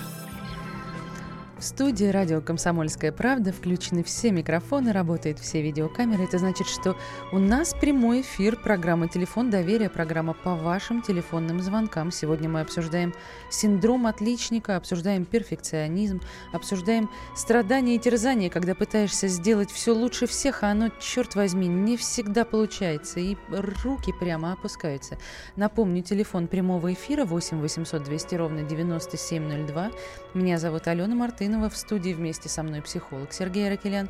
В 1.61 1.63
студии 1.63 2.05
радио 2.05 2.41
«Комсомольская 2.41 3.11
правда» 3.11 3.53
включены 3.53 4.03
все 4.03 4.31
микрофоны, 4.31 4.91
работают 4.91 5.37
все 5.37 5.61
видеокамеры. 5.61 6.23
Это 6.23 6.39
значит, 6.39 6.65
что 6.65 6.97
у 7.31 7.37
нас 7.37 7.75
прямой 7.79 8.21
эфир, 8.21 8.55
программа 8.55 9.07
«Телефон 9.07 9.51
доверия», 9.51 9.87
программа 9.87 10.33
по 10.33 10.55
вашим 10.55 11.03
телефонным 11.03 11.61
звонкам. 11.61 12.09
Сегодня 12.09 12.49
мы 12.49 12.61
обсуждаем 12.61 13.13
синдром 13.51 14.07
отличника, 14.07 14.75
обсуждаем 14.75 15.23
перфекционизм, 15.23 16.19
обсуждаем 16.51 17.11
страдания 17.35 17.97
и 17.97 17.99
терзания, 17.99 18.49
когда 18.49 18.73
пытаешься 18.73 19.27
сделать 19.27 19.69
все 19.69 19.93
лучше 19.93 20.25
всех, 20.25 20.63
а 20.63 20.71
оно, 20.71 20.89
черт 20.99 21.35
возьми, 21.35 21.67
не 21.67 21.95
всегда 21.95 22.43
получается, 22.43 23.19
и 23.19 23.37
руки 23.51 24.11
прямо 24.19 24.53
опускаются. 24.53 25.19
Напомню, 25.55 26.01
телефон 26.01 26.47
прямого 26.47 26.91
эфира 26.91 27.23
8 27.23 27.61
800 27.61 28.01
200 28.03 28.33
ровно 28.33 28.63
9702. 28.63 29.91
Меня 30.33 30.57
зовут 30.57 30.87
Алена 30.87 31.15
Мартынова. 31.51 31.69
В 31.69 31.75
студии 31.75 32.13
вместе 32.13 32.49
со 32.49 32.63
мной 32.63 32.81
психолог 32.81 33.33
Сергей 33.33 33.69
Ракелян. 33.69 34.07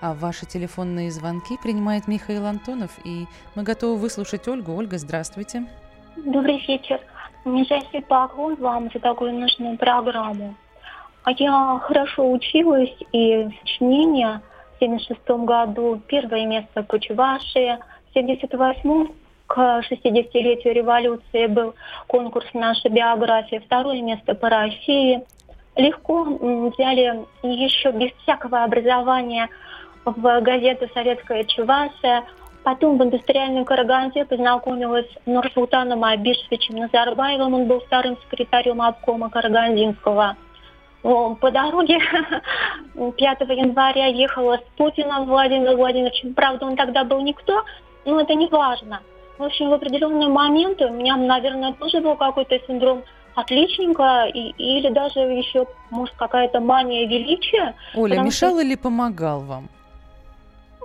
А 0.00 0.14
ваши 0.14 0.46
телефонные 0.46 1.10
звонки 1.10 1.56
принимает 1.62 2.08
Михаил 2.08 2.46
Антонов. 2.46 2.90
И 3.04 3.26
мы 3.54 3.62
готовы 3.62 3.96
выслушать 3.96 4.48
Ольгу. 4.48 4.74
Ольга, 4.74 4.98
здравствуйте. 4.98 5.64
Добрый 6.16 6.62
вечер. 6.66 7.00
Нижайший 7.44 8.02
поклон 8.02 8.56
вам 8.56 8.90
за 8.92 9.00
такую 9.00 9.32
нужную 9.32 9.78
программу. 9.78 10.54
А 11.24 11.30
я 11.32 11.80
хорошо 11.82 12.30
училась, 12.30 12.94
и 13.12 13.48
сочинение 13.60 14.40
в 14.76 14.80
76 14.80 15.20
году 15.46 16.00
первое 16.08 16.46
место 16.46 16.82
по 16.82 16.98
Чувашии, 16.98 17.78
в 18.10 18.14
78 18.14 19.06
к 19.46 19.82
60-летию 19.88 20.74
революции 20.74 21.46
был 21.46 21.74
конкурс 22.08 22.46
«Наша 22.54 22.88
биография», 22.88 23.60
второе 23.60 24.02
место 24.02 24.34
по 24.34 24.48
России– 24.48 25.22
легко 25.76 26.24
взяли 26.24 27.24
еще 27.42 27.92
без 27.92 28.12
всякого 28.22 28.64
образования 28.64 29.48
в 30.04 30.40
газету 30.40 30.88
«Советская 30.94 31.44
Чувашия». 31.44 32.24
Потом 32.64 32.96
в 32.96 33.02
индустриальной 33.02 33.64
Караганде 33.64 34.24
познакомилась 34.24 35.06
с 35.06 35.26
Нурсултаном 35.26 36.04
Абишевичем 36.04 36.76
Назарбаевым. 36.76 37.54
Он 37.54 37.66
был 37.66 37.80
вторым 37.80 38.16
секретарем 38.18 38.80
обкома 38.80 39.30
Карагандинского. 39.30 40.36
По 41.02 41.50
дороге 41.50 41.98
5 42.94 43.40
января 43.40 44.06
ехала 44.06 44.58
с 44.58 44.76
Путиным 44.76 45.24
Владимиром 45.24 45.76
Владимировичем. 45.76 46.34
Правда, 46.34 46.66
он 46.66 46.76
тогда 46.76 47.02
был 47.02 47.20
никто, 47.22 47.64
но 48.04 48.20
это 48.20 48.34
не 48.34 48.46
важно. 48.46 49.00
В 49.38 49.42
общем, 49.42 49.70
в 49.70 49.72
определенные 49.72 50.28
моменты 50.28 50.86
у 50.86 50.92
меня, 50.92 51.16
наверное, 51.16 51.72
тоже 51.72 52.00
был 52.00 52.14
какой-то 52.14 52.56
синдром 52.68 53.02
отличненько, 53.34 54.26
и, 54.26 54.50
или 54.58 54.88
даже 54.90 55.20
еще, 55.20 55.66
может, 55.90 56.14
какая-то 56.16 56.60
мания 56.60 57.06
величия. 57.06 57.74
Оля, 57.94 58.20
мешал 58.20 58.50
что... 58.50 58.60
или 58.60 58.74
помогал 58.74 59.40
вам? 59.40 59.68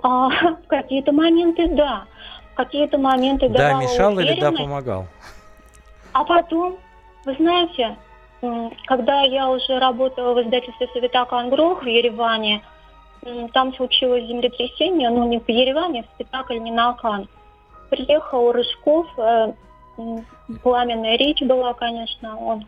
А, 0.02 0.28
в 0.28 0.56
какие-то 0.68 1.12
моменты, 1.12 1.68
да. 1.68 2.04
В 2.52 2.56
какие-то 2.56 2.98
моменты 2.98 3.48
Да, 3.48 3.74
мешал 3.74 4.18
или 4.18 4.38
да, 4.40 4.50
помогал? 4.50 5.06
А 6.12 6.24
потом, 6.24 6.76
вы 7.24 7.34
знаете, 7.34 7.96
когда 8.86 9.22
я 9.22 9.48
уже 9.48 9.78
работала 9.78 10.34
в 10.34 10.42
издательстве 10.42 10.88
Совета 10.92 11.24
Конгрох 11.24 11.82
в 11.82 11.86
Ереване, 11.86 12.62
там 13.52 13.74
случилось 13.74 14.26
землетрясение, 14.26 15.10
но 15.10 15.24
не 15.24 15.38
в 15.38 15.48
Ереване, 15.48 16.02
в 16.02 16.06
спектакль 16.14 16.58
не 16.58 16.70
на 16.70 16.90
Акан. 16.90 17.28
Приехал 17.90 18.52
Рыжков, 18.52 19.06
э, 19.16 19.52
пламенная 20.62 21.16
речь 21.16 21.42
была, 21.42 21.74
конечно, 21.74 22.38
он 22.38 22.66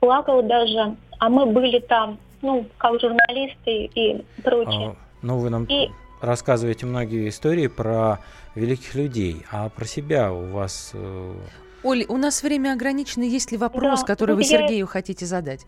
плакал 0.00 0.42
даже, 0.42 0.96
а 1.18 1.28
мы 1.28 1.46
были 1.46 1.78
там, 1.80 2.18
ну, 2.42 2.66
как 2.78 3.00
журналисты 3.00 3.90
и 3.94 4.24
прочее. 4.42 4.90
А, 4.90 4.96
ну, 5.22 5.38
вы 5.38 5.50
нам 5.50 5.64
и... 5.64 5.88
рассказываете 6.20 6.86
многие 6.86 7.28
истории 7.28 7.66
про 7.66 8.18
великих 8.54 8.94
людей, 8.94 9.42
а 9.50 9.68
про 9.68 9.84
себя 9.84 10.32
у 10.32 10.50
вас... 10.50 10.92
Э, 10.94 11.34
Оль, 11.82 12.04
у 12.08 12.16
нас 12.16 12.42
время 12.42 12.72
ограничено. 12.72 13.22
Есть 13.22 13.52
ли 13.52 13.58
вопрос, 13.58 14.00
да, 14.00 14.06
который 14.06 14.34
вы 14.34 14.44
Сергею 14.44 14.80
я... 14.80 14.86
хотите 14.86 15.26
задать? 15.26 15.66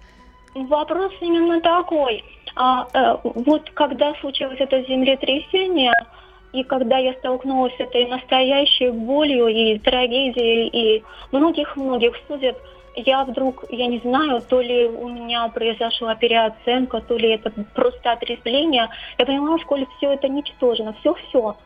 Вопрос 0.55 1.13
именно 1.21 1.61
такой. 1.61 2.25
А, 2.57 2.87
э, 2.93 3.17
вот 3.23 3.71
когда 3.71 4.15
случилось 4.21 4.59
это 4.61 4.83
землетрясение, 4.83 5.93
и 6.53 6.65
когда 6.65 6.99
я 6.99 7.15
столкнулась 7.15 7.75
с 7.77 7.81
этой 7.81 8.07
настоящей 8.07 8.91
болью 8.91 9.49
и 9.49 9.79
трагедией, 9.79 10.69
и 10.69 11.05
многих-многих 11.31 12.15
судеб, 12.29 12.57
я 12.95 13.25
вдруг, 13.25 13.65
я 13.71 13.87
не 13.87 13.99
знаю, 14.01 14.43
то 14.43 14.61
ли 14.61 14.87
у 14.87 15.09
меня 15.09 15.49
произошла 15.49 16.15
переоценка, 16.15 17.01
то 17.01 17.17
ли 17.17 17.31
это 17.31 17.51
просто 17.75 18.13
отрезвление. 18.13 18.91
Я 19.19 19.27
поняла, 19.27 19.59
сколько 19.59 19.91
все 19.97 20.13
это 20.13 20.29
ничтожно, 20.29 20.95
все-все 21.01 21.57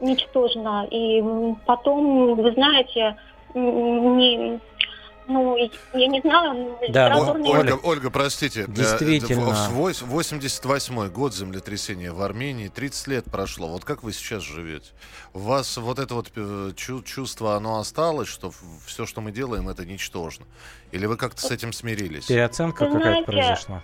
ничтожно. 0.00 0.88
И 0.90 1.22
потом, 1.66 2.34
вы 2.34 2.50
знаете, 2.52 3.16
не, 3.54 4.58
ну, 5.26 5.56
я 5.56 6.06
не 6.06 6.20
знаю. 6.20 6.78
Да, 6.88 7.16
Ольга, 7.16 7.78
Ольга, 7.82 8.10
простите. 8.10 8.62
Э, 8.62 8.66
Действительно. 8.68 9.68
В 9.70 10.04
88 10.06 11.08
год 11.08 11.34
землетрясения 11.34 12.12
в 12.12 12.22
Армении, 12.22 12.68
30 12.68 13.06
лет 13.08 13.24
прошло. 13.24 13.68
Вот 13.68 13.84
как 13.84 14.02
вы 14.02 14.12
сейчас 14.12 14.42
живете? 14.42 14.90
У 15.34 15.40
вас 15.40 15.76
вот 15.76 15.98
это 15.98 16.14
вот 16.14 16.32
э, 16.36 16.72
чувство, 16.76 17.56
оно 17.56 17.78
осталось, 17.78 18.28
что 18.28 18.52
все, 18.86 19.06
что 19.06 19.20
мы 19.20 19.32
делаем, 19.32 19.68
это 19.68 19.84
ничтожно? 19.84 20.46
Или 20.90 21.06
вы 21.06 21.16
как-то 21.16 21.40
с 21.40 21.50
этим 21.50 21.72
смирились? 21.72 22.26
Переоценка 22.26 22.86
какая-то 22.86 23.30
произошла? 23.30 23.82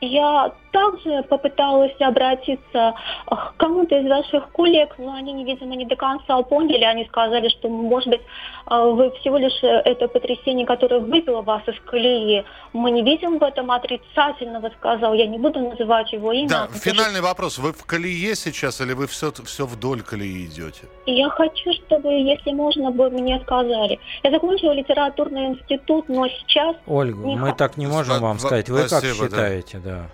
Я 0.00 0.52
также 0.74 1.22
попыталась 1.22 1.94
обратиться 2.00 2.94
к 3.26 3.54
кому-то 3.56 3.96
из 3.96 4.08
ваших 4.08 4.50
коллег, 4.50 4.94
но 4.98 5.14
они, 5.14 5.44
видимо, 5.44 5.76
не 5.76 5.86
до 5.86 5.94
конца 5.94 6.42
поняли. 6.42 6.82
Они 6.82 7.04
сказали, 7.06 7.48
что, 7.48 7.68
может 7.68 8.08
быть, 8.08 8.20
э, 8.20 8.90
вы 8.92 9.12
всего 9.20 9.38
лишь 9.38 9.62
э, 9.62 9.66
это 9.66 10.08
потрясение, 10.08 10.66
которое 10.66 10.98
выбило 11.00 11.42
вас 11.42 11.62
из 11.68 11.78
колеи. 11.86 12.44
Мы 12.72 12.90
не 12.90 13.02
видим 13.02 13.38
в 13.38 13.42
этом 13.44 13.70
отрицательного, 13.70 14.70
сказал. 14.78 15.14
Я 15.14 15.28
не 15.28 15.38
буду 15.38 15.60
называть 15.60 16.12
его 16.12 16.32
имя. 16.32 16.48
Да, 16.48 16.68
финальный 16.72 17.20
вопрос. 17.20 17.58
Вы 17.58 17.72
в 17.72 17.84
колее 17.84 18.34
сейчас 18.34 18.80
или 18.80 18.94
вы 18.94 19.06
все, 19.06 19.32
все 19.44 19.66
вдоль 19.66 20.02
колеи 20.02 20.44
идете? 20.46 20.82
Я 21.06 21.30
хочу, 21.30 21.72
чтобы, 21.72 22.12
если 22.12 22.50
можно, 22.50 22.90
бы 22.90 23.10
мне 23.10 23.40
сказали. 23.44 24.00
Я 24.24 24.30
закончила 24.32 24.72
литературный 24.72 25.46
институт, 25.46 26.08
но 26.08 26.26
сейчас... 26.28 26.74
Ольга, 26.86 27.18
мы 27.18 27.50
х... 27.50 27.54
так 27.54 27.76
не 27.76 27.86
можем 27.86 28.20
вам 28.20 28.40
сказать. 28.40 28.68
Вы 28.68 28.88
Спасибо, 28.88 29.20
как 29.20 29.30
считаете, 29.30 29.78
да? 29.84 29.90
да? 29.90 30.06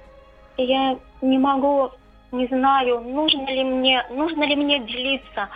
я 0.62 0.98
не 1.22 1.38
могу, 1.38 1.90
не 2.32 2.46
знаю, 2.48 3.00
нужно 3.00 3.48
ли 3.48 3.64
мне, 3.64 4.04
нужно 4.10 4.44
ли 4.44 4.56
мне 4.56 4.80
делиться. 4.80 5.48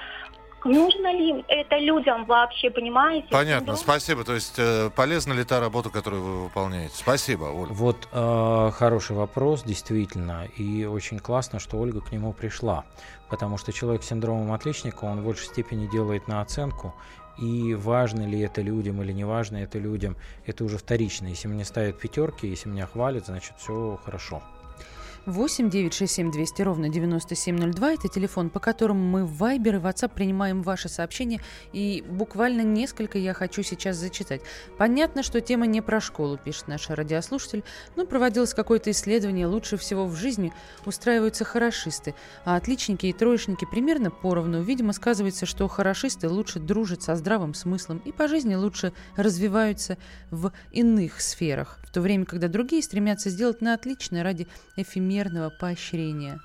Нужно 0.65 1.13
ли 1.13 1.45
это 1.49 1.77
людям 1.77 2.25
вообще, 2.25 2.71
понимаете? 2.71 3.29
Понятно, 3.31 3.73
ну, 3.73 3.77
спасибо. 3.77 4.25
То 4.25 4.33
есть 4.33 4.55
э, 4.57 4.89
полезна 4.97 5.35
ли 5.35 5.45
та 5.45 5.61
работа, 5.61 5.91
которую 5.91 6.23
вы 6.23 6.43
выполняете? 6.45 6.95
Спасибо, 6.97 7.45
Оля. 7.45 7.71
Вот 7.71 8.09
э, 8.11 8.71
хороший 8.73 9.15
вопрос, 9.15 9.63
действительно. 9.63 10.47
И 10.57 10.87
очень 10.87 11.19
классно, 11.19 11.61
что 11.61 11.77
Ольга 11.77 12.01
к 12.01 12.13
нему 12.13 12.33
пришла. 12.33 12.85
Потому 13.29 13.59
что 13.59 13.75
человек 13.75 14.05
с 14.05 14.07
синдромом 14.07 14.53
отличника, 14.53 15.05
он 15.05 15.21
в 15.21 15.25
большей 15.25 15.49
степени 15.49 15.87
делает 15.87 16.29
на 16.29 16.41
оценку. 16.41 16.95
И 17.39 17.75
важно 17.75 18.27
ли 18.27 18.41
это 18.41 18.63
людям 18.63 19.03
или 19.03 19.13
не 19.13 19.25
важно 19.25 19.57
это 19.59 19.79
людям, 19.79 20.17
это 20.47 20.65
уже 20.65 20.79
вторично. 20.79 21.27
Если 21.27 21.49
мне 21.49 21.65
ставят 21.65 21.99
пятерки, 21.99 22.47
если 22.47 22.69
меня 22.69 22.87
хвалят, 22.87 23.27
значит 23.27 23.55
все 23.59 23.99
хорошо. 24.05 24.43
8 25.27 25.71
967 25.71 26.31
200 26.31 26.63
ровно 26.63 26.89
9702. 26.91 27.93
Это 27.95 28.09
телефон, 28.09 28.51
по 28.51 28.61
которому 28.61 29.01
мы 29.01 29.25
в 29.25 29.43
Viber 29.43 29.77
и 29.77 29.79
WhatsApp 29.79 30.13
принимаем 30.15 30.63
ваши 30.63 30.91
сообщения. 30.91 31.41
И 31.73 32.05
буквально 32.07 32.61
несколько 32.61 33.17
я 33.17 33.33
хочу 33.33 33.63
сейчас 33.63 33.97
зачитать. 33.97 34.43
Понятно, 34.77 35.23
что 35.23 35.41
тема 35.41 35.67
не 35.67 35.81
про 35.81 36.01
школу, 36.03 36.37
пишет 36.37 36.69
наш 36.69 36.91
радиослушатель, 36.91 37.65
но 37.97 38.05
проводилось 38.05 38.53
какое-то 38.53 38.91
исследование. 38.91 39.47
Лучше 39.47 39.79
всего 39.79 40.05
в 40.07 40.15
жизни 40.15 40.53
устраиваются 40.85 41.45
хорошисты, 41.45 42.15
а 42.45 42.57
отличники 42.57 43.07
и 43.07 43.13
троечники 43.15 43.65
примерно 43.65 44.11
поровну. 44.11 44.61
Видимо, 44.61 44.93
сказывается, 44.93 45.47
что 45.47 45.67
хорошисты 45.69 46.29
лучше 46.29 46.61
дружат 46.61 47.03
со 47.03 47.17
здравым 47.17 47.55
смыслом 47.55 48.03
и 48.05 48.13
по 48.13 48.29
жизни 48.29 48.57
лучше 48.57 48.93
развиваются 49.17 49.97
в 50.31 50.53
иных 50.71 51.23
сферах, 51.23 51.79
в 51.83 51.91
то 51.91 52.03
время, 52.03 52.27
когда 52.27 52.49
другие 52.49 52.83
стремятся 52.83 53.31
сделать 53.31 53.63
на 53.63 53.73
отличное 53.73 54.23
ради 54.23 54.47
эфемерного 54.77 55.14
всемирного 55.15 55.51
поощрения. 55.51 56.41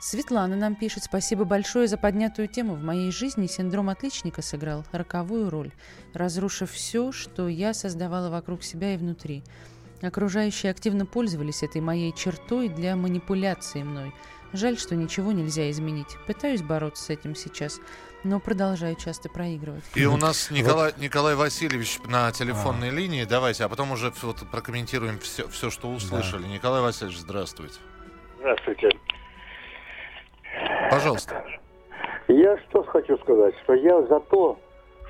Светлана 0.00 0.54
нам 0.54 0.76
пишет, 0.76 1.02
спасибо 1.02 1.44
большое 1.44 1.88
за 1.88 1.96
поднятую 1.96 2.46
тему. 2.46 2.76
В 2.76 2.82
моей 2.84 3.10
жизни 3.10 3.48
синдром 3.48 3.88
отличника 3.88 4.40
сыграл 4.42 4.84
роковую 4.92 5.50
роль, 5.50 5.72
разрушив 6.14 6.70
все, 6.70 7.10
что 7.10 7.48
я 7.48 7.74
создавала 7.74 8.30
вокруг 8.30 8.62
себя 8.62 8.94
и 8.94 8.96
внутри. 8.96 9.42
Окружающие 10.00 10.70
активно 10.70 11.06
пользовались 11.06 11.64
этой 11.64 11.80
моей 11.80 12.14
чертой 12.14 12.68
для 12.68 12.94
манипуляции 12.94 13.82
мной. 13.82 14.14
Жаль, 14.52 14.78
что 14.78 14.94
ничего 14.94 15.32
нельзя 15.32 15.68
изменить. 15.72 16.16
Пытаюсь 16.28 16.62
бороться 16.62 17.02
с 17.02 17.10
этим 17.10 17.34
сейчас, 17.34 17.80
но 18.22 18.38
продолжаю 18.38 18.94
часто 18.94 19.28
проигрывать. 19.28 19.82
И 19.96 20.06
у 20.06 20.16
нас 20.16 20.52
Николай, 20.52 20.94
Николай 20.98 21.34
Васильевич 21.34 21.98
на 22.06 22.30
телефонной 22.30 22.90
а. 22.90 22.92
линии. 22.92 23.24
Давайте, 23.24 23.64
а 23.64 23.68
потом 23.68 23.90
уже 23.90 24.12
вот 24.22 24.48
прокомментируем 24.48 25.18
все, 25.18 25.48
все 25.48 25.70
что 25.70 25.90
услышали. 25.90 26.42
Да. 26.42 26.48
Николай 26.48 26.80
Васильевич, 26.80 27.18
здравствуйте. 27.18 27.80
Здравствуйте. 28.38 28.90
Пожалуйста. 30.90 31.44
Я 32.28 32.56
что 32.68 32.82
хочу 32.84 33.16
сказать, 33.18 33.54
что 33.64 33.74
я 33.74 34.02
за 34.02 34.20
то, 34.20 34.58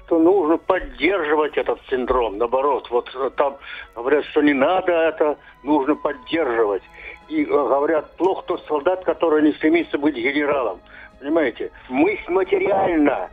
что 0.04 0.18
нужно 0.18 0.56
поддерживать 0.56 1.56
этот 1.56 1.78
синдром. 1.90 2.38
Наоборот, 2.38 2.88
вот 2.90 3.10
там 3.36 3.58
говорят, 3.94 4.24
что 4.26 4.40
не 4.40 4.54
надо 4.54 4.92
это, 4.92 5.36
нужно 5.62 5.94
поддерживать. 5.94 6.82
И 7.28 7.44
говорят, 7.44 8.16
плохо 8.16 8.44
тот 8.46 8.64
солдат, 8.66 9.04
который 9.04 9.42
не 9.42 9.52
стремится 9.52 9.98
быть 9.98 10.14
генералом. 10.14 10.80
Понимаете? 11.20 11.70
Мысль 11.88 12.30
материальна. 12.30 13.28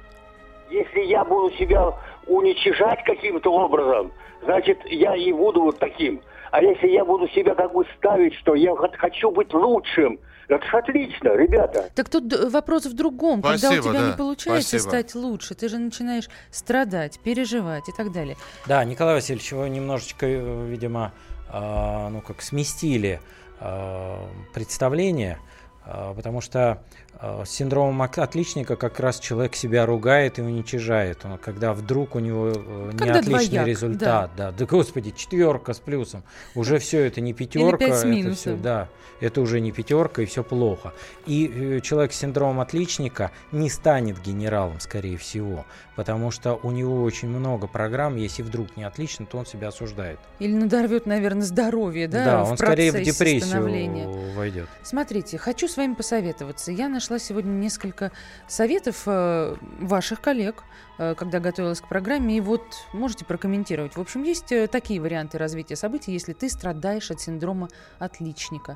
Если 0.69 1.01
я 1.01 1.23
буду 1.23 1.55
себя 1.55 1.93
уничижать 2.27 3.03
каким-то 3.05 3.53
образом, 3.53 4.11
значит, 4.43 4.79
я 4.85 5.15
и 5.15 5.31
буду 5.31 5.61
вот 5.61 5.79
таким. 5.79 6.19
А 6.55 6.61
если 6.61 6.87
я 6.87 7.03
буду 7.03 7.27
себя 7.27 7.53
как 7.53 7.73
бы 7.73 7.85
ставить, 7.97 8.33
что 8.35 8.55
я 8.55 8.73
хочу 8.97 9.29
быть 9.29 9.53
лучшим, 9.53 10.17
это 10.47 10.65
же 10.65 10.77
отлично, 10.77 11.35
ребята. 11.35 11.89
Так 11.93 12.07
тут 12.07 12.33
вопрос 12.49 12.85
в 12.85 12.93
другом. 12.93 13.39
Спасибо, 13.39 13.73
Когда 13.73 13.79
у 13.79 13.91
тебя 13.91 14.01
да. 14.01 14.07
не 14.07 14.17
получается 14.17 14.69
Спасибо. 14.69 14.89
стать 14.89 15.15
лучше, 15.15 15.53
ты 15.55 15.67
же 15.67 15.77
начинаешь 15.77 16.29
страдать, 16.51 17.19
переживать 17.19 17.89
и 17.89 17.91
так 17.91 18.13
далее. 18.13 18.37
Да, 18.67 18.85
Николай 18.85 19.15
Васильевич, 19.15 19.51
вы 19.51 19.67
немножечко, 19.67 20.25
э, 20.27 20.65
видимо, 20.69 21.11
э, 21.51 22.07
ну 22.09 22.21
как 22.21 22.41
сместили 22.41 23.19
э, 23.59 24.17
представление, 24.53 25.39
э, 25.85 26.13
потому 26.15 26.39
что 26.39 26.81
с 27.21 27.49
синдромом 27.49 28.01
отличника 28.01 28.75
как 28.75 28.99
раз 28.99 29.19
человек 29.19 29.55
себя 29.55 29.85
ругает 29.85 30.37
и 30.39 30.41
уничижает. 30.41 31.25
Когда 31.41 31.73
вдруг 31.73 32.15
у 32.15 32.19
него 32.19 32.51
э, 32.53 32.89
не 32.91 32.97
когда 32.97 33.19
отличный 33.19 33.47
двояк, 33.47 33.67
результат. 33.67 34.31
Да. 34.35 34.51
да. 34.51 34.57
Да, 34.57 34.65
господи, 34.65 35.11
четверка 35.11 35.73
с 35.73 35.79
плюсом. 35.79 36.23
Уже 36.55 36.77
все 36.79 37.05
это 37.05 37.21
не 37.21 37.33
пятерка. 37.33 37.85
Это 37.85 38.33
все, 38.35 38.55
да, 38.55 38.89
это 39.21 39.41
уже 39.41 39.61
не 39.61 39.71
пятерка 39.71 40.21
и 40.21 40.25
все 40.25 40.43
плохо. 40.43 40.93
И 41.25 41.47
э, 41.47 41.79
человек 41.81 42.11
с 42.11 42.17
синдромом 42.17 42.59
отличника 42.59 43.31
не 43.51 43.69
станет 43.69 44.21
генералом, 44.21 44.79
скорее 44.79 45.17
всего. 45.17 45.65
Потому 45.95 46.31
что 46.31 46.59
у 46.61 46.71
него 46.71 47.01
очень 47.03 47.29
много 47.29 47.67
программ. 47.67 48.17
Если 48.17 48.43
вдруг 48.43 48.75
не 48.75 48.83
отлично, 48.83 49.25
то 49.25 49.37
он 49.37 49.45
себя 49.45 49.69
осуждает. 49.69 50.19
Или 50.39 50.53
надорвет, 50.53 51.05
наверное, 51.05 51.43
здоровье, 51.43 52.09
да? 52.09 52.25
Да, 52.25 52.43
он 52.43 52.57
скорее 52.57 52.91
в 52.91 53.01
депрессию 53.01 54.33
войдет. 54.35 54.67
Смотрите, 54.83 55.37
хочу 55.37 55.69
с 55.69 55.77
вами 55.77 55.93
посоветоваться. 55.93 56.71
Я 56.71 56.89
нашла 56.89 57.04
нашла 57.05 57.19
сегодня 57.19 57.51
несколько 57.51 58.11
советов 58.47 59.03
э, 59.05 59.55
ваших 59.79 60.21
коллег, 60.21 60.63
э, 60.97 61.13
когда 61.15 61.39
готовилась 61.39 61.79
к 61.79 61.87
программе, 61.87 62.37
и 62.37 62.41
вот 62.41 62.63
можете 62.93 63.25
прокомментировать. 63.25 63.95
В 63.95 64.01
общем, 64.01 64.23
есть 64.23 64.51
э, 64.51 64.67
такие 64.67 64.99
варианты 64.99 65.37
развития 65.37 65.75
событий, 65.75 66.11
если 66.13 66.33
ты 66.33 66.49
страдаешь 66.49 67.11
от 67.11 67.21
синдрома 67.21 67.69
отличника. 67.99 68.75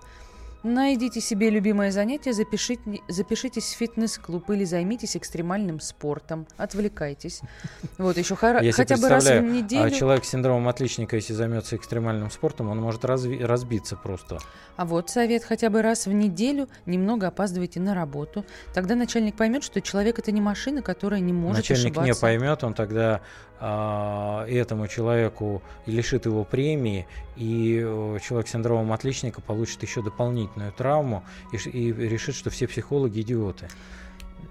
Найдите 0.64 1.22
себе 1.22 1.50
любимое 1.50 1.90
занятие, 1.92 2.34
запишите, 2.34 3.00
запишитесь 3.08 3.74
в 3.74 3.78
фитнес-клуб 3.78 4.50
или 4.50 4.66
займитесь 4.66 5.16
экстремальным 5.16 5.80
спортом, 5.80 6.48
отвлекайтесь. 6.58 7.42
Вот 7.98 8.18
еще 8.18 8.36
хор... 8.36 8.58
хотя 8.74 8.98
бы 8.98 9.08
раз 9.08 9.26
в 9.26 9.40
неделю. 9.42 9.86
А 9.86 9.92
человек 9.92 10.26
с 10.26 10.30
синдромом 10.30 10.68
отличника, 10.68 11.16
если 11.16 11.34
займется 11.34 11.78
экстремальным 11.78 12.30
спортом, 12.30 12.70
он 12.70 12.82
может 12.82 13.06
разви... 13.06 13.42
разбиться 13.42 13.96
просто. 13.96 14.40
А 14.76 14.86
вот 14.86 15.10
совет 15.10 15.46
хотя 15.46 15.70
бы 15.70 15.82
раз 15.82 16.08
в 16.08 16.12
неделю 16.12 16.68
немного 16.86 17.28
опаздывайте 17.28 17.80
на 17.80 17.96
работу. 17.96 18.44
Тогда 18.74 18.96
начальник 18.96 19.36
поймет, 19.36 19.64
что 19.64 19.80
человек 19.80 20.20
это 20.20 20.34
не 20.34 20.42
машина, 20.42 20.82
которая 20.82 21.22
не 21.22 21.32
может 21.32 21.58
начальник 21.58 21.98
ошибаться. 21.98 22.14
не 22.14 22.20
поймет, 22.20 22.64
он 22.66 22.74
тогда 22.74 23.22
а, 23.22 23.22
этому 23.60 24.88
человеку 24.88 25.62
лишит 25.86 26.26
его 26.26 26.44
премии, 26.44 27.08
и 27.36 27.82
э, 27.84 28.18
человек 28.22 28.48
с 28.48 28.52
синдромом 28.52 28.92
отличника 28.94 29.42
получит 29.42 29.82
еще 29.84 30.02
дополнительную 30.02 30.72
травму 30.72 31.24
и, 31.52 31.58
и 31.58 31.92
решит, 31.94 32.36
что 32.36 32.50
все 32.50 32.68
психологи 32.68 33.22
идиоты. 33.22 33.68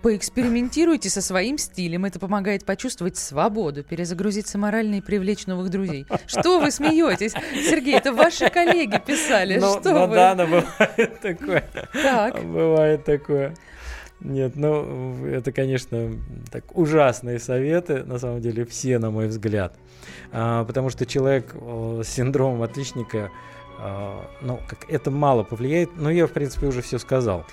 Поэкспериментируйте 0.02 1.10
со 1.10 1.20
своим 1.20 1.58
стилем. 1.58 2.04
Это 2.04 2.20
помогает 2.20 2.64
почувствовать 2.64 3.16
свободу, 3.16 3.82
перезагрузиться 3.82 4.56
морально 4.56 4.96
и 4.96 5.00
привлечь 5.00 5.46
новых 5.46 5.70
друзей. 5.70 6.06
Что 6.26 6.60
вы 6.60 6.70
смеетесь? 6.70 7.32
Сергей, 7.68 7.96
это 7.96 8.12
ваши 8.12 8.48
коллеги 8.48 9.02
писали. 9.04 9.58
Ну, 9.58 9.80
Что 9.80 9.92
ну 9.92 10.06
вы? 10.06 10.14
да, 10.14 10.34
но 10.36 10.46
бывает 10.46 11.20
такое. 11.20 11.68
Так. 11.92 12.44
Бывает 12.44 13.04
такое. 13.04 13.54
Нет, 14.20 14.56
ну, 14.56 15.26
это, 15.26 15.52
конечно, 15.52 16.10
так 16.50 16.76
ужасные 16.76 17.38
советы, 17.38 18.02
на 18.04 18.18
самом 18.18 18.40
деле, 18.40 18.64
все, 18.64 18.98
на 18.98 19.10
мой 19.10 19.28
взгляд. 19.28 19.74
А, 20.32 20.64
потому 20.64 20.90
что 20.90 21.06
человек 21.06 21.54
с 21.54 22.08
синдромом 22.08 22.62
отличника 22.62 23.30
ну, 24.40 24.60
как 24.66 24.88
это 24.88 25.10
мало 25.10 25.42
повлияет, 25.44 25.96
но 25.96 26.10
я, 26.10 26.26
в 26.26 26.32
принципе, 26.32 26.66
уже 26.66 26.82
все 26.82 26.98
сказал. 26.98 27.44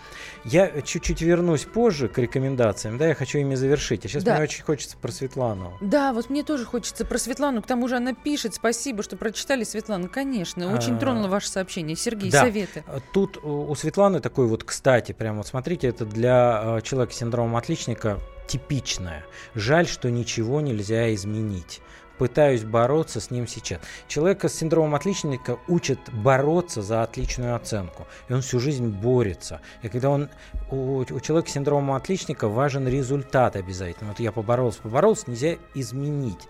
Я 0.44 0.82
чуть-чуть 0.82 1.22
вернусь 1.22 1.66
позже 1.66 2.08
к 2.08 2.18
рекомендациям, 2.18 2.98
да, 2.98 3.08
я 3.08 3.16
хочу 3.16 3.40
ими 3.40 3.56
завершить. 3.56 4.06
А 4.06 4.08
сейчас 4.08 4.24
да. 4.24 4.36
мне 4.36 4.44
очень 4.44 4.64
хочется 4.64 4.98
про 4.98 5.12
Светлану. 5.12 5.78
Да, 5.82 6.14
вот 6.14 6.30
мне 6.30 6.44
тоже 6.44 6.66
хочется 6.66 7.06
про 7.06 7.18
Светлану. 7.18 7.62
К 7.62 7.68
тому 7.68 7.88
же 7.88 7.98
она 7.98 8.14
пишет, 8.14 8.56
спасибо, 8.56 9.04
что 9.04 9.18
прочитали 9.18 9.64
Светлану. 9.64 10.10
Конечно, 10.10 10.74
очень 10.74 10.96
а, 10.96 11.00
тронуло 11.00 11.28
ваше 11.28 11.50
сообщение. 11.50 11.96
Сергей, 11.96 12.32
да. 12.32 12.42
советы. 12.42 12.84
Тут 13.12 13.38
у 13.44 13.74
Светланы 13.76 14.20
такой 14.20 14.48
вот, 14.48 14.64
кстати, 14.64 15.12
прямо 15.12 15.38
вот 15.38 15.48
смотрите, 15.48 15.88
это 15.88 16.06
для 16.06 16.76
а, 16.76 16.82
человека 16.82 17.14
с 17.14 17.18
синдромом 17.18 17.56
отличника 17.56 18.20
типичное. 18.48 19.26
Жаль, 19.54 19.88
что 19.88 20.10
ничего 20.10 20.62
нельзя 20.62 21.14
изменить 21.14 21.82
пытаюсь 22.18 22.64
бороться 22.64 23.20
с 23.20 23.32
ним 23.32 23.48
сейчас. 23.48 23.80
Человека 24.08 24.50
с 24.50 24.56
синдромом 24.56 24.96
отличника 24.96 25.58
учат 25.68 26.00
бороться 26.12 26.82
за 26.82 27.04
отличную 27.04 27.56
оценку. 27.56 28.08
И 28.30 28.34
он 28.34 28.42
всю 28.42 28.60
жизнь 28.60 28.88
борется. 28.88 29.62
И 29.82 29.90
когда 29.90 30.10
он 30.10 30.30
у, 30.72 31.00
у 31.00 31.20
человека 31.20 31.50
с 31.50 31.54
синдромом 31.54 31.96
отличника 31.96 32.48
важен 32.48 32.88
результат 32.88 33.56
обязательно. 33.56 34.10
Вот 34.10 34.20
я 34.20 34.32
поборолся, 34.32 34.82
поборолся, 34.82 35.30
нельзя 35.30 35.56
изменить. 35.74 36.48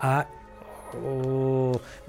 А 0.00 0.26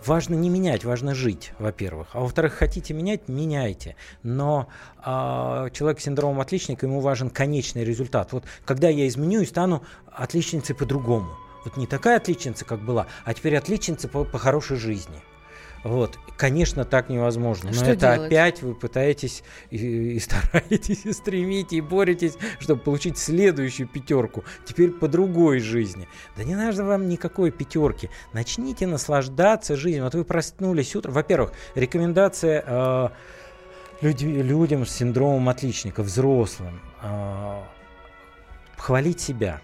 важно 0.06 0.36
не 0.36 0.50
менять, 0.50 0.86
важно 0.86 1.16
жить, 1.16 1.52
во-первых. 1.60 2.10
А 2.14 2.20
во-вторых, 2.20 2.54
хотите 2.54 2.94
менять, 2.94 3.28
меняйте. 3.28 3.96
Но 4.24 4.68
э, 5.00 5.70
человек 5.74 6.00
с 6.00 6.04
синдромом 6.04 6.40
отличника, 6.40 6.86
ему 6.86 7.00
важен 7.02 7.30
конечный 7.30 7.84
результат. 7.84 8.32
Вот 8.34 8.46
когда 8.66 8.90
я 8.90 9.08
изменю 9.08 9.42
и 9.42 9.46
стану 9.46 9.84
отличницей 10.12 10.76
по-другому– 10.76 11.36
вот 11.68 11.78
не 11.78 11.86
такая 11.86 12.18
отличница, 12.18 12.64
как 12.64 12.80
была, 12.80 13.08
а 13.26 13.34
теперь 13.34 13.58
отличница 13.58 14.08
по, 14.08 14.24
по 14.24 14.38
хорошей 14.38 14.78
жизни. 14.78 15.22
Вот, 15.84 16.18
конечно, 16.38 16.86
так 16.86 17.10
невозможно. 17.10 17.70
Но 17.70 17.76
Что 17.76 17.92
это 17.92 18.16
делать? 18.16 18.28
опять 18.28 18.62
вы 18.62 18.74
пытаетесь 18.74 19.44
и, 19.70 19.78
и 19.78 20.20
стараетесь, 20.20 21.06
и 21.06 21.12
стремитесь, 21.12 21.78
и 21.78 21.82
боретесь, 21.82 22.38
чтобы 22.60 22.82
получить 22.82 23.18
следующую 23.18 23.88
пятерку. 23.88 24.44
Теперь 24.66 24.92
по 24.92 25.08
другой 25.08 25.60
жизни. 25.60 26.08
Да 26.38 26.44
не 26.44 26.56
надо 26.56 26.84
вам 26.84 27.10
никакой 27.10 27.52
пятерки. 27.52 28.10
Начните 28.34 28.88
наслаждаться 28.88 29.76
жизнью. 29.76 30.06
Вот 30.06 30.16
вы 30.16 30.24
проснулись 30.24 30.96
утром. 30.96 31.14
Во-первых, 31.14 31.52
рекомендация 31.76 32.64
э, 32.66 33.10
люди, 34.02 34.26
людям 34.26 34.86
с 34.86 34.92
синдромом 34.92 35.48
отличника, 35.50 36.02
взрослым. 36.02 36.82
Э, 37.04 37.62
хвалить 38.78 39.20
себя 39.20 39.62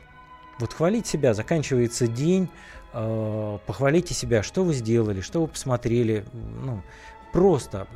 вот 0.60 0.74
хвалить 0.74 1.08
себя, 1.08 1.34
заканчивается 1.34 2.08
день, 2.08 2.50
э, 2.94 3.58
похвалите 3.66 4.14
себя, 4.14 4.44
что 4.44 4.64
вы 4.64 4.74
сделали, 4.74 5.22
что 5.22 5.42
вы 5.42 5.48
посмотрели, 5.48 6.26
ну, 6.34 6.82
просто 7.32 7.88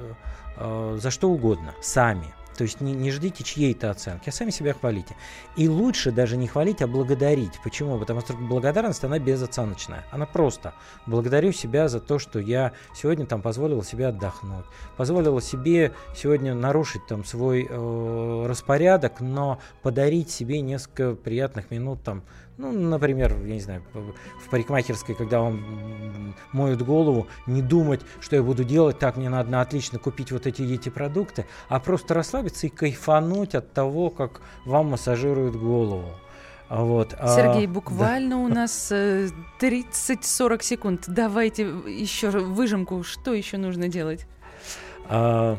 э, 0.58 0.98
за 1.00 1.12
что 1.12 1.30
угодно, 1.30 1.74
сами. 1.82 2.34
То 2.58 2.64
есть 2.64 2.82
не, 2.82 2.94
не 2.94 3.12
ждите 3.12 3.44
чьей-то 3.44 3.92
оценки, 3.92 4.30
а 4.30 4.32
сами 4.32 4.50
себя 4.50 4.74
хвалите. 4.74 5.16
И 5.56 5.70
лучше 5.70 6.12
даже 6.12 6.38
не 6.38 6.48
хвалить, 6.48 6.82
а 6.82 6.88
благодарить. 6.88 7.54
Почему? 7.64 8.00
Потому 8.00 8.22
что 8.22 8.34
благодарность, 8.34 9.04
она 9.04 9.20
безоценочная. 9.20 10.04
Она 10.12 10.26
просто 10.26 10.74
благодарю 11.06 11.52
себя 11.52 11.88
за 11.88 12.00
то, 12.00 12.18
что 12.18 12.40
я 12.40 12.74
сегодня 12.96 13.28
там 13.28 13.44
позволил 13.44 13.84
себе 13.84 14.08
отдохнуть. 14.08 14.66
Позволил 14.98 15.40
себе 15.40 15.94
сегодня 16.16 16.56
нарушить 16.56 17.06
там 17.06 17.24
свой 17.24 17.68
э, 17.70 18.46
распорядок, 18.48 19.22
но 19.22 19.60
подарить 19.84 20.32
себе 20.32 20.62
несколько 20.62 21.14
приятных 21.14 21.70
минут 21.70 22.02
там 22.04 22.24
ну, 22.58 22.72
например, 22.72 23.36
я 23.46 23.54
не 23.54 23.60
знаю, 23.60 23.84
в 23.94 24.50
парикмахерской, 24.50 25.14
когда 25.14 25.42
вам 25.42 26.34
моют 26.54 26.82
голову, 26.82 27.28
не 27.46 27.62
думать, 27.62 28.02
что 28.20 28.36
я 28.36 28.42
буду 28.42 28.64
делать, 28.64 28.98
так 28.98 29.16
мне 29.16 29.30
надо 29.30 29.62
отлично 29.62 30.00
купить 30.00 30.32
вот 30.32 30.48
эти 30.48 30.64
эти 30.64 30.90
продукты, 30.90 31.46
а 31.70 31.80
просто 31.80 32.16
расслабиться 32.16 32.66
и 32.66 32.70
кайфануть 32.70 33.54
от 33.54 33.74
того, 33.74 34.10
как 34.10 34.42
вам 34.66 34.88
массажируют 34.88 35.56
голову. 35.56 36.10
Вот. 36.70 37.16
А, 37.18 37.36
Сергей, 37.36 37.68
буквально 37.68 38.32
да. 38.32 38.38
у 38.38 38.48
нас 38.48 38.92
30-40 38.92 39.32
э, 39.62 40.58
секунд. 40.62 41.04
Давайте 41.08 41.62
еще 41.64 42.30
выжимку. 42.30 43.04
Что 43.04 43.34
еще 43.34 43.58
нужно 43.58 43.88
делать? 43.88 44.26
А, 45.08 45.58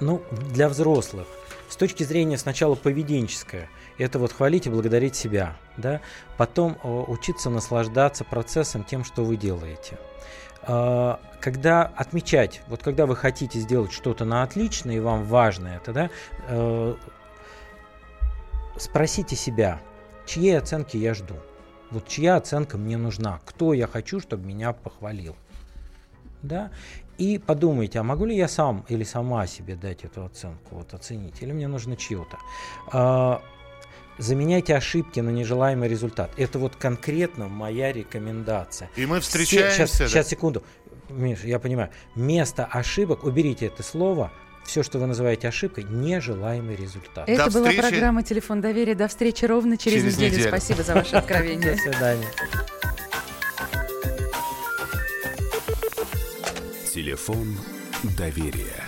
ну, 0.00 0.22
для 0.52 0.68
взрослых. 0.68 1.26
С 1.70 1.76
точки 1.76 2.02
зрения 2.02 2.36
сначала 2.36 2.74
поведенческое– 2.74 3.70
это 3.98 4.18
вот 4.18 4.32
хвалить 4.32 4.66
и 4.66 4.70
благодарить 4.70 5.16
себя, 5.16 5.56
да, 5.76 6.00
потом 6.36 6.78
э, 6.82 6.88
учиться 6.88 7.50
наслаждаться 7.50 8.24
процессом 8.24 8.84
тем, 8.84 9.04
что 9.04 9.24
вы 9.24 9.36
делаете. 9.36 9.98
А, 10.62 11.20
когда 11.40 11.84
отмечать, 11.84 12.62
вот 12.68 12.82
когда 12.82 13.06
вы 13.06 13.16
хотите 13.16 13.58
сделать 13.58 13.92
что-то 13.92 14.24
на 14.24 14.42
отлично, 14.42 14.90
и 14.90 15.00
вам 15.00 15.24
важно 15.24 15.68
это, 15.68 15.92
да, 15.92 16.10
э, 16.48 16.94
спросите 18.76 19.34
себя, 19.34 19.80
чьей 20.26 20.58
оценки 20.58 20.96
я 20.96 21.14
жду, 21.14 21.34
вот 21.90 22.06
чья 22.06 22.36
оценка 22.36 22.76
мне 22.76 22.96
нужна, 22.96 23.40
кто 23.44 23.72
я 23.72 23.86
хочу, 23.86 24.20
чтобы 24.20 24.46
меня 24.46 24.72
похвалил, 24.72 25.36
да, 26.42 26.70
и 27.16 27.38
подумайте, 27.38 27.98
а 27.98 28.02
могу 28.04 28.26
ли 28.26 28.36
я 28.36 28.46
сам 28.46 28.84
или 28.88 29.02
сама 29.02 29.46
себе 29.46 29.74
дать 29.74 30.04
эту 30.04 30.24
оценку, 30.24 30.76
вот 30.76 30.94
оценить, 30.94 31.42
или 31.42 31.52
мне 31.52 31.66
нужно 31.66 31.96
чью-то. 31.96 33.42
Заменяйте 34.18 34.74
ошибки 34.74 35.20
на 35.20 35.30
нежелаемый 35.30 35.88
результат. 35.88 36.30
Это 36.36 36.58
вот 36.58 36.76
конкретно 36.76 37.48
моя 37.48 37.92
рекомендация. 37.92 38.90
И 38.96 39.06
мы 39.06 39.20
встречаемся. 39.20 39.86
Сейчас, 39.86 39.98
да? 39.98 40.08
сейчас 40.08 40.28
секунду. 40.28 40.62
Миша, 41.08 41.46
я 41.46 41.58
понимаю. 41.58 41.90
Место 42.14 42.66
ошибок, 42.66 43.24
уберите 43.24 43.66
это 43.66 43.82
слово, 43.82 44.32
все, 44.64 44.82
что 44.82 44.98
вы 44.98 45.06
называете 45.06 45.48
ошибкой, 45.48 45.84
нежелаемый 45.84 46.76
результат. 46.76 47.28
Это 47.28 47.46
До 47.46 47.50
была 47.52 47.70
встречи. 47.70 47.88
программа 47.88 48.22
«Телефон 48.22 48.60
доверия». 48.60 48.94
До 48.94 49.08
встречи 49.08 49.44
ровно 49.44 49.78
через, 49.78 50.02
через 50.02 50.16
неделю. 50.18 50.32
неделю. 50.32 50.48
Спасибо 50.48 50.82
за 50.82 50.94
ваше 50.94 51.16
откровение. 51.16 51.72
До 51.74 51.78
свидания. 51.78 52.28
Телефон 56.92 57.56
доверия. 58.16 58.87